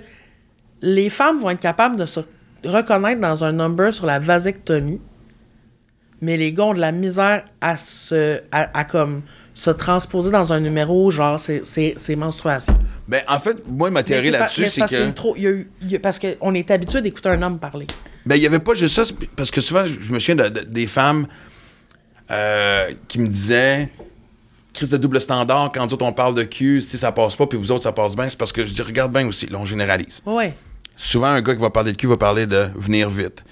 [0.84, 2.20] les femmes vont être capables de se
[2.64, 5.02] reconnaître dans un number sur la vasectomie,
[6.22, 8.42] mais les gars ont de la misère à se.
[8.52, 9.24] à, à comme
[9.58, 12.76] se transposer dans un numéro, genre, c'est, menstruation.
[13.08, 15.10] Ben, en fait, moi, ma Mais théorie là-dessus, mais c'est que.
[15.10, 17.58] trop- il y a eu- il y a- parce qu'on est habitué d'écouter un homme
[17.58, 17.88] parler.
[18.28, 20.60] Ben, il n'y avait pas juste ça, parce que souvent, je me souviens de- de-
[20.62, 21.26] des femmes
[22.30, 23.90] euh, qui me disaient
[24.74, 27.48] crise de double standard, quand nous autres, on parle de cul, sais, ça passe pas,
[27.48, 28.30] puis vous autres, ça passe bien.
[28.30, 30.22] C'est parce que je dis, regarde bien aussi, là, on généralise.
[30.24, 30.54] Ouais.
[30.96, 33.44] Souvent, un gars qui va parler de cul va parler de venir vite,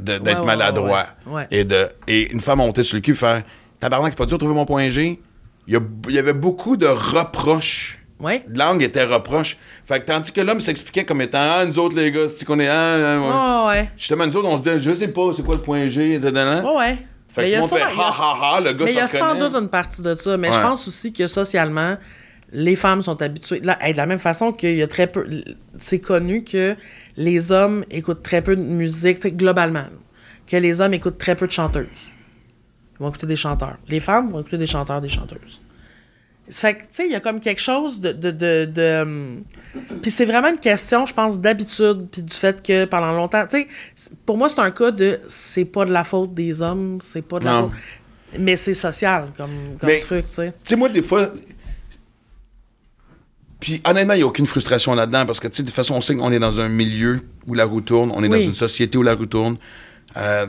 [0.00, 1.06] d'être Ouais, ouais, maladroit.
[1.50, 3.42] Et, de, et une femme monter sur le cul, faire
[3.78, 5.20] Tabarnak, c'est pas dur de trouver mon point G.
[5.66, 8.44] Il y, avait beaucoup de reproches Ouais.
[8.54, 9.56] langue était reproche.
[9.84, 12.58] Fait que tandis que l'homme s'expliquait comme étant Ah, nous autres, les gars, c'est qu'on
[12.60, 12.68] est.
[12.68, 12.96] Ah,
[13.32, 13.72] ah, ouais.
[13.80, 13.90] Ouais.
[13.96, 16.62] Justement, nous autres, on se dit Je sais pas, c'est quoi le point G, dadana.
[16.66, 16.98] Oh, ouais.
[17.28, 19.00] Fait Mais que tout le monde fait ha ha ha, le gars Mais il y
[19.00, 20.36] a sans doute une partie de ça.
[20.36, 20.62] Mais je Ouais.
[20.62, 21.96] pense aussi que socialement,
[22.52, 23.60] les femmes sont habituées.
[23.62, 25.26] Là, de la même façon qu'il y a très peu.
[25.78, 26.74] C'est connu que
[27.16, 29.86] les hommes écoutent très peu de musique, globalement.
[30.46, 31.86] Que les hommes écoutent très peu de chanteuses.
[33.00, 33.78] Ils vont écouter des chanteurs.
[33.88, 35.60] Les femmes vont écouter des chanteurs, des chanteuses.
[36.50, 38.12] Ça fait que, tu sais, il y a comme quelque chose de.
[38.12, 39.42] de, de, de, hum,
[40.02, 43.44] puis c'est vraiment une question, je pense, d'habitude, puis du fait que pendant longtemps.
[43.48, 45.20] Tu sais, pour moi, c'est un cas de.
[45.28, 47.70] C'est pas de la faute des hommes, c'est pas de la Non.
[47.70, 47.78] faute.
[48.38, 50.48] Mais c'est social comme, comme Mais- truc, tu sais.
[50.62, 51.30] Tu sais, moi, des fois.
[53.60, 55.94] Puis, honnêtement, il n'y a aucune frustration là-dedans parce que, tu sais, de toute façon,
[55.94, 58.54] on sait qu'on est dans un milieu où la roue tourne, on est dans une
[58.54, 59.56] société où la roue tourne.
[60.16, 60.46] Euh,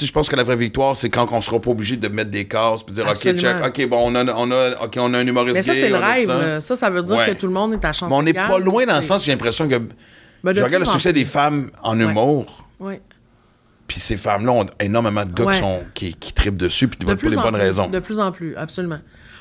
[0.00, 2.46] je pense que la vraie victoire, c'est quand on sera pas obligé de mettre des
[2.46, 5.56] cases puis dire, OK, check, OK, bon, on a, on a, on a un humoriste
[5.56, 6.26] Mais ça, c'est le rêve.
[6.26, 6.60] ça.
[6.60, 7.26] Ça, ça veut dire Ouais.
[7.34, 9.24] que tout le monde est à chance Mais on n'est pas loin dans le sens,
[9.24, 9.76] j'ai l'impression que.
[10.42, 13.00] Ben, je regarde le en succès des femmes en humour, Ouais.
[13.86, 15.52] puis ces femmes-là ont énormément de gars Ouais.
[15.54, 17.88] qui, sont, qui, qui trippent dessus, puis De pour les bonnes plus, raisons.
[17.88, 18.98] De plus en plus, absolument.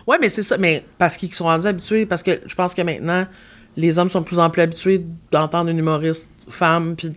[0.07, 0.57] Ouais, mais c'est ça.
[0.57, 3.25] Mais parce qu'ils sont rendus habitués, parce que je pense que maintenant,
[3.75, 7.13] les hommes sont de plus en plus habitués d'entendre une humoriste femme, puis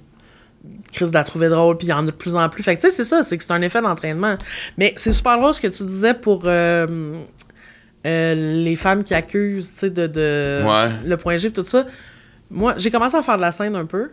[0.93, 2.63] Chris la trouver drôle, puis il y en a de plus en plus.
[2.63, 4.37] Fait que tu sais, c'est ça, c'est que c'est un effet d'entraînement.
[4.79, 7.17] Mais c'est super drôle ce que tu disais pour euh,
[8.07, 10.91] euh, les femmes qui accusent, tu sais, de, de Ouais.
[11.05, 11.87] le point G, tout ça.
[12.51, 14.11] Moi, j'ai commencé à faire de la scène un peu.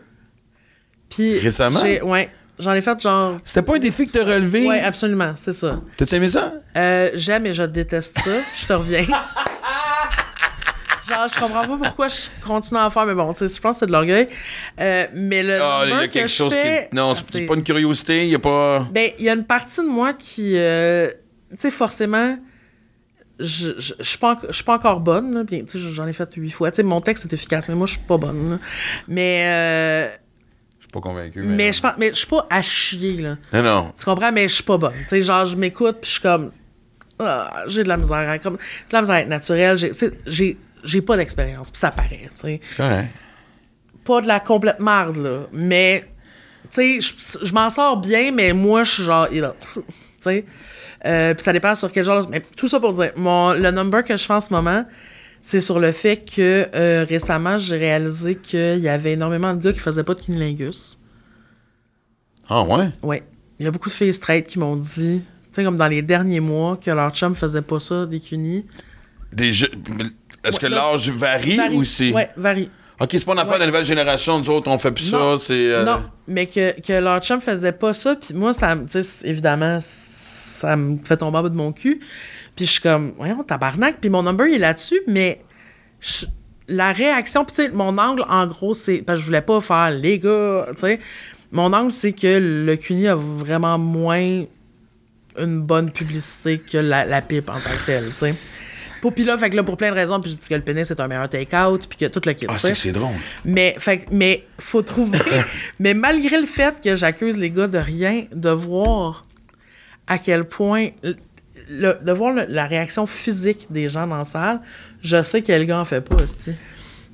[1.10, 1.80] Puis Récemment?
[2.04, 2.30] Ouais.
[2.60, 3.40] J'en ai fait genre.
[3.44, 4.68] C'était pas un défi que t'as relevé?
[4.68, 5.82] Ouais, absolument, c'est ça.
[5.98, 6.54] T'as-tu aimé ça?
[6.78, 8.32] Euh, J'aime et je déteste ça.
[8.60, 9.06] Je te reviens.
[11.08, 13.60] Genre, je comprends pas pourquoi je continue à en faire, mais bon, tu sais, je
[13.62, 14.30] pense que c'est de l'orgueil.
[14.80, 15.60] Euh, mais le.
[15.62, 16.96] Ah, il y a quelque que chose fais, qui.
[16.96, 18.88] Non, ah, c'est pas une curiosité, il y a pas.
[18.92, 20.54] Ben, il y a une partie de moi qui.
[20.58, 21.10] euh,
[21.52, 22.38] tu sais, forcément.
[23.40, 25.42] Je je- je suis pas, je suis pas encore bonne, là.
[25.68, 26.72] Sais, j'en ai fait huit fois.
[26.72, 28.60] Tu sais, mon texte est efficace, mais moi, je suis pas bonne, là.
[29.08, 29.44] Mais.
[29.46, 30.08] euh,
[30.80, 31.42] Je suis pas convaincu.
[31.44, 31.94] mais je pense.
[31.98, 33.38] Mais je suis pas à chier, là.
[33.52, 33.94] Non, non.
[33.98, 34.32] Tu comprends?
[34.32, 34.94] Mais je suis pas bonne.
[35.02, 36.52] Tu sais, genre, je m'écoute, puis je suis comme.
[37.20, 38.60] Ah, j'ai de la misère à, comme, de
[38.94, 39.78] la misère à être naturelle.
[40.26, 42.62] J'ai, j'ai, pas d'expérience, puis ça paraît, tu sais.
[44.04, 45.48] Pas de la complète marde, là.
[45.54, 46.06] Mais,
[46.64, 49.28] tu sais, je, je m'en sors bien, mais moi, je suis genre.
[50.24, 50.46] Tu sais.
[51.06, 52.26] Euh, puis ça dépend sur quel genre.
[52.30, 54.86] Mais tout ça pour dire, mon, le number que je fais en ce moment,
[55.42, 59.74] c'est sur le fait que euh, récemment, j'ai réalisé qu'il y avait énormément de gars
[59.74, 60.98] qui faisaient pas de cunilingus.
[62.50, 62.90] Ah, ouais?
[63.02, 63.24] Ouais.
[63.60, 66.02] Il y a beaucoup de filles straight qui m'ont dit, tu sais, comme dans les
[66.02, 68.66] derniers mois, que leur chum faisait pas ça, des cunis.
[69.34, 69.72] Des jeux-
[70.44, 71.76] Est-ce que Ouais, l'âge varie, Varie.
[71.76, 72.12] ou c'est.
[72.12, 72.70] Ouais, varie.
[73.00, 75.38] Ok, c'est pas une affaire de la nouvelle génération, nous autres, on fait plus Non.
[75.38, 75.74] ça, c'est.
[75.74, 78.92] euh, Non, mais que, que leur chum faisait pas ça, puis moi, ça me, tu
[78.92, 82.00] sais, c- évidemment, ça me fait tomber en bas de mon cul.
[82.56, 85.42] Puis je suis comme, voyons, tabarnak, puis mon number, il est là-dessus, mais
[86.02, 86.28] je-
[86.68, 89.60] la réaction, puis tu sais, mon angle, en gros, c'est, parce que je voulais pas
[89.60, 91.00] faire les gars, tu sais,
[91.52, 94.44] mon angle, c'est que le CUNY a vraiment moins
[95.38, 98.36] une bonne publicité que la, la pipe en tant que telle, tu sais.
[99.04, 100.62] Pour, puis là, fait que là, pour plein de raisons, puis je dis que le
[100.62, 102.46] pénis c'est un meilleur take-out, puis que tout le kit.
[102.48, 103.12] Ah, c'est c'est drôle.
[103.44, 105.20] Mais, fait, mais faut trouver.
[105.80, 109.26] mais malgré le fait que j'accuse les gars de rien, de voir
[110.08, 110.92] à quel point.
[111.70, 114.62] le- de voir le- la réaction physique des gens dans la salle,
[115.02, 116.52] je sais quel gars en fait pas, aussi.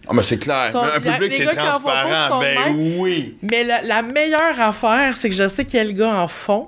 [0.08, 0.72] Ah, mais c'est clair.
[0.76, 2.40] Un public, c'est transparent.
[2.40, 3.00] Ben même.
[3.00, 3.36] oui.
[3.42, 6.68] Mais la, la meilleure affaire, c'est que je sais quels gars en font.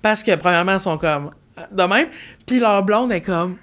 [0.00, 1.30] Parce que, premièrement, ils sont comme.
[1.58, 2.06] euh, De même.
[2.46, 3.56] Puis leur blonde est comme.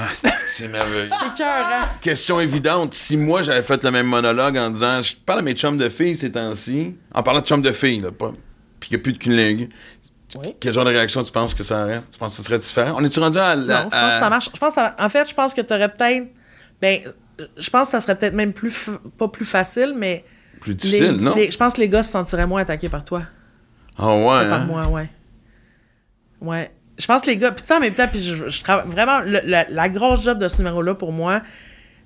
[0.00, 1.06] Ah, c'est merveilleux.
[1.06, 1.86] C'est écœurant.
[2.00, 2.94] Question évidente.
[2.94, 5.88] Si moi, j'avais fait le même monologue en disant Je parle à mes chums de
[5.88, 8.30] filles ces temps-ci, en parlant de chums de filles, là, pas.
[8.78, 9.68] Puis qu'il n'y a plus de cunnilingue.
[10.36, 10.54] Oui.
[10.60, 12.00] Quel genre de réaction tu penses que ça aurait?
[12.12, 12.94] Tu penses que ce serait différent?
[12.96, 13.84] On est-tu rendu à la.
[13.84, 14.50] Non, je pense que ça marche.
[14.54, 16.28] Je pense que ça- en fait, je pense que tu aurais peut-être.
[16.80, 17.00] Ben,
[17.56, 18.70] je pense que ça serait peut-être même plus.
[18.70, 20.24] f- Pas plus facile, mais.
[20.60, 21.34] Plus difficile, les- non?
[21.34, 23.22] les- je pense que les gars se sentiraient moins attaqués par toi.
[23.96, 24.64] Ah ouais, Par hein?
[24.66, 25.08] moi, ouais.
[26.40, 26.70] Ouais.
[26.98, 27.52] Je pense que les gars.
[27.52, 28.86] Puis tu sais, en même temps, puis je, je travaille.
[28.88, 31.40] Vraiment, le- la, la grosse job de ce numéro-là pour moi.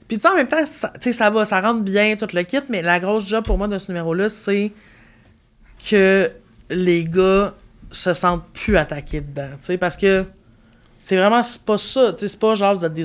[0.08, 2.26] Puis tu sais, en même temps, ça, tu sais, ça va, ça rentre bien, tout
[2.34, 4.70] le kit, mais la grosse job pour moi de ce numéro-là, c'est
[5.88, 6.30] que
[6.70, 7.54] les gars
[7.90, 9.48] se sentent plus attaqués dedans.
[9.58, 10.24] Tu sais, parce que
[10.98, 12.12] c'est vraiment c'est pas ça.
[12.12, 13.04] Tu sais, c'est pas genre vous êtes des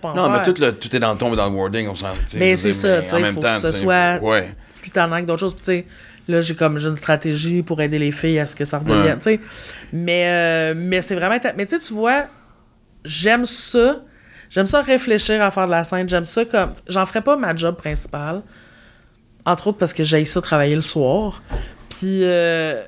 [0.00, 1.88] pour en Non, mais tout, le, tout est dans le ton et dans le wording,
[1.88, 2.12] on s'en.
[2.12, 4.54] tu sais, Mais c'est ça, tu sais, En même faut temps, que ce soit- Ouais.
[4.80, 5.56] plus tannant que d'autres choses.
[5.56, 5.86] Tu sais,
[6.28, 9.04] là, j'ai comme j'ai une stratégie pour aider les filles à ce que ça redevienne.
[9.04, 9.16] Ouais.
[9.16, 9.40] tu sais.
[9.92, 11.36] Mais, euh, mais c'est vraiment.
[11.56, 12.26] Mais tu sais, tu vois,
[13.04, 14.02] j'aime ça.
[14.50, 16.08] J'aime ça réfléchir à faire de la scène.
[16.08, 16.72] J'aime ça comme.
[16.88, 18.42] J'en ferais pas ma job principale.
[19.46, 21.42] Entre autres parce que j'ai ça travailler le soir.
[21.90, 22.20] Puis.
[22.22, 22.82] euh,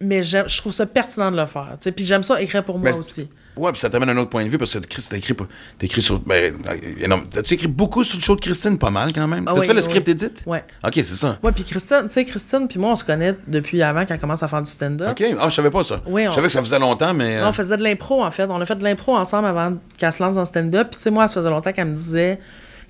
[0.00, 1.68] mais j'aime- je trouve ça pertinent de le faire.
[1.72, 1.92] tu sais.
[1.92, 3.28] Puis j'aime ça écrire pour moi Mais- aussi.
[3.56, 5.34] Ouais, puis ça t'amène un autre point de vue parce que t'as écrit,
[5.80, 6.20] écrit sur.
[6.20, 8.76] Ben, euh, t'as-tu écrit beaucoup sur le show de Christine?
[8.78, 9.44] Pas mal quand même.
[9.46, 9.84] Ah T'as oui, fait le oui.
[9.84, 10.30] script edit?
[10.44, 10.62] Ouais.
[10.84, 11.38] Ok, c'est ça.
[11.42, 14.42] Ouais, puis Christine, tu sais, Christine, puis moi, on se connaît depuis avant qu'elle commence
[14.42, 15.08] à faire du stand-up.
[15.10, 16.00] Ok, ah, je savais pas ça.
[16.06, 17.40] Oui, on- Je savais que ça faisait longtemps, mais.
[17.40, 18.44] Non, on faisait de l'impro, en fait.
[18.50, 20.88] On a fait de l'impro ensemble avant qu'elle se lance dans le stand-up.
[20.90, 22.38] Puis, tu sais, moi, ça faisait longtemps qu'elle me disait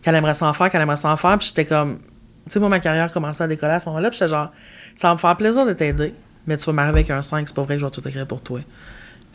[0.03, 1.39] qu'elle aimerait s'en faire, qu'elle aimerait s'en faire.
[1.39, 1.99] Puis, j'étais comme.
[2.47, 4.11] Tu sais, moi, ma carrière commençait à décoller à ce moment-là.
[4.11, 4.51] Puis, j'étais genre,
[4.97, 6.13] ça va me faire plaisir de t'aider,
[6.47, 8.27] mais tu vas m'arriver avec un 5, c'est pas vrai que je vais tout écrire
[8.27, 8.61] pour toi.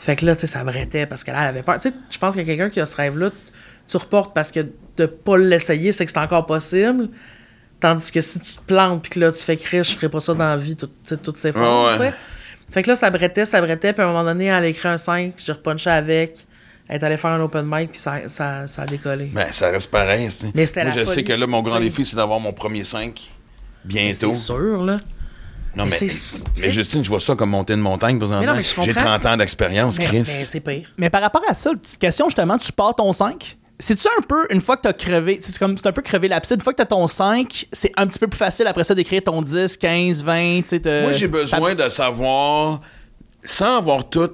[0.04, 1.78] Fait que là, tu sais, ça brêtait parce qu'elle elle avait peur.
[1.78, 3.30] Tu sais, je pense qu'il y a quelqu'un qui a ce rêve-là,
[3.88, 4.66] tu reportes parce que
[4.98, 7.10] de pas l'essayer, c'est que c'est encore possible.
[7.80, 10.20] Tandis que si tu te plantes puis que là, tu fais crier, je ferai pas
[10.20, 10.90] ça dans la vie, tout-
[11.22, 11.92] toutes ces fois.
[11.94, 12.14] Ouais, ouais.
[12.72, 14.88] Fait que là, ça brettait, ça brettait, puis à un moment donné, elle a écrit
[14.88, 16.48] un 5, j'ai repunché avec,
[16.88, 19.26] elle est allée faire un open mic, puis ça, ça, ça a décollé.
[19.34, 20.30] Ben, ça reste pareil.
[20.56, 22.84] Mais c'était Moi, la je sais que là, mon grand défi, c'est d'avoir mon premier
[22.84, 23.30] 5
[23.86, 24.34] bientôt.
[24.34, 24.98] C'est sûr, là.
[25.76, 25.98] Non, Mais
[26.60, 28.42] mais, Justine, je vois ça comme monter une montagne, présentement.
[28.42, 29.18] Mais non, mais je J'ai comprends.
[29.20, 30.18] 30 ans d'expérience, Chris.
[30.20, 30.90] mais c'est pire.
[30.98, 33.58] Mais par rapport à ça, petite question justement, tu pars ton 5.
[33.80, 36.58] C'est-tu un peu, une fois que t'as crevé, c'est comme, c'est un peu crevé l'abside,
[36.58, 39.24] une fois que t'as ton 5, c'est un petit peu plus facile après ça d'écrire
[39.24, 41.02] ton 10, 15, 20, tu sais.
[41.02, 42.82] Moi, j'ai besoin de savoir,
[43.44, 44.30] sans avoir tout.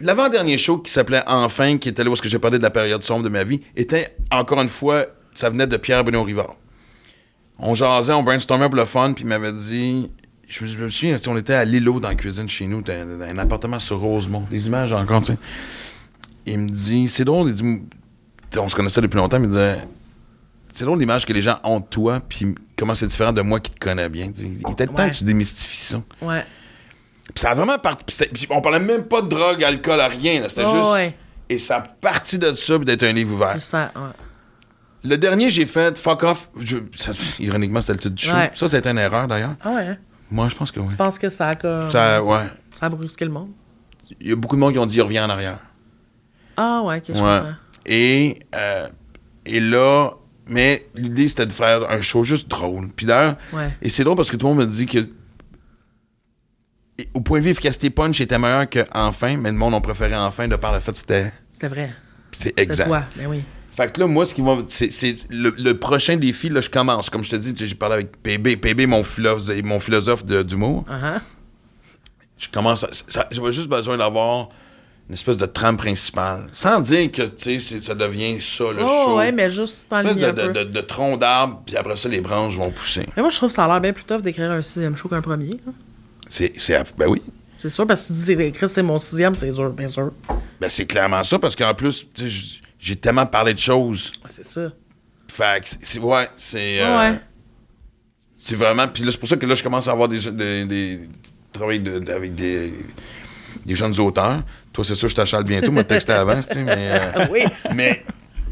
[0.00, 3.24] L'avant-dernier show qui s'appelait Enfin, qui était là où j'ai parlé de la période sombre
[3.24, 6.56] de ma vie, était, encore une fois, ça venait de Pierre Benoît Rivard.
[7.58, 10.10] On jasait, on brainstormait pour le fun, puis il m'avait dit.
[10.46, 13.18] Je me, je me souviens, on était à Lilo dans la cuisine chez nous, dans,
[13.18, 14.44] dans un appartement sur Rosemont.
[14.50, 15.38] Des images encore, tu sais.
[16.46, 17.82] Il me dit, c'est drôle, il dit,
[18.58, 19.78] on se connaissait depuis longtemps, mais il disait,
[20.74, 23.58] c'est drôle l'image que les gens ont de toi, puis comment c'est différent de moi
[23.60, 24.30] qui te connais bien.
[24.36, 25.10] Il était temps Ouais.
[25.10, 26.02] que tu démystifies ça.
[26.20, 26.44] Ouais.
[27.34, 28.04] Puis ça a vraiment parti.
[28.32, 30.42] puis on parlait même pas de drogue, alcool, à rien.
[30.48, 30.92] C'était Oh, juste.
[30.92, 31.16] ouais.
[31.48, 33.58] Et ça a parti de ça, puis d'être un livre ouvert.
[33.60, 34.02] Ça, ouais.
[35.04, 36.50] Le dernier, j'ai fait Fuck Off.
[36.58, 38.34] Je- ça, ironiquement, c'était le titre du show.
[38.34, 38.50] Ouais.
[38.54, 39.54] Ça, c'était une erreur d'ailleurs.
[39.62, 39.96] Ah ouais, hein?
[40.30, 40.86] Moi, je pense que oui.
[40.90, 41.90] Je pense que ça a comme.
[41.90, 42.44] Ça, ouais.
[42.74, 43.50] Ça a brusqué le monde?
[44.20, 45.58] Il y a beaucoup de monde qui ont dit il revient en arrière.
[46.56, 47.40] Ah ouais, je Ouais.
[47.86, 48.88] Et, euh,
[49.44, 50.12] et là,
[50.48, 52.88] mais l'idée, c'était de faire un show juste drôle.
[52.94, 53.70] Puis d'ailleurs, Ouais.
[53.82, 55.06] et c'est drôle parce que tout le monde me dit que.
[56.98, 59.80] et Au point de vue efficacité punch était meilleur que Enfin, mais le monde a
[59.80, 61.32] préféré Enfin de par le fait que c'était.
[61.52, 61.92] C'était vrai.
[62.32, 62.86] C'est exact.
[62.86, 63.02] toi.
[63.16, 63.42] Ben oui.
[63.76, 64.58] Fait que là, moi, ce qui va.
[64.68, 64.90] C'est,
[65.30, 67.10] le, le prochain défi, là, je commence.
[67.10, 68.56] Comme je te dis, j'ai parlé avec PB.
[68.60, 70.84] PB, mon philosophe, mon philosophe d'humour.
[70.88, 71.20] Uh-huh.
[72.38, 72.86] Je commence
[73.30, 74.48] J'avais juste besoin d'avoir
[75.08, 76.48] une espèce de trame principale.
[76.52, 79.16] Sans dire que, tu sais, ça devient ça, le Oh show.
[79.18, 80.64] ouais, mais juste en Une espèce de, un de, peu.
[80.64, 83.04] de- de tronc d'arbre, puis après ça, les branches vont pousser.
[83.16, 85.08] Mais moi, je trouve que ça a l'air bien plus tough d'écrire un sixième show
[85.08, 85.58] qu'un premier.
[86.28, 86.52] C'est.
[86.96, 87.22] ben oui.
[87.58, 90.12] C'est sûr, parce que tu dis, écrire c'est mon sixième, c'est dur, bien sûr.
[90.60, 94.12] Ben c'est clairement ça, parce qu'en plus, tu sais, j'ai tellement parlé de choses.
[94.28, 94.70] C'est ça.
[95.30, 95.98] Fait que c'est-.
[95.98, 96.80] Ouais, c'est.
[96.82, 97.20] euh, ouais.
[98.38, 98.86] C'est vraiment.
[98.88, 100.30] Puis là, c'est pour ça que là, je commence à avoir des.
[100.30, 101.08] des, des
[101.52, 102.72] travailler de- de- avec des,
[103.64, 104.42] des jeunes auteurs.
[104.72, 105.72] Toi, c'est sûr, je t'achète bientôt.
[105.72, 106.74] Moi, texte avant, tu sais, mais.
[106.76, 107.44] euh, Ah oui.
[107.74, 108.04] mais.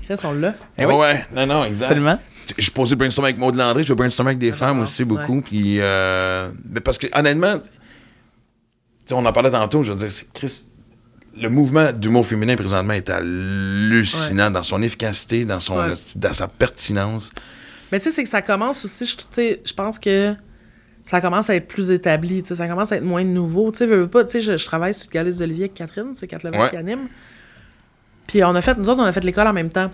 [0.05, 0.55] Chris, on l'a.
[0.79, 0.99] Eh ouais, oui.
[1.01, 1.87] ouais, non, non, exact.
[1.87, 2.19] Absolument.
[2.59, 5.37] Je posais brainstorm avec Maud Landry, je vais brainstormer avec des femmes aussi beaucoup.
[5.37, 5.43] Ouais.
[5.43, 5.77] Puis.
[5.81, 7.69] euh, mais parce que, honnêtement, tu
[9.07, 10.65] sais, on en parlait tantôt, je veux dire, c'est Chris.
[11.41, 15.95] Le mouvement d'humour féminin présentement est hallucinant dans son efficacité, dans, son, Ouais.
[16.17, 17.31] dans sa pertinence.
[17.91, 19.17] Mais tu sais, c'est que ça commence aussi, je,
[19.65, 20.35] je pense que
[21.03, 23.73] ça commence à être plus établi, ça commence à être moins nouveau.
[23.73, 25.65] Tu sais, veux, veux pas, tu sais, je, je travaille sur le Galerie des Olivier
[25.65, 26.71] avec Catherine, c'est Catherine Ouais.
[26.71, 27.09] qui anime.
[28.27, 29.91] Puis on a fait, nous autres, on a fait l'école en même temps.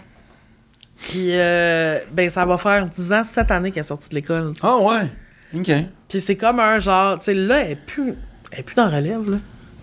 [1.09, 4.53] Puis, euh, ben, ça va faire 10 ans, cette année qu'elle est sortie de l'école.
[4.63, 5.11] Ah ouais.
[5.55, 5.71] OK.
[6.09, 8.15] Puis c'est comme un genre, tu sais, là, elle est plus,
[8.53, 9.37] elle est plus dans relève, là.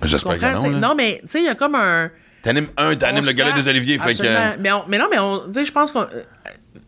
[0.07, 0.95] J'espère que non.
[0.95, 2.09] Mais, tu sais, il y a comme un.
[2.41, 4.21] T'animes un, t'animes le galet des Oliviers, fait que.
[4.21, 4.55] Absolument.
[4.59, 5.97] Mais, on- mais non, mais on, tu sais, je pense que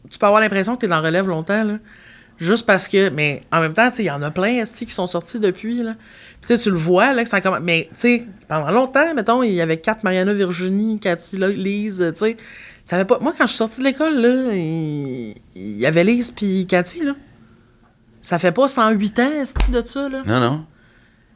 [0.10, 1.80] tu peux avoir l'impression que t'es dans relève longtemps, là.
[2.40, 4.92] Juste parce que, mais en même temps, tu sais, il y en a plein qui
[4.92, 5.96] sont sortis depuis, là.
[6.42, 7.62] Puis, tu sais, tu le vois, là, que ça commence.
[7.64, 12.20] Mais, tu sais, pendant longtemps, mettons, il y avait quatre Mariana Virginie, Cathy, Lise, tu
[12.20, 12.38] sais.
[12.84, 13.18] Ça fait pas.
[13.20, 17.04] Moi, quand je suis sortie de l'école, là, il il y avait Lise puis Cathy,
[17.04, 17.16] là.
[18.22, 19.32] Ça fait pas 108 ans,
[19.72, 20.22] de ça, là.
[20.26, 20.66] Non, non.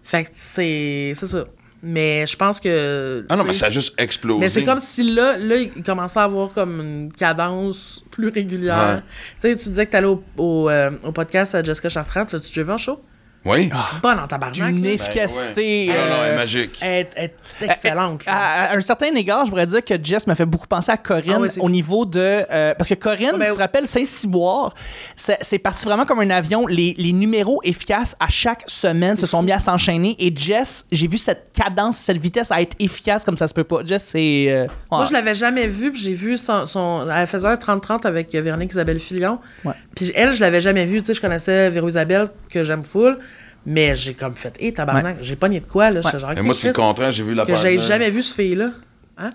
[0.04, 1.14] Fait que c'est.
[1.16, 1.46] C'est ça.
[1.84, 3.26] Mais je pense que.
[3.30, 4.40] Ah non, tu mais ça a juste explosé.
[4.40, 8.96] mais c'est comme si là, là, il commençait à avoir comme une cadence plus régulière.
[8.98, 9.02] Ouais.
[9.36, 12.26] Tu sais, tu disais que t'allais au, au, euh, au podcast à Jessica Chartrand.
[12.32, 13.00] L'as-tu déjà vu en show?
[13.44, 13.72] Oui.
[14.04, 14.74] Pas dans tabarnak.
[14.76, 14.92] D'une là.
[14.92, 15.90] efficacité.
[15.92, 16.78] Ah non, elle est euh, magique.
[16.82, 17.24] Elle est- elle
[17.62, 18.22] est excellente.
[18.28, 20.98] À, à un certain égard, je pourrais dire que Jess m'a fait beaucoup penser à
[20.98, 21.70] Corinne Ah ouais, au fou.
[21.70, 22.20] niveau de.
[22.20, 23.62] euh, parce que Corinne, Ah ben tu te oui.
[23.62, 24.76] rappelles, Saint-Cyboire,
[25.16, 26.68] c'est parti vraiment comme un avion.
[26.68, 30.16] Les, les numéros efficaces à chaque semaine se sont mis à s'enchaîner.
[30.20, 33.64] Et Jess, j'ai vu cette cadence, cette vitesse à être efficace comme ça se peut
[33.64, 33.80] pas.
[33.86, 34.46] Jess, c'est.
[34.50, 35.08] euh, Moi, ouais.
[35.08, 37.08] je l'avais jamais vu, puis j'ai vu son, son.
[37.10, 39.40] Elle faisait un 30-30 avec Véronique Isabelle Filion.
[39.66, 39.74] Ouais.
[39.96, 41.00] Puis elle, je l'avais jamais vue.
[41.02, 43.18] Tu sais, je connaissais Véro Isabelle, que j'aime full.
[43.66, 46.02] Mais j'ai comme fait, hé, tabarnak, j'ai pas de quoi, là?
[46.02, 47.12] J'étais genre, Mais Ok, moi, c'est le contraire.
[47.12, 48.72] J'ai vu la Que j'ai jamais vu ce fille-là.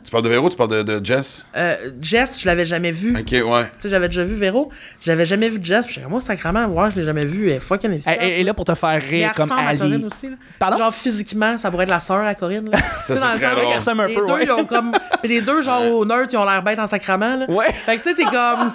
[0.04, 1.46] Tu parles de Véro, tu parles de, de Jess?
[1.56, 3.16] Euh, Jess, je l'avais jamais vu.
[3.16, 3.64] Ok, ouais.
[3.64, 4.68] Tu sais, j'avais déjà vu Véro.
[5.04, 5.86] J'avais jamais vu Jess.
[5.86, 7.48] Puis moi, sacrément, ouais, je l'ai jamais vu.
[7.50, 8.16] Elle est fucking efficace.
[8.20, 10.04] Et, et là, pour te faire Mais rire elle comme ressemble à Corinne Ali.
[10.04, 10.30] aussi.
[10.30, 10.36] Là.
[10.58, 10.78] Pardon?
[10.78, 12.68] Genre physiquement, ça pourrait être la sœur à Corinne.
[12.68, 12.78] Là.
[13.06, 13.88] Tu sais, c'est dans le sens.
[13.88, 14.44] Elle les peu, deux, ouais.
[14.44, 14.90] ils ont comme.
[15.22, 17.36] Puis les deux, genre au neutre, ils ont l'air bêtes en sacrament.
[17.36, 17.46] Là.
[17.48, 17.72] Ouais.
[17.72, 18.32] Fait que tu sais, t'es comme.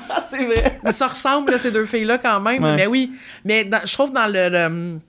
[0.09, 0.79] Ah, c'est vrai.
[0.93, 2.63] Ça ressemble, là, ces deux filles-là, quand même.
[2.63, 2.75] Ouais.
[2.77, 3.11] Mais oui.
[3.43, 4.47] Mais dans- je trouve dans le.
[4.47, 4.99] le-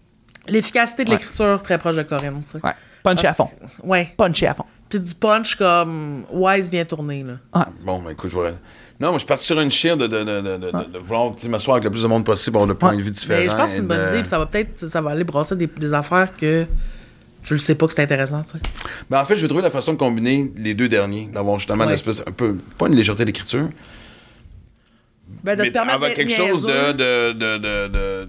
[0.48, 1.16] L'efficacité de Ouais.
[1.16, 2.58] l'écriture très proche de Corinne, tu sais.
[2.64, 2.72] Ouais.
[3.02, 3.48] Punché à fond.
[3.82, 4.12] Ouais.
[4.16, 4.64] Punché à fond.
[4.88, 7.64] Puis du punch comme Wise bien tourné, là.
[7.84, 8.50] Bon, ben écoute, je vois.
[9.00, 10.98] Non, moi, je suis parti sur une chire de, de, de, de, de, de- de
[10.98, 13.40] vouloir m'asseoir avec le plus de monde possible, avoir le point de vue différent.
[13.40, 14.78] Mais je pense que c'est une bonne idée, puis ça va peut-être.
[14.78, 16.66] Ça va aller brasser des, des affaires que
[17.42, 18.58] tu le sais pas que c'est intéressant, tu sais.
[19.10, 21.80] Mais en fait, je vais trouver la façon de combiner les deux derniers, d'avoir justement
[21.80, 21.86] Ouais.
[21.88, 23.68] une espèce, un peu, pas une légèreté d'écriture,
[25.42, 28.28] Ben, de mais te permettre avec quelque chose de, de, de, de-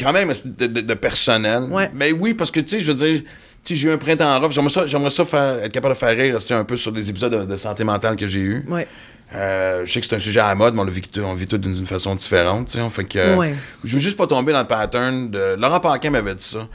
[0.00, 1.64] quand même de, de- de personnel.
[1.70, 1.90] Ouais.
[1.94, 3.22] Mais oui, parce que, tu sais, je veux dire,
[3.68, 6.34] j'ai eu un printemps rough, j'aimerais ça, j'aimerais ça faire, être capable de faire rire,
[6.34, 8.64] rester un peu sur des épisodes de, de santé mentale que j'ai eu.
[8.68, 8.86] Ouais.
[9.34, 11.20] Euh, je sais que c'est un sujet à la mode, mais on le vit, tout-
[11.20, 12.68] on vit tout d'une façon différente.
[12.68, 12.90] tu sais.
[12.90, 13.54] Fait que, euh, Ouais.
[13.84, 15.56] Je veux juste pas tomber dans le pattern de.
[15.58, 16.68] Laurent Paquin m'avait dit ça,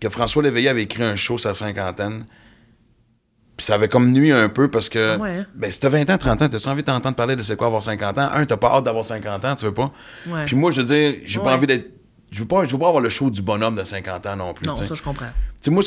[0.00, 2.24] que François Léveillé avait écrit un show sur la cinquantaine.
[3.56, 5.16] Puis ça avait comme nuit un peu parce que.
[5.18, 5.44] Ouais, hein?
[5.56, 7.82] Ben, si t'as 20 ans, 30 ans, t'as envie d'entendre parler de c'est quoi avoir
[7.82, 8.28] 50 ans.
[8.32, 9.90] Un, t'as pas hâte d'avoir 50 ans, tu veux pas.
[10.46, 11.90] Puis moi, je veux dire, j'ai pas envie d'être.
[12.30, 14.52] Je veux pas, je veux pas avoir le show du bonhomme de 50 ans non
[14.54, 14.66] plus.
[14.66, 15.26] Non, ça, je comprends.
[15.60, 15.82] Tu sais, moi,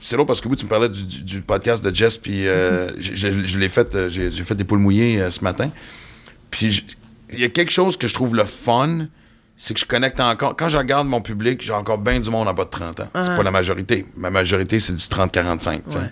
[0.00, 2.46] c'est drôle parce que oui, tu me parlais du, du- du podcast de Jess, puis
[2.48, 5.70] euh, je, je- je l'ai fait, euh, j'ai fait des poules mouillées euh, ce matin.
[6.50, 6.84] Puis
[7.32, 9.06] il y a quelque chose que je trouve le fun,
[9.58, 10.56] c'est que je connecte encore.
[10.56, 13.08] Quand je regarde mon public, j'ai encore bien du monde en bas de 30 ans.
[13.14, 13.36] C'est Ah.
[13.36, 14.06] pas la majorité.
[14.16, 15.82] Ma majorité, c'est du 30-45.
[15.84, 15.98] tu sais.
[15.98, 16.04] Ouais.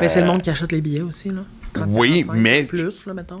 [0.00, 1.40] Mais c'est le monde qui achète les billets aussi, là.
[1.72, 2.68] 30, Oui, 45, mais-.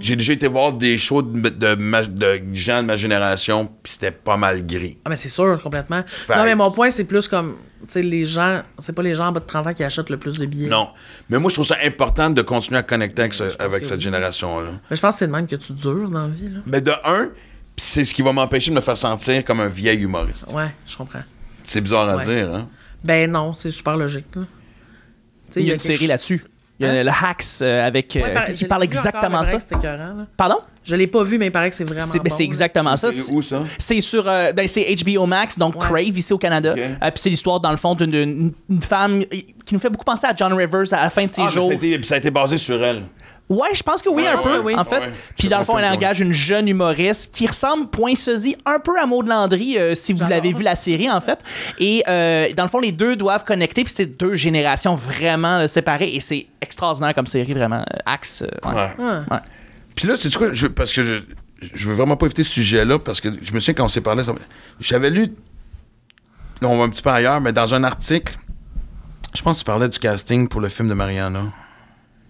[0.00, 3.92] J'ai déjà été voir des shows de, de ma- de gens de ma génération, puis
[3.92, 4.98] c'était pas mal gris.
[5.04, 6.02] Ah, mais c'est sûr, complètement.
[6.06, 7.56] Fait- Non, mais mon point, c'est plus comme.
[7.82, 8.62] Tu sais, les gens.
[8.78, 10.68] C'est pas les gens en bas de 30 ans qui achètent le plus de billets.
[10.68, 10.88] Non.
[11.30, 14.00] Mais moi, je trouve ça important de continuer à connecter avec, ce- cette oui.
[14.00, 14.72] génération-là.
[14.90, 16.60] Mais je pense que c'est de même que tu dures dans la vie, là.
[16.66, 17.26] Ben de un,
[17.76, 20.52] pis c'est ce qui va m'empêcher de me faire sentir comme un vieil humoriste.
[20.52, 21.22] Ouais, je comprends.
[21.62, 22.24] C'est bizarre à Ouais.
[22.24, 22.68] dire, hein?
[23.04, 24.42] Ben non, c'est super logique, là.
[25.46, 26.40] Tu sais, Il y a une série là-dessus.
[26.80, 27.02] Il y a Hein?
[27.04, 28.14] le Hacks euh, avec.
[28.16, 29.58] euh, Ouais, par- il parle exactement de ça.
[29.76, 30.26] écœurant.
[30.36, 30.58] Pardon?
[30.84, 32.00] Je l'ai pas vu, mais il paraît que c'est vraiment.
[32.06, 33.10] C'est bon, c'est exactement ça.
[33.12, 33.62] C'est où, ça?
[33.78, 35.80] C'est sur euh, ben, c'est HBO Max, donc Ouais.
[35.80, 36.72] Crave ici au Canada.
[36.72, 36.78] Ok.
[36.78, 40.04] Euh, Puis c'est l'histoire dans le fond d'une- d'une une femme qui nous fait beaucoup
[40.04, 41.66] penser à John Rivers à la fin de ses Ah, jours.
[41.66, 43.02] ça, a été, ça a été basé sur elle.
[43.48, 44.74] Ouais, je pense que oui, Ouais, un ouais, peu, oui.
[44.76, 44.98] en fait.
[44.98, 45.12] Ouais.
[45.38, 48.98] Puis dans le fond, elle engage une jeune humoriste qui ressemble, point ceci, un peu
[48.98, 51.38] à Maud Landry, euh, si vous l'avez vu la série, en fait.
[51.78, 55.66] Et euh, dans le fond, les deux doivent connecter, puis c'est deux générations vraiment là,
[55.66, 57.80] séparées, et c'est extraordinaire comme série, vraiment.
[57.80, 58.42] Euh, Axe.
[58.42, 58.92] euh, ouais.
[58.98, 59.12] Ouais.
[59.30, 59.38] Ouais.
[59.94, 60.52] Puis là, c'est quoi?
[60.52, 61.14] Je, parce que je,
[61.74, 64.02] je veux vraiment pas éviter ce sujet-là, parce que je me souviens quand on s'est
[64.02, 64.22] parlé,
[64.78, 65.32] j'avais lu,
[66.62, 68.36] on va un petit peu ailleurs, mais dans un article,
[69.34, 71.44] je pense que tu parlais du casting pour le film de Mariana.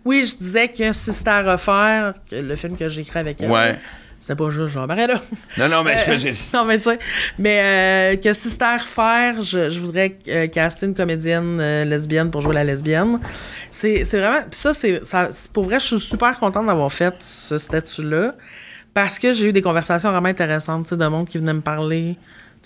[0.05, 3.43] Oui, je disais que si c'était à refaire, que le film que j'ai écrit avec
[3.43, 3.79] elle, Ouais.
[4.21, 5.21] c'était pas juste genre Mariana.
[5.59, 6.99] Non, non, mais Euh, je- non, mais tu sais,
[7.39, 11.85] mais euh, que si c'était à refaire, je, je voudrais euh, caster une comédienne euh,
[11.85, 13.19] lesbienne pour jouer la lesbienne.
[13.71, 14.43] C'est c'est vraiment.
[14.51, 15.03] Puis ça, c'est.
[15.53, 18.35] Pour vrai, je suis super contente d'avoir fait ce statut-là
[18.95, 21.61] parce que j'ai eu des conversations vraiment intéressantes, tu sais, de monde qui venait me
[21.61, 22.17] parler.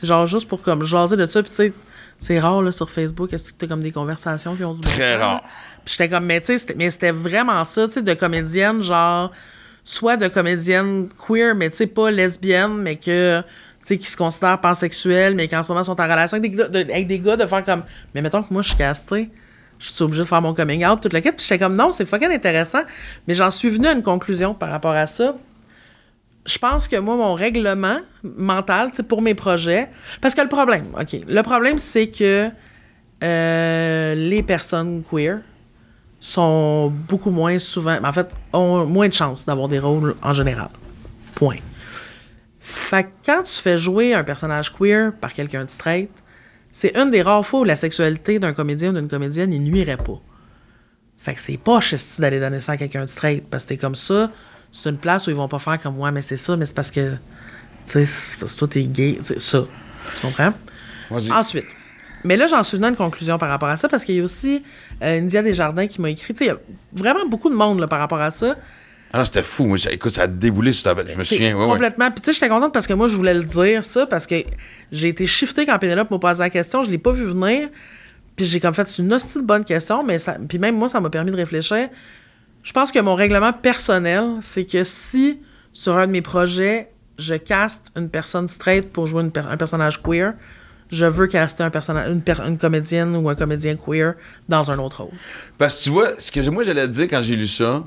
[0.02, 1.42] Genre juste pour comme jaser de ça.
[1.42, 1.72] Puis tu sais,
[2.18, 4.88] c'est rare là, sur Facebook, est-ce que t'as comme des conversations qui ont du bon
[4.88, 5.42] Très rare.
[5.84, 8.82] Puis j'étais comme, mais tu sais, c'était- mais c'était vraiment ça, tu sais, de comédienne,
[8.82, 9.32] genre,
[9.84, 13.44] soit de comédienne queer, mais tu sais, pas lesbienne, mais que, tu
[13.82, 16.56] sais, qui se considèrent pansexuels, mais qui en ce moment sont en relation avec des
[16.56, 17.82] gars, de, avec des gars, de faire comme,
[18.14, 19.28] mais mettons que moi, je suis castée,
[19.80, 21.34] je suis obligée de faire mon coming out, toute la quête.
[21.36, 22.82] Puis j'étais comme, non, c'est fucking intéressant,
[23.26, 25.34] mais j'en suis venue à une conclusion par rapport à ça.
[26.44, 29.88] Je pense que moi, mon règlement mental, sais, pour mes projets,
[30.20, 32.50] parce que le problème, OK, le problème, c'est que
[33.22, 35.40] euh, les personnes queer
[36.18, 40.68] sont beaucoup moins souvent, en fait, ont moins de chances d'avoir des rôles en général.
[41.34, 41.58] Point.
[42.58, 46.10] Fait que quand tu fais jouer un personnage queer par quelqu'un de straight,
[46.70, 49.96] c'est une des rares fois où la sexualité d'un comédien ou d'une comédienne n'y nuirait
[49.96, 50.20] pas.
[51.18, 51.80] Fait que c'est pas
[52.18, 54.30] d'aller donner ça à quelqu'un de straight, parce que t'es comme ça,
[54.72, 56.74] c'est une place où ils vont pas faire comme, ouais, mais c'est ça, mais c'est
[56.74, 57.16] parce que, tu
[57.84, 59.64] sais, c'est parce que toi, t'es gay, c'est ça.
[60.20, 60.52] Tu comprends?
[61.10, 61.66] Ensuite.
[62.24, 64.20] Mais là, j'en suis venu à une conclusion par rapport à ça, parce qu'il y
[64.20, 64.62] a aussi
[65.02, 66.32] euh, India Desjardins qui m'a écrit.
[66.34, 66.58] Tu sais, il y a
[66.92, 68.56] vraiment beaucoup de monde là, par rapport à ça.
[69.12, 69.66] Ah non, c'était fou.
[69.66, 71.54] Moi, écoute, ça a déboulé sur ta Je me souviens.
[71.54, 71.72] Ouais, ouais.
[71.72, 72.10] complètement.
[72.10, 74.36] Puis tu sais, j'étais contente parce que moi, je voulais le dire, ça, parce que
[74.90, 76.82] j'ai été shiftée quand Pénélope m'a posé la question.
[76.82, 77.68] Je l'ai pas vu venir.
[78.36, 81.00] Puis j'ai comme fait une hostie de bonne question, mais ça, puis même moi, ça
[81.00, 81.90] m'a permis de réfléchir.
[82.62, 85.38] Je pense que mon règlement personnel, c'est que si
[85.72, 89.56] sur un de mes projets, je caste une personne straight pour jouer une per- un
[89.56, 90.34] personnage queer,
[90.90, 94.14] je veux caster un personnage, une, per- une comédienne ou un comédien queer
[94.48, 95.12] dans un autre rôle.
[95.58, 97.84] Parce que tu vois, ce que moi j'allais dire quand j'ai lu ça,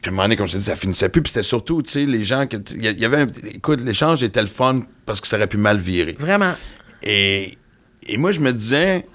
[0.00, 1.82] puis à un moment donné, comme je te dis, ça finissait plus, puis c'était surtout,
[1.82, 2.56] tu sais, les gens que.
[2.74, 5.76] Il y, avait un- Écoute, l'échange était le fun parce que ça aurait pu mal
[5.78, 6.16] virer.
[6.18, 6.54] Vraiment.
[7.02, 7.58] Et,
[8.06, 9.06] et moi, je me disais.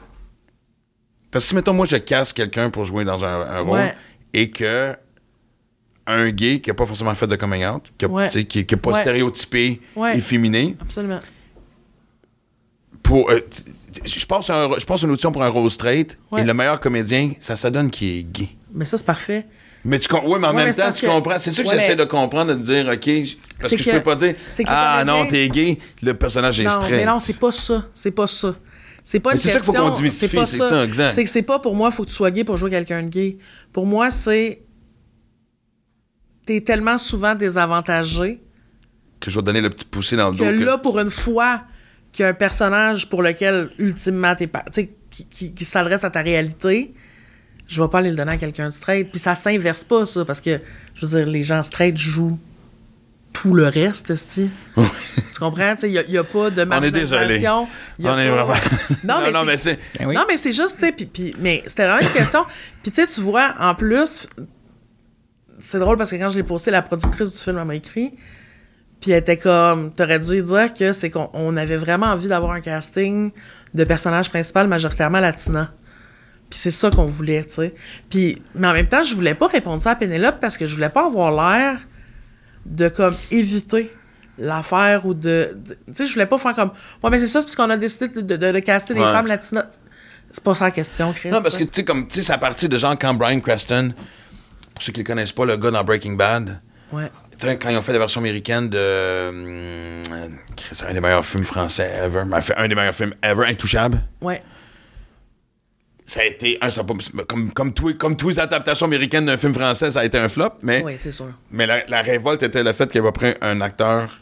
[1.32, 3.96] Parce que si, mettons, moi, je casse quelqu'un pour jouer dans un, un rôle Ouais.
[4.38, 4.94] Et que
[6.08, 8.28] un gay qui n'a pas forcément fait de coming out, qui n'a Ouais.
[8.28, 9.02] pas Ouais.
[9.02, 10.18] stéréotypé, Ouais.
[10.18, 11.20] efféminé, Absolument.
[13.02, 13.30] pour.
[13.32, 13.40] euh,
[14.04, 16.42] je passe un- je passe une audition pour un rôle straight Ouais.
[16.42, 18.50] et le meilleur comédien, ça se donne qui est gay.
[18.74, 19.46] Mais ça, c'est parfait.
[19.84, 21.38] Mais tu ouais, mais en Ouais, même mais temps, tu que- comprends.
[21.38, 23.84] C'est ça que Ouais, j'essaie mais- de comprendre, de me dire, OK, parce C'est que,
[23.84, 24.34] je que- peux pas dire,
[24.64, 26.92] que ah comédien- non, t'es gay, le personnage est Non, straight.
[26.96, 27.86] mais non, c'est pas ça.
[27.94, 28.56] C'est pas ça.
[29.08, 31.14] C'est pas une c'est ça qu'il faut question- qu'on démystifie, pas c'est ça, exact.
[31.14, 33.10] C'est que c'est pas pour moi, faut que tu sois gay pour jouer quelqu'un de
[33.10, 33.38] gay.
[33.72, 34.64] Pour moi, c'est.
[36.46, 38.40] T'es tellement souvent désavantagé
[39.20, 40.60] Que je vais donner le petit poussé dans le que dos.
[40.60, 41.62] que- là, pour une fois,
[42.12, 44.64] qu'il y a un personnage pour lequel, ultimement, t'es pas.
[44.68, 46.94] Tu sais, qui, qui- qui s'adresse à ta réalité,
[47.68, 49.12] je vais pas aller le donner à quelqu'un de straight.
[49.12, 50.60] Puis ça s'inverse pas, ça, parce que,
[50.96, 52.40] je veux dire, les gens straight jouent
[53.42, 54.50] tout le reste, tu
[55.40, 55.76] comprends?
[55.84, 57.46] Il n'y a, pas de On est désolé.
[57.48, 57.68] On
[58.18, 58.54] est pas- vraiment.
[59.04, 59.80] Non, mais, non, c'est- mais c'est.
[60.00, 60.16] Ben oui.
[60.16, 62.46] non, mais c'est juste, tu sais, puis- puis- mais c'était vraiment une question.
[62.82, 64.28] Puis tu sais, tu vois, en plus,
[65.60, 68.14] c'est drôle parce que quand je l'ai posté, la productrice du film m'a écrit,
[69.02, 72.52] puis elle était comme, t'aurais dû dire que c'est qu'on on avait vraiment envie d'avoir
[72.54, 73.32] un casting
[73.74, 75.74] de personnage principal majoritairement latina.
[76.50, 77.74] Puis c'est ça qu'on voulait, tu sais.
[78.10, 80.74] Puis, mais en même temps, je voulais pas répondre ça à Pénélope parce que je
[80.76, 81.80] voulais pas avoir l'air
[82.66, 83.96] de comme éviter
[84.38, 86.72] l'affaire ou de, de- tu sais je voulais pas faire comme
[87.04, 89.12] ouais mais c'est ça c'est parce qu'on a décidé de, de, de caster des Ouais.
[89.12, 89.66] femmes latinas
[90.32, 92.38] c'est pas ça la question Chris Non, parce que, tu sais, comme, tu sais, à
[92.38, 93.94] partir de gens comme Brian Creston,
[94.74, 96.60] pour ceux qui ne connaissent pas, le gars dans Breaking Bad,
[96.92, 97.10] ouais
[97.40, 99.30] quand ils ont fait la version américaine de.
[99.30, 100.02] hum,
[100.72, 102.24] c'est un des meilleurs films français ever.
[102.58, 104.02] Un des meilleurs films ever, Intouchable.
[104.22, 104.42] ouais
[106.08, 106.58] Ça a été.
[106.62, 106.94] Un, ça a pas-
[107.28, 110.52] comme, comme, tous- comme les adaptations américaines d'un film français, ça a été un flop,
[110.62, 110.84] mais.
[110.86, 114.22] oui c'est sûr Mais la, la révolte était le fait qu'il avait pris un acteur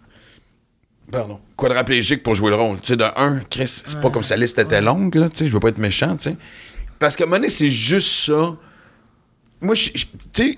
[1.12, 2.80] pardon, quadraplégique pour jouer le rôle.
[2.80, 5.48] Tu sais, de un, Chris, c'est pas comme sa liste était longue, là, tu sais,
[5.48, 6.38] je veux pas être méchant, tu sais.
[7.00, 8.56] Parce moment donné, c'est juste ça.
[9.62, 9.92] Moi, tu
[10.34, 10.58] sais,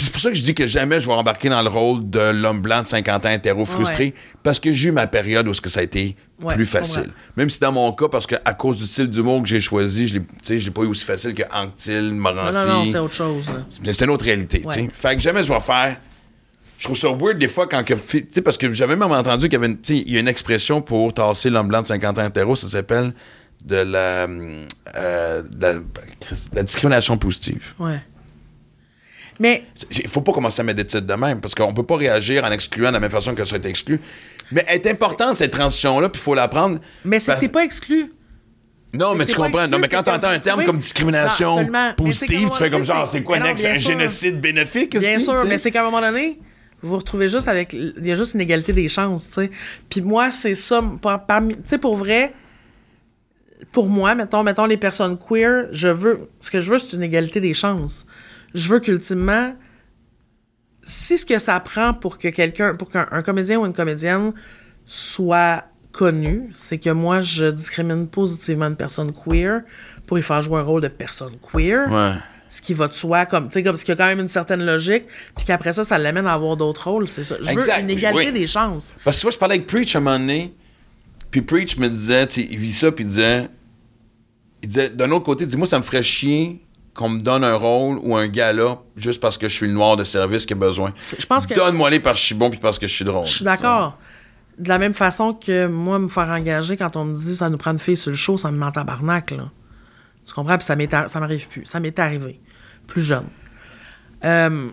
[0.00, 2.20] c'est pour ça que je dis que jamais je vais embarquer dans le rôle de
[2.30, 4.14] l'homme blanc de 50 ans hétéro frustré, Ouais.
[4.42, 7.10] parce que j'ai eu ma période où ce que ça a été Ouais, plus facile.
[7.36, 10.08] Même si dans mon cas, parce que à cause du style d'humour que j'ai choisi,
[10.08, 12.56] je l'ai, je l'ai pas eu aussi facile que Anctil, Morancy.
[12.56, 13.44] non non c'est autre chose
[13.82, 14.62] c'est une autre réalité.
[14.64, 14.88] Ouais.
[14.92, 15.96] Fait que jamais je vais faire.
[16.78, 17.94] Je trouve ça weird des fois quand que.
[17.94, 20.26] Tu sais, parce que j'avais même entendu qu'il y avait une, il y a une
[20.28, 23.12] expression pour tasser l'homme blanc de 50 ans hétéro, ça s'appelle
[23.64, 24.26] de la,
[24.96, 25.84] euh, de la, de
[26.54, 27.74] la discrimination positive.
[27.78, 28.00] ouais
[29.40, 31.96] mais Il faut pas commencer à mettre des titres de même, parce qu'on peut pas
[31.96, 34.00] réagir en excluant de la même façon que ça a été exclu.
[34.52, 36.78] Mais elle est importante, cette transition-là, puis il faut la prendre.
[37.04, 38.12] mais t'es pas exclu
[38.92, 39.60] Non, mais tu comprends.
[39.60, 40.66] exclu, non, mais quand t'entends un terme oui.
[40.66, 43.74] comme discrimination Non, positive, tu fais comme genre, c'est quoi, mais un, sûr.
[43.74, 44.98] génocide bénéfique?
[44.98, 46.38] Bien sûr, mais c'est qu'à un moment donné,
[46.82, 47.72] vous vous retrouvez juste avec.
[47.72, 49.50] Il y a juste une égalité des chances, tu sais.
[49.88, 50.82] Puis moi, c'est ça.
[50.82, 52.34] Tu sais, pour vrai,
[53.70, 56.28] pour moi, mettons, mettons les personnes queer, je veux.
[56.40, 58.06] Ce que je veux, c'est une égalité des chances.
[58.54, 59.54] Je veux qu'ultimement,
[60.82, 64.32] si ce que ça prend pour que quelqu'un, pour qu'un un comédien ou une comédienne
[64.86, 69.60] soit connu, c'est que moi, je discrimine positivement une personne queer
[70.06, 72.14] pour y faire jouer un rôle de personne queer Ouais.
[72.48, 74.28] ce qui va de soi, comme, tu sais, comme, ce qui a quand même une
[74.28, 75.04] certaine logique,
[75.36, 77.36] puis qu'après ça, ça l'amène à avoir d'autres rôles, c'est ça.
[77.40, 78.32] Je Exact, veux une égalité oui.
[78.40, 78.94] des chances.
[79.04, 80.54] Parce que tu vois, je parlais avec Preach à un moment donné,
[81.30, 83.48] puis Preach me disait, tu sais, il vit ça, puis il disait,
[84.62, 86.60] il disait, d'un autre côté, dis-moi, ça me ferait chier
[86.94, 89.96] qu'on me donne un rôle ou un gala juste parce que je suis le noir
[89.96, 90.92] de service qui a besoin.
[90.96, 92.94] C'est- Je pense que Donne-moi les parce que je suis bon puis parce que je
[92.94, 93.26] suis drôle.
[93.26, 93.98] je suis d'accord.
[94.58, 97.56] De la même façon que moi, me faire engager quand on me dit ça nous
[97.56, 99.50] prend une fille sur le show, ça me met en tabarnak, là.
[100.26, 100.56] Tu comprends?
[100.58, 101.64] Puis ça m'est ar- ça m'arrive plus.
[101.64, 102.38] Ça m'est arrivé.
[102.86, 103.26] Plus jeune.
[104.24, 104.68] Euh,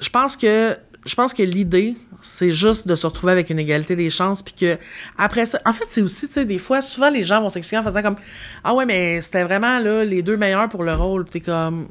[0.00, 3.96] je pense que je pense que l'idée, c'est juste de se retrouver avec une égalité
[3.96, 4.78] des chances, puis que
[5.16, 7.78] après ça, en fait, c'est aussi, tu sais, des fois, souvent les gens vont s'excuser
[7.78, 8.16] en faisant comme
[8.64, 11.24] ah ouais, mais c'était vraiment là les deux meilleurs pour le rôle.
[11.24, 11.88] Puis t'es comme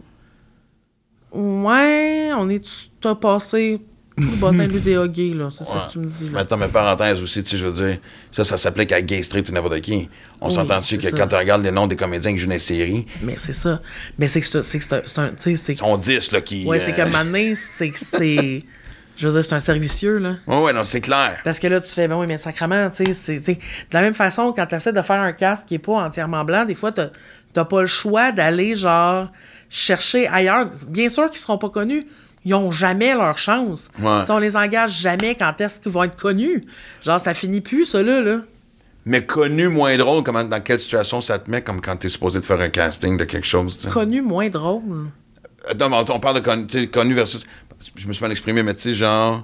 [1.33, 2.63] ouais, on est,
[3.01, 3.81] t'as passé
[4.17, 6.31] tout le bottin de l'UDA gay là, c'est ça que tu me dis là.
[6.31, 7.99] Maintenant, mes parenthèses aussi, tu sais, je veux dire,
[8.31, 10.09] ça, ça s'applique à Gay Street ou n'importe qui.
[10.41, 11.11] On Oui, s'entend-tu que ça.
[11.17, 13.81] quand tu regardes les noms des comédiens qui jouent dans les séries, Mais c'est ça.
[14.17, 16.65] Mais c'est que c'est un, c'est ils sont 10, là, qui.
[16.65, 18.63] Ouais, c'est euh, comme maintenant, c'est que c'est
[19.19, 20.35] je veux dire, c'est un servicieux là.
[20.47, 21.39] Ouais, ouais, non, c'est clair.
[21.43, 23.57] Parce que là, tu fais, ben oui, mais sacrement, tu sais, de
[23.91, 26.63] la même façon, quand tu essaies de faire un casque qui est pas entièrement blanc,
[26.63, 29.27] des fois, t'as pas le choix d'aller, genre,
[29.69, 30.69] chercher ailleurs.
[30.87, 32.07] Bien sûr qu'ils seront pas connus.
[32.45, 33.91] Ils ont jamais leur chance.
[33.99, 34.23] Ouais.
[34.23, 36.63] Si on les engage jamais, quand est-ce qu'ils vont être connus?
[37.03, 38.39] Genre, ça finit plus, ça, là, là.
[39.03, 42.39] Mais connu moins drôle, comment, dans quelle situation ça te met, comme quand t'es supposé
[42.39, 43.85] de faire un casting de quelque chose.
[43.91, 45.07] Connu moins drôle.
[45.69, 47.45] Attends, mais on, parle de connu versus.
[47.95, 49.43] Je me suis mal exprimé, mais tu sais, genre.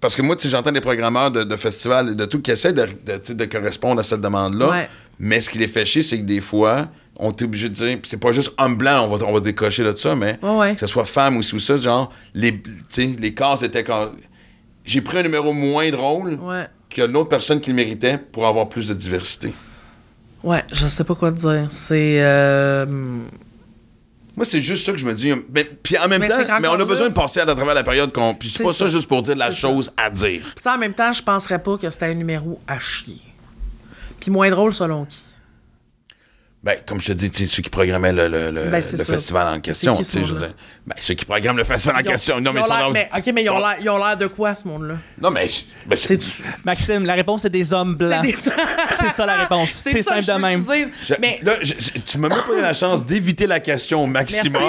[0.00, 2.50] Parce que moi, tu sais, j'entends des programmeurs de, de festivals et de tout qui
[2.50, 2.86] essaient de,
[3.32, 4.68] de, correspondre à cette demande-là.
[4.68, 4.88] Ouais.
[5.18, 7.98] Mais ce qui les fait chier, c'est que des fois, on est obligé de dire.
[8.02, 10.74] c'est pas juste homme blanc, on va, on va décocher de ça, mais ouais.
[10.74, 14.10] que ce soit femme ou sous ça, genre, les, tu sais, les cases étaient quand.
[14.84, 16.66] J'ai pris un numéro moins drôle Ouais.
[16.88, 19.52] qu'une autre personne qui le méritait pour avoir plus de diversité.
[20.42, 21.66] Ouais, je sais pas quoi te dire.
[21.68, 22.16] C'est.
[22.20, 22.84] euh,
[24.36, 25.30] Moi, c'est juste ça que je me dis.
[25.52, 27.74] Mais, puis en même Mais temps, mais on a là- besoin de passer à travers
[27.74, 28.34] la période qu'on.
[28.34, 28.86] Puis c'est pas ça.
[28.86, 28.90] ça.
[28.90, 29.56] juste pour dire la ça.
[29.56, 30.40] chose à dire.
[30.54, 33.18] Puis ça, en même temps, je penserais pas que c'était un numéro à chier.
[34.20, 35.18] Puis moins drôle selon qui.
[36.64, 39.04] Ben, comme je te dis, tu sais, ceux qui programmaient le, le, le- Ben, le
[39.04, 40.46] festival en question, qui, tu ce sais, je veux monde-là?
[40.46, 40.56] dire.
[40.86, 42.40] Ben, ceux qui programment le festival en question.
[42.40, 44.94] Non, mais ils ont mais, OK, mais ils ont sont- l'air- de quoi, ce monde-là?
[45.20, 45.48] Non, mais.
[45.86, 45.96] ben,
[46.64, 48.22] Maxime, la réponse c'est des hommes blancs.
[48.22, 48.36] des...
[48.36, 49.70] C'est ça la réponse.
[49.70, 50.64] C'est simple de même.
[51.08, 54.04] je- Mais Là, je- je- tu m'as même pas eu la chance d'éviter la question
[54.04, 54.62] au maximum,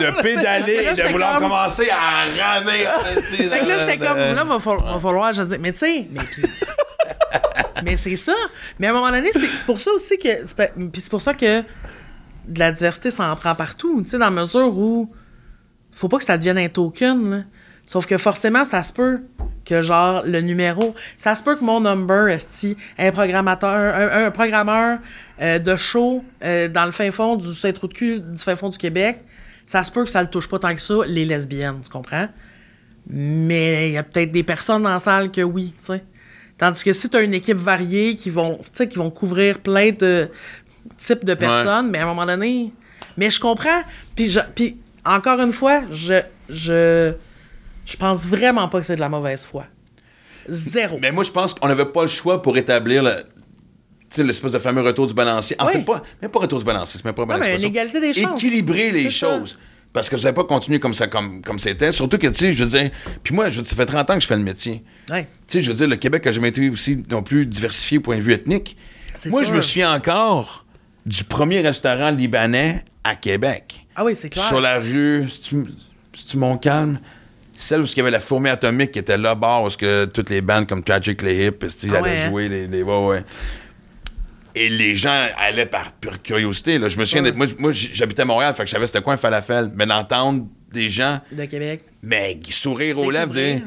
[0.00, 2.24] de pédaler là, et de vouloir comme- commencer à
[2.56, 2.86] ramer.
[3.14, 6.06] Fait que là, j'étais comme, là, va falloir, va falloir, je dis, mais tu sais,
[6.10, 6.20] mais
[7.84, 8.34] mais c'est ça.
[8.78, 10.44] Mais à un moment donné, c'est pour ça aussi que,
[10.90, 14.30] puis c'est pour ça que de la diversité, ça en prend partout, tu sais, dans
[14.30, 15.10] la mesure où
[15.92, 17.42] faut pas que ça devienne un token, là.
[17.86, 19.20] Sauf que forcément, ça se peut
[19.64, 24.98] que, genre, le numéro, ça se peut que mon number, esti, un, un programmeur
[25.40, 28.68] euh, de show euh, dans le fin fond du saint de cul, du fin fond
[28.68, 29.24] du Québec,
[29.64, 32.28] ça se peut que ça le touche pas tant que ça, les lesbiennes, tu comprends?
[33.08, 36.04] Mais il y a peut-être des personnes dans la salle que oui, tu sais.
[36.60, 40.28] Tandis que si tu as une équipe variée qui vont, qui vont couvrir plein de
[40.98, 42.70] types de personnes, mais à un moment donné.
[43.16, 43.80] Mais je comprends.
[44.14, 44.76] Puis, je- puis
[45.06, 46.20] encore une fois, je,
[46.50, 47.12] je,
[47.86, 49.64] je pense vraiment pas que c'est de la mauvaise foi.
[50.50, 50.98] Zéro.
[51.00, 53.10] Mais moi, je pense qu'on n'avait pas le choix pour établir le.
[54.10, 55.56] Tu sais, l'espèce de fameux retour du balancier.
[55.60, 55.72] En Oui.
[55.74, 57.58] fait, pas, même pas retour du balancier, c'est même pas Non, mais balancier.
[57.68, 58.38] une égalité des chances.
[58.38, 59.40] Équilibrer les ça.
[59.92, 61.90] Parce que vous n'avez pas continué comme ça, comme, comme c'était.
[61.90, 62.90] Surtout que, tu sais, je veux dire.
[63.24, 64.84] Puis moi, je veux dire, ça fait 30 ans que je fais le métier.
[65.10, 65.26] Ouais.
[65.48, 68.00] Tu sais, je veux dire, le Québec n'a jamais été aussi non plus diversifié au
[68.00, 68.76] point de vue ethnique.
[69.26, 70.64] Moi, je me souviens encore
[71.06, 73.86] du premier restaurant libanais à Québec.
[73.96, 74.44] Ah oui, c'est clair.
[74.44, 75.64] Sur la rue, c'est-tu
[76.16, 76.98] c'est-tu Montcalm?
[77.58, 80.30] Celle où il y avait la fourmi atomique qui était là bas, où que toutes
[80.30, 80.84] les bandes comme Hip,
[81.60, 82.28] tu sais, ils Ah allaient ouais, hein?
[82.30, 83.24] jouer les, les ouais, ouais.
[84.54, 86.78] Et les gens allaient par pure curiosité.
[86.78, 86.88] Là.
[86.88, 87.32] Je me souviens, Ouais.
[87.32, 89.70] moi, moi, j'habitais à Montréal, fait que je savais c'était quoi un falafel.
[89.74, 91.82] Mais d'entendre des gens, De Québec.
[92.02, 93.62] mais sourire aux lèvres, dire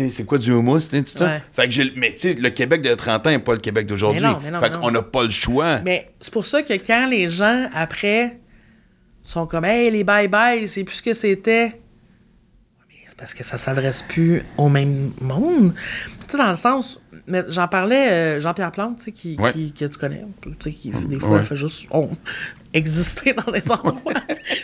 [0.00, 1.22] c'est quoi du houmous, tu sais?
[1.24, 1.42] Ouais.
[1.52, 3.86] Fait que j'ai, mais tu sais, le Québec de 30 ans n'est pas le Québec
[3.86, 4.24] d'aujourd'hui.
[4.60, 5.80] Fait qu'on n'a pas le choix.
[5.84, 8.38] Mais c'est pour ça que quand les gens, après,
[9.22, 11.80] sont comme, hey, les bye-bye, c'est plus ce que c'était.
[13.06, 15.74] C'est parce que ça s'adresse plus au même monde.
[16.26, 17.00] Tu sais, dans le sens.
[17.28, 19.52] Mais j'en parlais, euh, Jean-Pierre Plante, tu sais, qui, Ouais.
[19.52, 21.38] qui- que tu connais, tu sais, qui des fois Ouais.
[21.40, 21.86] il fait juste
[22.72, 24.12] exister dans des endroits.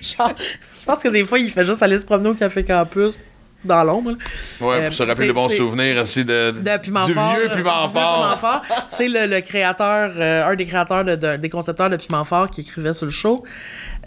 [0.00, 3.18] Genre, je pense que des fois, il fait juste aller se promener au Café Campus
[3.64, 4.12] dans l'ombre.
[4.60, 7.46] ouais, Euh, pour se rappeler le bon souvenir aussi de, de Piment du Fort, vieux
[7.50, 8.36] euh, Piment du vieux Fort.
[8.36, 8.62] Piment Fort.
[8.88, 12.50] C'est le, le créateur, euh, un des créateurs, de, de- des concepteurs de Piment Fort
[12.50, 13.44] qui écrivait sur le show.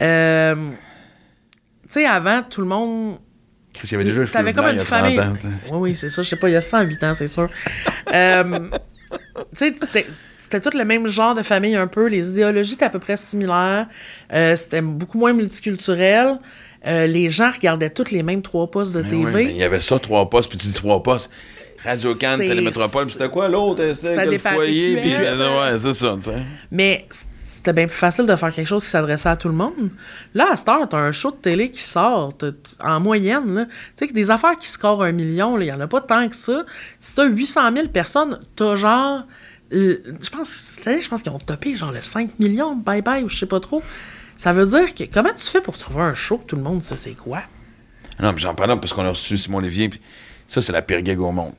[0.02, 0.56] Euh,
[1.84, 3.18] tu sais, avant, tout le monde.
[3.78, 5.20] Chris, il y avait déjà T'avais comme une il y a 30 famille.
[5.20, 5.34] ans.
[5.72, 6.22] Oui, oui, c'est ça.
[6.24, 7.48] Je sais pas, il y a 108 ans, c'est sûr.
[8.14, 8.44] Euh,
[9.58, 9.74] tu sais,
[10.38, 12.08] c'était- tout le même genre de famille un peu.
[12.08, 13.88] Les idéologies étaient à peu près similaires.
[14.32, 16.38] Euh, c'était beaucoup moins multiculturel.
[16.88, 19.24] Euh, les gens regardaient tous les mêmes trois postes de Mais TV.
[19.26, 21.30] oui, mais il y avait ça, trois postes, puis tu dis trois postes.
[21.84, 23.84] Radio Cannes, C'est- Télémétropole, puis c'était quoi l'autre?
[23.96, 26.38] C'était le foyer, puis QS, ouais, c'est ça, tu sais.
[26.72, 27.06] Mais
[27.66, 29.90] c'était bien plus facile de faire quelque chose qui s'adressait à tout le monde.
[30.36, 32.32] Là, à cette heure, t'as un show de télé qui sort
[32.80, 33.56] en moyenne.
[33.56, 33.66] là.
[33.66, 36.30] Tu sais, que des affaires qui scorent un million, il y en a pas tant
[36.30, 36.64] que ça.
[37.00, 39.24] Si t'as 800 000 personnes, t'as genre...
[39.74, 43.40] euh, je pense je pense qu'ils ont topé genre le 5 millions, bye-bye, ou je
[43.40, 43.82] sais pas trop.
[44.38, 45.06] Ça veut dire que...
[45.12, 47.42] Comment tu fais pour trouver un show que tout le monde sait c'est quoi?
[48.20, 50.00] Non, mais j'en parle parce qu'on a reçu Simon Lévien, puis
[50.46, 51.54] ça, c'est la pire gag au monde.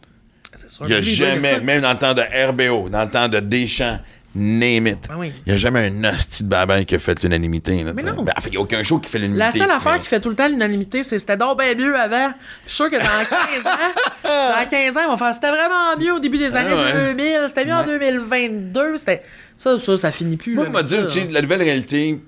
[0.54, 0.86] C'est sûr.
[0.86, 3.98] Il n'y a jamais, même dans le temps de RBO, dans le temps de Deschamps,
[4.36, 5.08] name it.
[5.16, 5.32] Oui.
[5.46, 7.82] Il n'y a jamais un hostie de babaille qui a fait l'unanimité.
[7.82, 8.22] là, Mais non.
[8.22, 9.58] Ben, il n'y a aucun show qui fait l'unanimité.
[9.58, 12.32] La seule affaire qui fait tout le temps l'unanimité, c'est c'était donc bien mieux avant.
[12.66, 13.78] Je suis sûr que dans 15 ans,
[14.24, 17.14] dans 15 ans, ils vont faire c'était vraiment mieux au début des années Ah ouais.
[17.14, 19.22] 2000, c'était mieux en 2022, c'était
[19.56, 20.54] ça ça ça finit plus.
[20.54, 22.20] Moi, on m'a dit, ça, tu sais, la nouvelle réalité,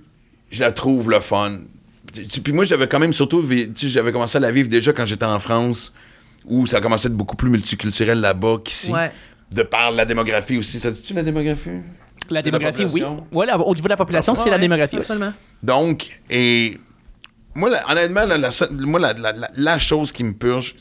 [0.50, 1.58] je la trouve le fun.
[2.42, 5.38] Puis moi, j'avais quand même surtout, j'avais commencé à la vivre déjà quand j'étais en
[5.38, 5.92] France,
[6.46, 8.90] où ça a commencé à être beaucoup plus multiculturel là-bas qu'ici.
[8.90, 9.10] Ouais.
[9.50, 10.78] De par la démographie aussi.
[10.78, 11.70] Ça dit-tu la démographie?
[12.30, 13.00] La démographie, oui.
[13.00, 13.26] population?
[13.32, 14.96] Voilà, au niveau de la population, c'est Ouais, la démographie.
[14.96, 15.32] Absolument.
[15.62, 16.76] Donc, et
[17.54, 20.74] moi, honnêtement, la, moi, la, la- la- la chose qui me purge,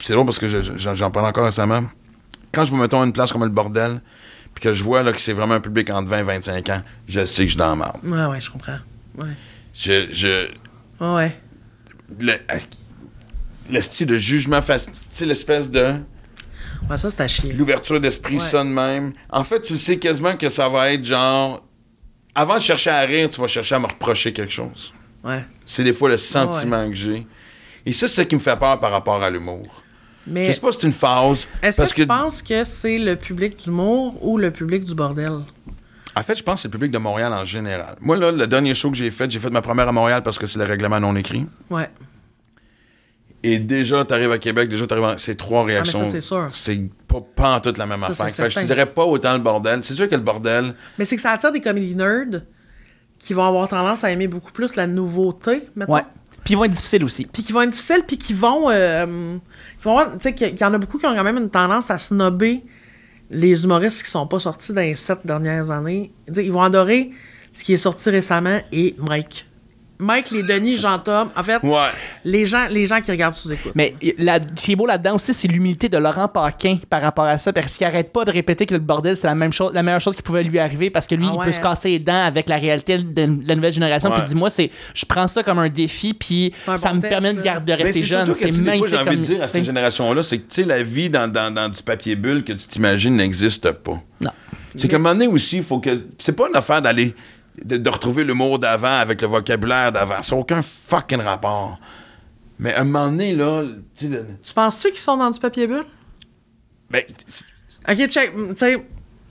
[0.00, 1.82] c'est drôle parce que je- je- j'en parle encore récemment,
[2.52, 4.00] quand je vous mettons à une place comme le bordel,
[4.54, 6.82] puis que je vois là, que c'est vraiment un public entre 20 et 25 ans,
[7.08, 7.96] je sais que je suis dans la merde.
[8.04, 8.78] Ouais, ouais, je comprends.
[9.18, 9.30] Ouais.
[9.74, 10.46] Je, je,
[11.00, 11.36] Ouais, ouais.
[12.20, 12.32] le,
[13.70, 15.94] le style de jugement facile, tu sais, l'espèce de
[16.90, 17.52] Ouais, ça, c'est à chier.
[17.52, 18.40] l'ouverture d'esprit, Ouais.
[18.40, 19.12] ça de même.
[19.30, 21.62] En fait, tu sais quasiment que ça va être genre.
[22.34, 24.92] Avant de chercher à rire, tu vas chercher à me reprocher quelque chose.
[25.22, 25.44] Ouais.
[25.64, 27.26] C'est des fois le sentiment que j'ai.
[27.86, 29.82] Et ça, c'est ce qui me fait peur par rapport à l'humour.
[30.26, 31.46] Mais Je sais pas si c'est une phase.
[31.62, 35.32] est-ce parce que tu penses que c'est le public d'humour ou le public du bordel?
[36.16, 37.96] En fait, je pense que c'est le public de Montréal en général.
[38.00, 40.38] Moi, là, le dernier show que j'ai fait, j'ai fait ma première à Montréal parce
[40.38, 41.44] que c'est le règlement non écrit.
[41.70, 41.90] Ouais.
[43.46, 45.18] Et déjà, t'arrives à Québec, déjà, t'arrives à...
[45.18, 45.98] C'est trois Ah, mais réactions.
[45.98, 46.48] ça, c'est sûr.
[46.54, 48.30] C'est pas, pas en toute la même Ça, affaire.
[48.30, 49.84] c'est Fait que je te dirais pas autant le bordel.
[49.84, 50.74] C'est sûr que le bordel...
[50.98, 52.40] Mais c'est que ça attire des comédies nerds
[53.18, 55.96] qui vont avoir tendance à aimer beaucoup plus la nouveauté, maintenant.
[55.96, 56.02] Ouais.
[56.42, 57.26] Puis ils vont être difficiles aussi.
[57.26, 58.68] Puis qui vont être difficiles, puis qui vont.
[58.70, 59.36] euh,
[59.78, 61.48] qui vont avoir- tu sais, qu'il y- en a beaucoup qui ont quand même une
[61.50, 62.62] tendance à snobber
[63.30, 66.12] les humoristes qui sont pas sortis dans les sept dernières années.
[66.36, 67.10] Ils vont adorer
[67.52, 69.48] ce qui est sorti récemment et Mike.
[69.98, 71.28] Mike, les Denis, Jean-Tom.
[71.36, 71.88] En fait, Ouais.
[72.24, 73.72] les, gens, les gens qui regardent sous écoute.
[73.74, 77.26] Mais la, ce qui est beau là-dedans aussi, c'est l'humilité de Laurent Paquin par rapport
[77.26, 79.72] à ça, parce qu'il arrête pas de répéter que le bordel, c'est la même chose,
[79.72, 81.90] la meilleure chose qui pouvait lui arriver, parce que lui, Ah il peut se casser
[81.90, 84.10] les dents avec la réalité de, la nouvelle génération.
[84.10, 87.10] Puis dis-moi, c'est, je prends ça comme un défi, puis un ça bon me test,
[87.10, 88.34] permet de, garder, de rester c'est jeune.
[88.34, 88.90] C'est magnifique.
[88.90, 91.28] j'ai envie comme- de dire à cette génération-là, c'est que, tu sais, la vie dans,
[91.30, 94.00] dans, dans du papier bulle que tu t'imagines n'existe pas.
[94.20, 94.30] Non.
[94.76, 96.00] C'est qu'à un moment donné aussi, il faut que.
[96.18, 97.14] C'est pas une affaire d'aller.
[97.62, 100.22] De, de retrouver l'humour d'avant avec le vocabulaire d'avant.
[100.22, 101.78] Ça n'a aucun fucking rapport.
[102.58, 103.62] Mais à un moment donné, là.
[103.96, 105.84] Tu le- Tu penses-tu qu'ils sont dans du papier bulle?
[106.90, 107.02] ben,
[107.88, 108.32] Ok, check.
[108.34, 108.84] Tu sais,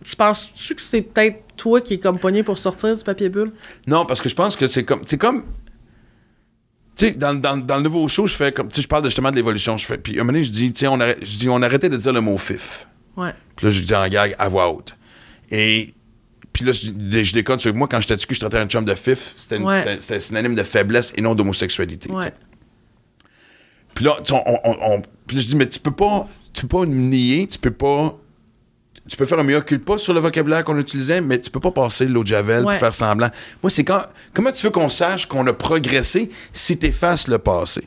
[0.05, 3.51] tu penses-tu que c'est peut-être toi qui est comme pogné pour sortir du papier bulle?
[3.87, 5.01] non, parce que je pense que c'est comme.
[5.05, 5.43] C'est comme.
[6.95, 8.67] Tu sais, dans, dans, dans le nouveau show, je fais comme.
[8.69, 9.77] Tu sais, je parle justement de l'évolution.
[9.77, 9.97] Je fais.
[9.97, 11.97] Puis à un moment donné, je dis, tiens, on, arrête- je dis, on arrêtait de
[11.97, 12.87] dire le mot fif.
[13.17, 13.33] Ouais.
[13.55, 14.95] Puis là, je dis en gag à voix haute.
[15.51, 15.93] Et
[16.53, 18.95] puis là, je, je déconne sur moi, quand j'étais dessus, je traitais un chum de
[18.95, 19.99] fif, c'était Ouais.
[20.19, 22.09] synonyme de faiblesse et non d'homosexualité.
[22.11, 22.31] Ouais.
[23.95, 26.27] Puis là, tu sais, on, on- on- puis là, je dis, mais tu peux pas,
[26.53, 28.17] tu peux pas nier, tu peux pas.
[29.09, 31.71] Tu peux faire un meilleur culpa sur le vocabulaire qu'on utilisait, mais tu peux pas
[31.71, 32.71] passer l'eau de Javel Ouais.
[32.73, 33.27] pour faire semblant.
[33.61, 34.01] Moi, c'est quand.
[34.33, 37.81] Comment tu veux qu'on sache qu'on a progressé si t'effaces le passé?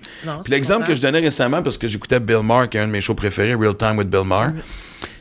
[0.45, 2.93] Puis l'exemple que je donnais récemment, parce que j'écoutais Bill Maher, qui est un de
[2.93, 4.53] mes shows préférés, Real Time with Bill Maher,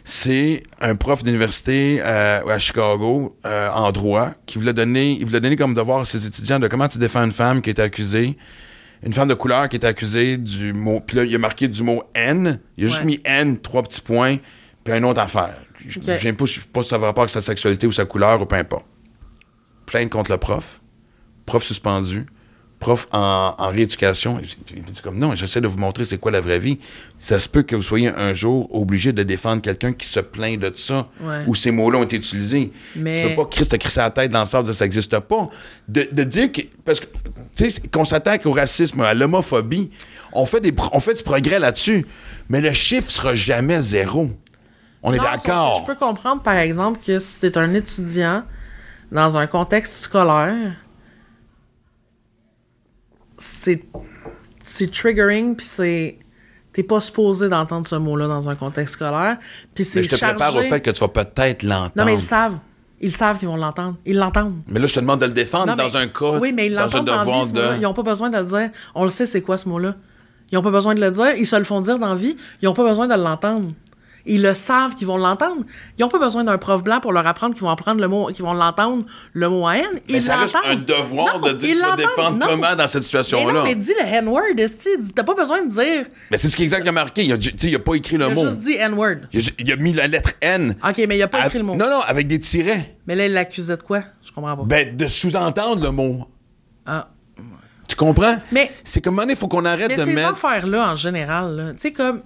[0.07, 5.41] c'est un prof d'université euh, à Chicago, euh, en droit, qui voulait donner, il voulait
[5.41, 8.37] donner comme devoir à ses étudiants de comment tu défends une femme qui était accusée,
[9.03, 10.99] une femme de couleur qui était accusée du mot.
[10.99, 12.59] Puis là, il a marqué du mot N.
[12.77, 14.37] Il a juste mis N, trois petits points,
[14.83, 15.57] puis une autre affaire.
[15.87, 18.45] Je je sais pas si ça va rapport avec sa sexualité ou sa couleur ou
[18.45, 18.85] peu importe.
[19.87, 20.81] Plainte contre le prof,
[21.47, 22.27] prof suspendu,
[22.85, 24.39] prof en, en rééducation.
[24.75, 26.77] Il dit comme non, j'essaie de vous montrer c'est quoi la vraie vie.
[27.17, 30.59] Ça se peut que vous soyez un jour obligé de défendre quelqu'un qui se plaint
[30.59, 31.43] de ça, Ouais.
[31.47, 32.71] où ces mots-là ont été utilisés.
[32.95, 34.85] Mais- Tu peux pas Christ te crisser la tête dans le sable, dire que ça
[34.85, 35.49] n'existe pas.
[35.87, 36.61] De, de dire que.
[36.85, 37.07] Parce que,
[37.55, 39.89] tu sais, qu'on s'attaque au racisme, à l'homophobie,
[40.31, 42.05] on fait, des, on fait du progrès là-dessus,
[42.49, 44.29] mais le chiffre sera jamais zéro.
[45.01, 45.81] On est Non, d'accord.
[45.81, 48.43] Je peux comprendre, par exemple, que si t'es un étudiant
[49.11, 50.73] dans un contexte scolaire,
[53.37, 53.83] c'est
[54.63, 56.17] c'est triggering, puis c'est
[56.73, 59.37] t'es pas supposé d'entendre ce mot-là dans un contexte scolaire,
[59.73, 60.35] puis c'est Mais je te chargé.
[60.35, 61.91] prépare au fait que tu vas peut-être l'entendre.
[61.95, 62.57] Non, mais ils le savent.
[63.01, 63.95] Ils savent qu'ils vont l'entendre.
[64.05, 64.55] Ils l'entendent.
[64.69, 66.67] Mais là, je te demande de le défendre Non, dans mais- un cas, Oui, mais
[66.67, 67.75] ils l'entendent dans vie, de...
[67.75, 68.69] Ils n'ont pas besoin de le dire.
[68.95, 69.95] On le sait, c'est quoi ce mot-là.
[70.51, 71.35] Ils n'ont pas besoin de le dire.
[71.37, 72.35] Ils se le font dire dans la vie.
[72.61, 73.69] Ils n'ont pas besoin de l'entendre.
[74.27, 75.63] Ils le savent qu'ils vont l'entendre.
[75.97, 78.27] Ils n'ont pas besoin d'un prof blanc pour leur apprendre qu'ils vont apprendre le mot,
[78.27, 79.83] qu'ils vont l'entendre le mot haine.
[80.07, 82.47] Ils Mais ça reste un devoir Non, de dire tu vas défendre Non.
[82.47, 83.53] comment dans cette Mais situation-là.
[83.53, 84.55] non, mais dis le N-word,
[85.15, 86.05] T'as pas besoin de dire.
[86.31, 87.23] Mais c'est ce qui est marqué.
[87.23, 88.47] Il a, sais, il a pas écrit le Il a mot.
[88.47, 89.15] juste dit N-word.
[89.31, 90.75] Il a, il a mis la lettre N.
[90.83, 91.75] OK, mais il n'a pas à- écrit le mot.
[91.75, 92.97] Non, non, avec des tirets.
[93.07, 94.01] Mais là, il l'accusait de quoi?
[94.25, 94.63] Je comprends pas.
[94.63, 96.25] Ben, de sous-entendre le mot.
[96.85, 97.09] Ah.
[97.87, 98.37] Tu comprends?
[98.51, 100.29] Mais- C'est comme, il faut qu'on arrête Mais de ces mettre...
[100.31, 102.21] affaires-là, en général, là, tu sais, comme.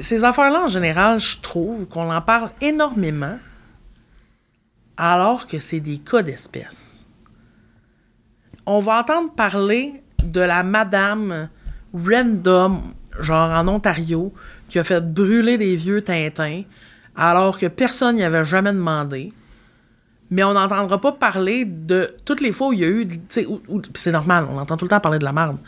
[0.00, 3.38] Ces affaires-là, en général, je trouve qu'on en parle énormément,
[4.96, 7.06] alors que c'est des cas d'espèce.
[8.66, 11.48] On va entendre parler de la madame
[11.92, 14.32] random, genre en Ontario,
[14.68, 16.62] qui a fait brûler des vieux Tintins,
[17.14, 19.32] alors que personne n'y avait jamais demandé.
[20.34, 23.06] Mais on n'entendra pas parler de toutes les fois où il y a eu.
[23.28, 25.58] c'est normal, on entend tout le temps parler de la merde.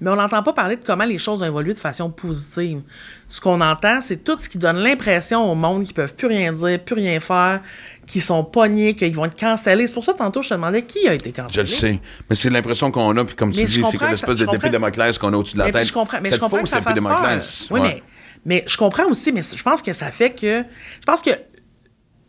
[0.00, 2.80] Mais on n'entend pas parler de comment les choses ont évolué de façon positive.
[3.28, 6.52] Ce qu'on entend, c'est tout ce qui donne l'impression au monde qu'ils peuvent plus rien
[6.52, 7.60] dire, plus rien faire,
[8.04, 9.86] qu'ils sont pognés, qu'ils vont être cancellés.
[9.86, 11.62] C'est pour ça, tantôt, je te demandais qui a été Je cancellé.
[11.62, 12.00] le sais.
[12.28, 14.50] Mais c'est l'impression qu'on a, puis comme tu dis, je c'est l'espèce ça- de je
[14.50, 15.84] d'épée Damoclès qu'on a au-dessus de la Mais tête.
[15.86, 17.14] je comprends, mais Cette je comprends que fausse ça épée fasse peur.
[17.16, 17.66] Damoclès.
[17.70, 17.86] Oui, ouais.
[17.88, 18.02] mais
[18.44, 20.62] Mais je comprends aussi, mais je pense que ça fait que.
[20.62, 21.30] Je pense que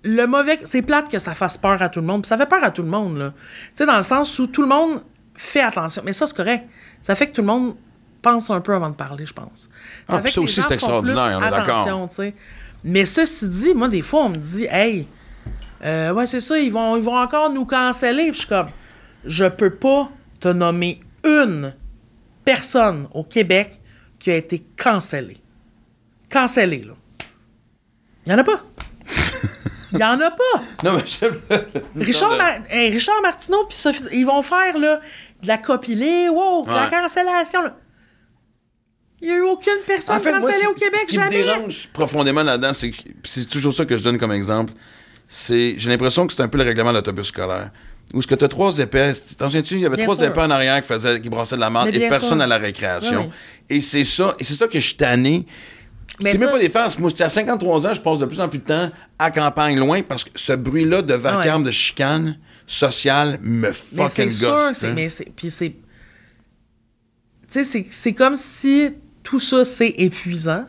[0.08, 0.60] le mauvais.
[0.66, 2.24] C'est plate que ça fasse peur à tout le monde.
[2.24, 3.34] Puis ça fait peur à tout le monde, là.
[3.36, 5.04] Tu sais, dans le sens où tout le monde
[5.36, 6.02] fait attention.
[6.06, 6.68] Mais ça, c'est correct.
[7.02, 7.76] Ça fait que tout le monde
[8.22, 9.70] pense un peu avant de parler, je pense.
[10.08, 12.10] Ah, fait que ça les aussi, c'est extraordinaire, on est d'accord.
[12.84, 15.08] Mais ceci dit, moi, des fois, on me dit, hey,
[15.84, 18.32] euh, ouais, c'est ça, ils vont, ils vont encore nous canceller.
[18.34, 18.68] Je suis comme,
[19.26, 20.10] je peux pas
[20.40, 21.74] te nommer une
[22.46, 23.82] personne au Québec
[24.20, 25.38] qui a été cancellée.
[26.30, 26.94] Cancellée, là.
[28.26, 28.62] Il y en a pas.
[29.94, 30.44] Il y en a pas.
[30.84, 31.38] Non, mais j'aime.
[31.96, 32.38] Richard,
[32.70, 35.00] hey, Richard Martineau, puis Sophie, ils vont faire là,
[35.42, 37.64] de la copilée, wow, de la cancellation.
[37.64, 37.76] là.
[39.22, 41.38] Il n'y a eu aucune personne En fait, cancellée ce, au Québec, ce qui jamais.
[41.40, 44.74] me dérange profondément là-dedans, c'est que c'est toujours ça que je donne comme exemple.
[45.28, 47.72] C'est, j'ai l'impression que c'est un peu le règlement de l'autobus scolaire.
[48.14, 50.26] Où ce que tu as trois épais, t'en souviens-tu, il y avait Bien trois sûr.
[50.26, 52.42] épais en arrière qui, faisaient, qui brassaient de la menthe et personne sûr.
[52.44, 53.22] à la récréation.
[53.22, 53.28] Oui,
[53.70, 53.78] oui.
[53.78, 55.46] Et c'est ça, et c'est ça que je suis tanné.
[56.22, 56.98] Mais c'est même pas des farces.
[56.98, 58.90] Moi, à 53 ans, je passe de plus en plus de temps
[59.20, 64.38] à campagne loin parce que ce bruit-là de vacarme, de chicane sociale me fucking gosse.
[64.38, 65.70] sûr, c'est, mais c'est, puis c'est,
[67.50, 68.90] tu sais, c'est, comme si
[69.24, 70.66] tout ça, c'est épuisant.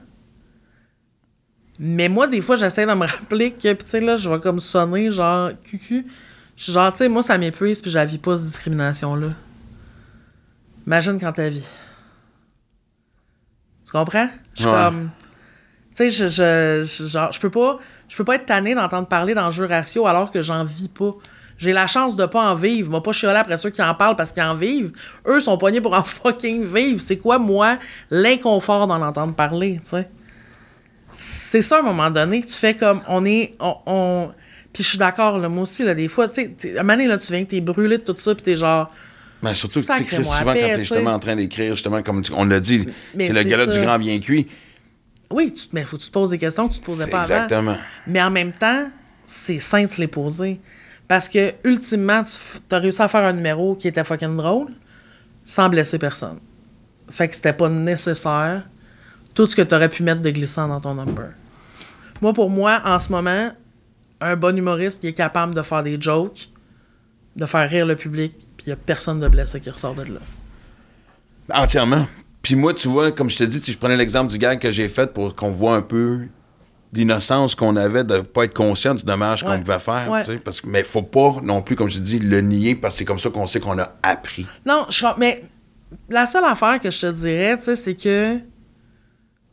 [1.81, 4.59] Mais moi, des fois, j'essaie de me rappeler que, tu sais, là, je vais comme
[4.61, 6.07] sonner, genre, cucu.
[6.57, 9.29] Je suis genre, tu sais, moi, ça m'épuise, puis je la vis pas, cette discrimination-là.
[10.87, 11.65] Imagine quand t'as vie.
[13.85, 14.29] Tu comprends?
[14.57, 14.85] Je suis Ouais.
[14.85, 15.11] comme...
[15.99, 19.09] Tu sais, je, je, je- genre, je peux pas, je peux pas être tanné d'entendre
[19.09, 21.15] parler d'enjeux raciaux alors que j'en vis pas.
[21.59, 22.89] J'ai la chance de pas en vivre.
[22.89, 24.93] Moi, pas chialer après ceux qui en parlent parce qu'ils en vivent.
[25.27, 27.01] Eux sont pognés pour en fucking vivre.
[27.01, 27.79] C'est quoi, moi,
[28.13, 30.09] l'inconfort d'en entendre parler, tu sais?
[31.11, 33.75] C'est ça, à un moment donné, que tu fais comme, on est, on...
[33.87, 34.29] on-
[34.73, 36.93] Puis je suis d'accord, là, moi aussi, là, des fois, tu sais, à un moment
[36.95, 38.93] donné, là, tu viens que t'es brûlé de tout ça, puis t'es genre...
[39.43, 42.33] Mais surtout, que, tu souvent, paix, quand t'es justement en train d'écrire, justement, comme tu-
[42.37, 42.87] on l'a dit,
[43.19, 43.81] c'est le gala du ça.
[43.85, 44.47] grand bien cuit.
[45.31, 47.19] Oui, tu, mais faut que tu te poses des questions que tu te posais pas
[47.19, 47.25] avant.
[47.25, 47.77] exactement.
[48.07, 48.89] Mais en même temps,
[49.25, 50.61] c'est sain de se les poser.
[51.07, 54.69] Parce que, ultimement, tu as réussi à faire un numéro qui était fucking drôle
[55.45, 56.39] sans blesser personne.
[57.11, 58.65] Fait que c'était pas nécessaire
[59.35, 61.31] tout ce que tu aurais pu mettre de glissant dans ton number.
[62.21, 63.51] Moi, pour moi, en ce moment,
[64.21, 66.51] un bon humoriste qui est capable de faire des jokes,
[67.37, 70.03] de faire rire le public, puis il y a personne de blessé qui ressort de
[70.03, 70.21] là.
[71.51, 72.07] Entièrement.
[72.49, 74.71] Puis moi, tu vois, comme je te dis, si je prenais l'exemple du gag que
[74.71, 76.21] j'ai fait pour qu'on voit un peu
[76.95, 80.21] l'innocence qu'on avait de pas être conscient du dommage qu'on pouvait faire, Ouais.
[80.21, 82.95] tu sais, parce que mais faut pas non plus comme je dis le nier parce
[82.95, 84.47] que c'est comme ça qu'on sait qu'on a appris.
[84.65, 85.45] Non, je, mais
[86.09, 88.39] la seule affaire que je te dirais, c'est que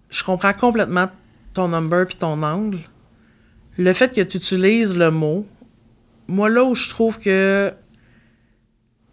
[0.09, 1.09] je comprends complètement
[1.53, 2.79] ton number puis ton angle.
[3.77, 5.45] Le fait que tu utilises le mot,
[6.29, 7.73] moi, là où je trouve que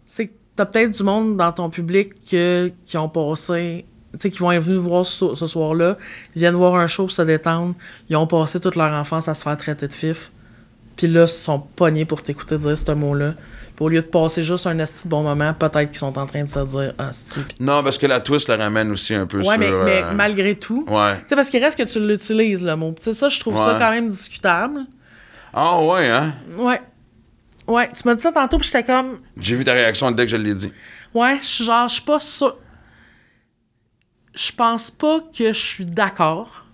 [0.05, 4.29] c'est que t'as peut-être du monde dans ton public que- qui ont passé, tu sais,
[4.29, 5.97] qui vont être venus voir ce, ce soir-là,
[6.35, 7.73] ils viennent voir un show pour se détendre,
[8.09, 10.31] ils ont passé toute leur enfance à se faire traiter de fif,
[10.95, 13.33] puis là, ils sont pognés pour t'écouter dire ce mot-là.
[13.75, 16.27] Puis au lieu de passer juste un esti de bon moment, peut-être qu'ils sont en
[16.27, 17.39] train de se dire ah, esti.
[17.39, 19.57] Puis- Non, parce que la twist le ramène aussi un peu Ouais, sur.
[19.57, 20.85] mais, mais euh, malgré tout.
[20.87, 21.15] Ouais.
[21.21, 22.93] Tu sais, parce qu'il reste que tu l'utilises, le mot.
[22.95, 24.81] Tu sais, ça, je trouve ça quand même discutable.
[25.55, 26.33] Ah ouais, hein?
[26.59, 26.79] Ouais.
[27.67, 29.19] Ouais, tu m'as dit ça tantôt, puis j'étais comme.
[29.37, 30.71] J'ai vu ta réaction dès que je l'ai dit.
[31.13, 32.57] Ouais, je suis genre, je suis pas sûre.
[34.33, 36.65] Je pense pas que je suis d'accord.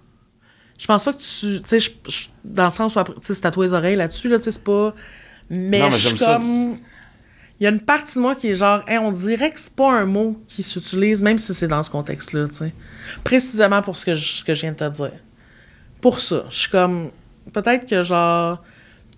[0.77, 1.61] Je pense pas que tu.
[1.61, 1.91] Tu sais,
[2.43, 4.51] dans le sens où, tu sais, c'est à toi les oreilles là-dessus, là, tu sais,
[4.51, 4.95] c'est pas.
[5.49, 6.77] Mais, Non, mais je suis comme.
[7.59, 9.75] Il y a une partie de moi qui est genre, Hey, on dirait que c'est
[9.75, 12.73] pas un mot qui s'utilise, même si c'est dans ce contexte-là, tu sais.
[13.25, 15.11] Précisément pour ce que, je, ce que je viens de te dire.
[15.99, 17.11] Pour ça, je suis comme.
[17.51, 18.63] Peut-être que genre.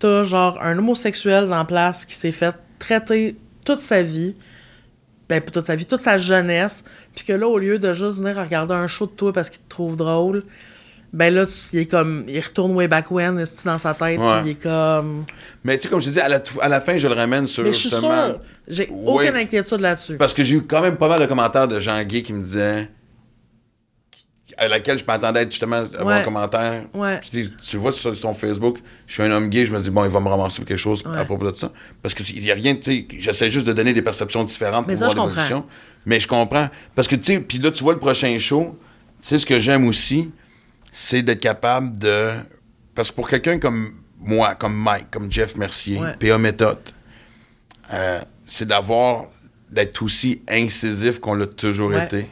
[0.02, 4.34] T'as genre un homosexuel dans la place qui s'est fait traiter toute sa vie
[5.28, 6.82] ben, pas toute sa vie, toute sa jeunesse,
[7.14, 9.60] puis que là, au lieu de juste venir regarder un show de toi parce qu'il
[9.62, 10.42] te trouve drôle,
[11.12, 14.40] ben là, il est comme, il retourne way back when, est dans sa tête, Ouais.
[14.42, 15.24] puis il est comme...
[15.64, 17.46] Mais tu sais, comme je te dis, à la, à la fin, je le ramène
[17.46, 18.32] sur Mais je suis justement.
[18.68, 19.24] j'ai Oui.
[19.24, 20.16] aucune inquiétude là-dessus.
[20.16, 22.42] Parce que j'ai eu quand même pas mal de commentaires de gens gays qui me
[22.42, 22.88] disaient.
[24.58, 26.14] À laquelle je m'attendais justement avoir Ouais.
[26.14, 26.84] un commentaire.
[26.94, 27.18] Ouais.
[27.20, 29.90] Puis tu, tu vois sur son Facebook, je suis un homme gay, je me dis,
[29.90, 31.70] bon, il va me ramasser quelque chose à propos de ça.
[32.02, 34.94] Parce qu'il n'y a rien, tu sais, j'essaie juste de donner des perceptions différentes Mais
[34.94, 35.64] pour ça, voir l'évolution.
[36.06, 36.68] Mais je comprends.
[36.94, 38.78] Parce que, tu sais, puis là, tu vois le prochain show,
[39.20, 40.30] tu sais, ce que j'aime aussi,
[40.90, 42.28] c'est d'être capable de.
[42.94, 46.00] Parce que pour quelqu'un comme moi, comme Mike, comme Jeff Mercier.
[46.20, 46.78] PA Méthode,
[47.92, 49.26] euh, c'est d'avoir.
[49.70, 52.04] d'être aussi incisif qu'on l'a toujours Ouais.
[52.04, 52.26] été.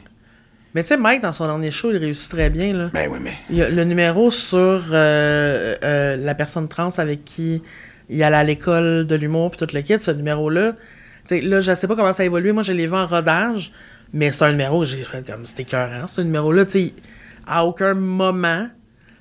[0.73, 2.89] Mais tu sais, Mike, dans son dernier show, il réussit très bien, là.
[2.93, 3.33] Ben oui, mais.
[3.49, 7.61] Il y a le numéro sur euh, euh, la personne trans avec qui
[8.09, 10.73] il allait à l'école de l'humour puis tout le kit, ce numéro-là.
[11.27, 12.51] Tu sais, là, je sais pas comment ça a évolué.
[12.51, 13.71] Moi, je l'ai vu en rodage,
[14.13, 16.65] mais c'est un numéro, j'ai fait comme c'était écœurant, ce numéro-là.
[16.65, 16.93] Tu sais,
[17.45, 18.67] à aucun moment,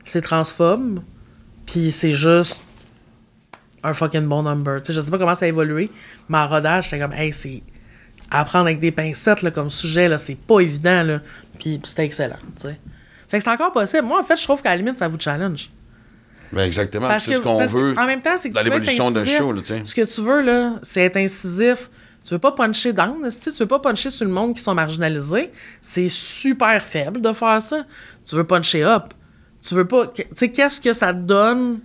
[0.05, 1.01] c'est transphobe.
[1.67, 2.61] Puis c'est juste
[3.83, 4.83] un fucking bon number.
[4.83, 5.91] Tu sais, je sais pas comment ça a évolué,
[6.29, 7.63] mais en rodage, c'était comme, hey, c'est.
[8.31, 11.03] Apprendre avec des pincettes là, comme sujet, là, c'est pas évident.
[11.03, 11.21] Là.
[11.59, 12.37] Puis, c'était excellent.
[12.57, 12.81] tu sais.
[13.29, 14.03] Fait que c'est encore possible.
[14.03, 15.71] Moi, en fait, je trouve qu'à la limite, ça vous challenge.
[16.53, 17.07] Ben exactement.
[17.07, 19.25] Parce C'est que, ce qu'on parce veut en même temps, c'est que dans l'évolution d'un
[19.25, 19.83] show, là, tu sais.
[19.85, 21.91] Ce que tu veux, là, c'est être incisif.
[22.25, 25.51] Tu veux pas puncher down, tu veux pas puncher sur le monde qui sont marginalisés.
[25.81, 27.87] C'est super faible de faire ça.
[28.27, 29.15] Tu veux puncher up.
[29.63, 30.09] Tu veux pas.
[30.09, 31.79] Tu sais, qu'est-ce que ça te donne,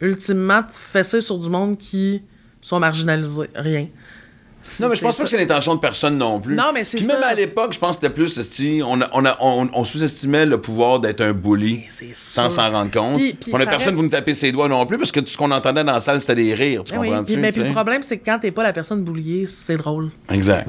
[0.00, 2.22] ultimement, de fesser sur du monde qui
[2.60, 3.50] sont marginalisés?
[3.54, 3.88] Rien.
[4.80, 6.54] Non, mais je pense pas que c'est l'intention de personne non plus.
[6.54, 7.28] Non, mais c'est Puis même ça.
[7.28, 10.44] à l'époque, je pense que c'était plus, esti, on, a- on, a- on, on sous-estimait
[10.44, 13.16] le pouvoir d'être un bully sans s'en rendre compte.
[13.16, 15.12] Puis- puis on a ça personne reste- vous nous taper ses doigts non plus parce
[15.12, 16.84] que tout ce qu'on entendait dans la salle, c'était des rires.
[16.84, 17.36] Tu oui, comprends-tu?
[17.38, 20.10] mais puis le problème, c'est que quand t'es pas la personne bouliée, c'est drôle.
[20.30, 20.68] Exact.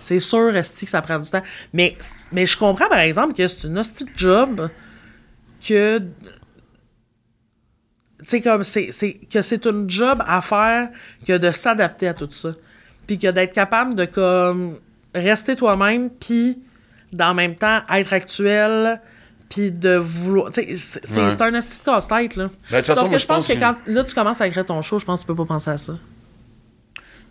[0.00, 1.42] C'est sûr, Esti, que ça prend du temps.
[1.72, 1.96] Mais,
[2.32, 4.68] mais je comprends, par exemple, que c'est une hostie job
[5.66, 5.98] que.
[5.98, 6.04] Tu
[8.24, 10.88] sais, comme, c'est, c'est, que c'est une job à faire
[11.26, 12.54] que de s'adapter à tout ça.
[13.06, 14.76] Puis que d'être capable de, comme,
[15.14, 16.58] rester toi-même, puis
[17.12, 19.00] d'en même temps être actuel,
[19.48, 20.50] puis de vouloir.
[20.50, 21.26] Tu sais, c'est, Ouais.
[21.42, 22.50] un de casse-tête, là.
[22.70, 24.80] Ben, façon, Sauf que je pense que, que- quand là, tu commences à écrire ton
[24.82, 25.94] show, je pense que tu peux pas penser à ça.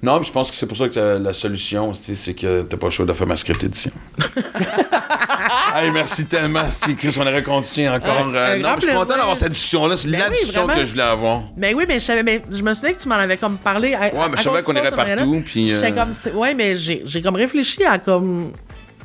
[0.03, 2.87] Non, puis je pense que c'est pour ça que la solution, c'est que t'as pas
[2.87, 3.91] le choix de faire ma script édition.
[5.75, 8.27] hey, merci tellement, si Chris, on aurait continué encore.
[8.35, 9.95] Euh, non, grand mais je suis content d'avoir cette discussion-là.
[9.95, 10.81] C'est Ben la oui, discussion vraiment.
[10.81, 11.43] que je voulais avoir.
[11.55, 13.93] Mais oui, mais je savais, mais je me souviens que tu m'en avais comme parlé.
[13.93, 17.37] À, Ouais, mais je savais qu'on irait partout, puis, euh, comme, ouais, mais j'ai, comme
[17.37, 18.51] réfléchi à comme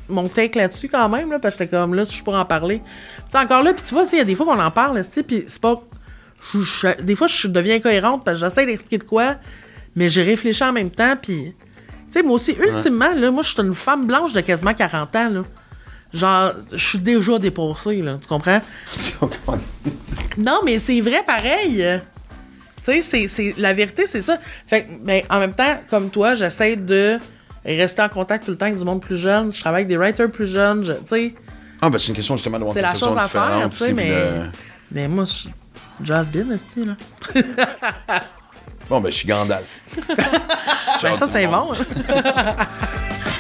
[0.09, 2.45] mon take là-dessus quand même, là, parce que j'étais comme là, si je pourrais en
[2.45, 2.81] parler.
[2.81, 5.01] Tu sais, encore là, puis tu vois, il y a des fois qu'on en parle,
[5.29, 5.77] puis c'est pas.
[7.01, 9.37] des fois, je deviens incohérente parce que j'essaie d'expliquer de quoi,
[9.99, 11.53] mais j'ai réfléchi en même temps, puis.
[11.55, 15.15] Tu sais, moi aussi, ultimement, là, moi, je suis une femme blanche de quasiment 40
[15.17, 15.43] ans, là.
[16.15, 18.61] Genre, je suis déjà dépassée, là, tu comprends?
[20.39, 21.83] Non, mais c'est vrai pareil.
[21.83, 21.99] Euh,
[22.87, 24.39] Tu sais, c'est, la vérité, c'est ça.
[24.67, 27.19] Fait que, ben, en même temps, comme toi, j'essaie de
[27.65, 29.51] rester en contact tout le temps avec du monde plus jeune.
[29.53, 30.85] Je travaille avec des writers plus jeunes.
[30.85, 31.35] je- Tu sais,
[31.83, 34.09] Ah, ben c'est une question justement d'avoir c'est la chose à faire, tu sais, mais.
[34.11, 34.47] de-
[34.93, 35.49] Mais moi, je
[36.05, 36.97] jazz bin, esti, là.
[38.89, 39.81] Bon, ben je suis Gandalf.
[41.01, 41.69] Ben, ça, c'est bon.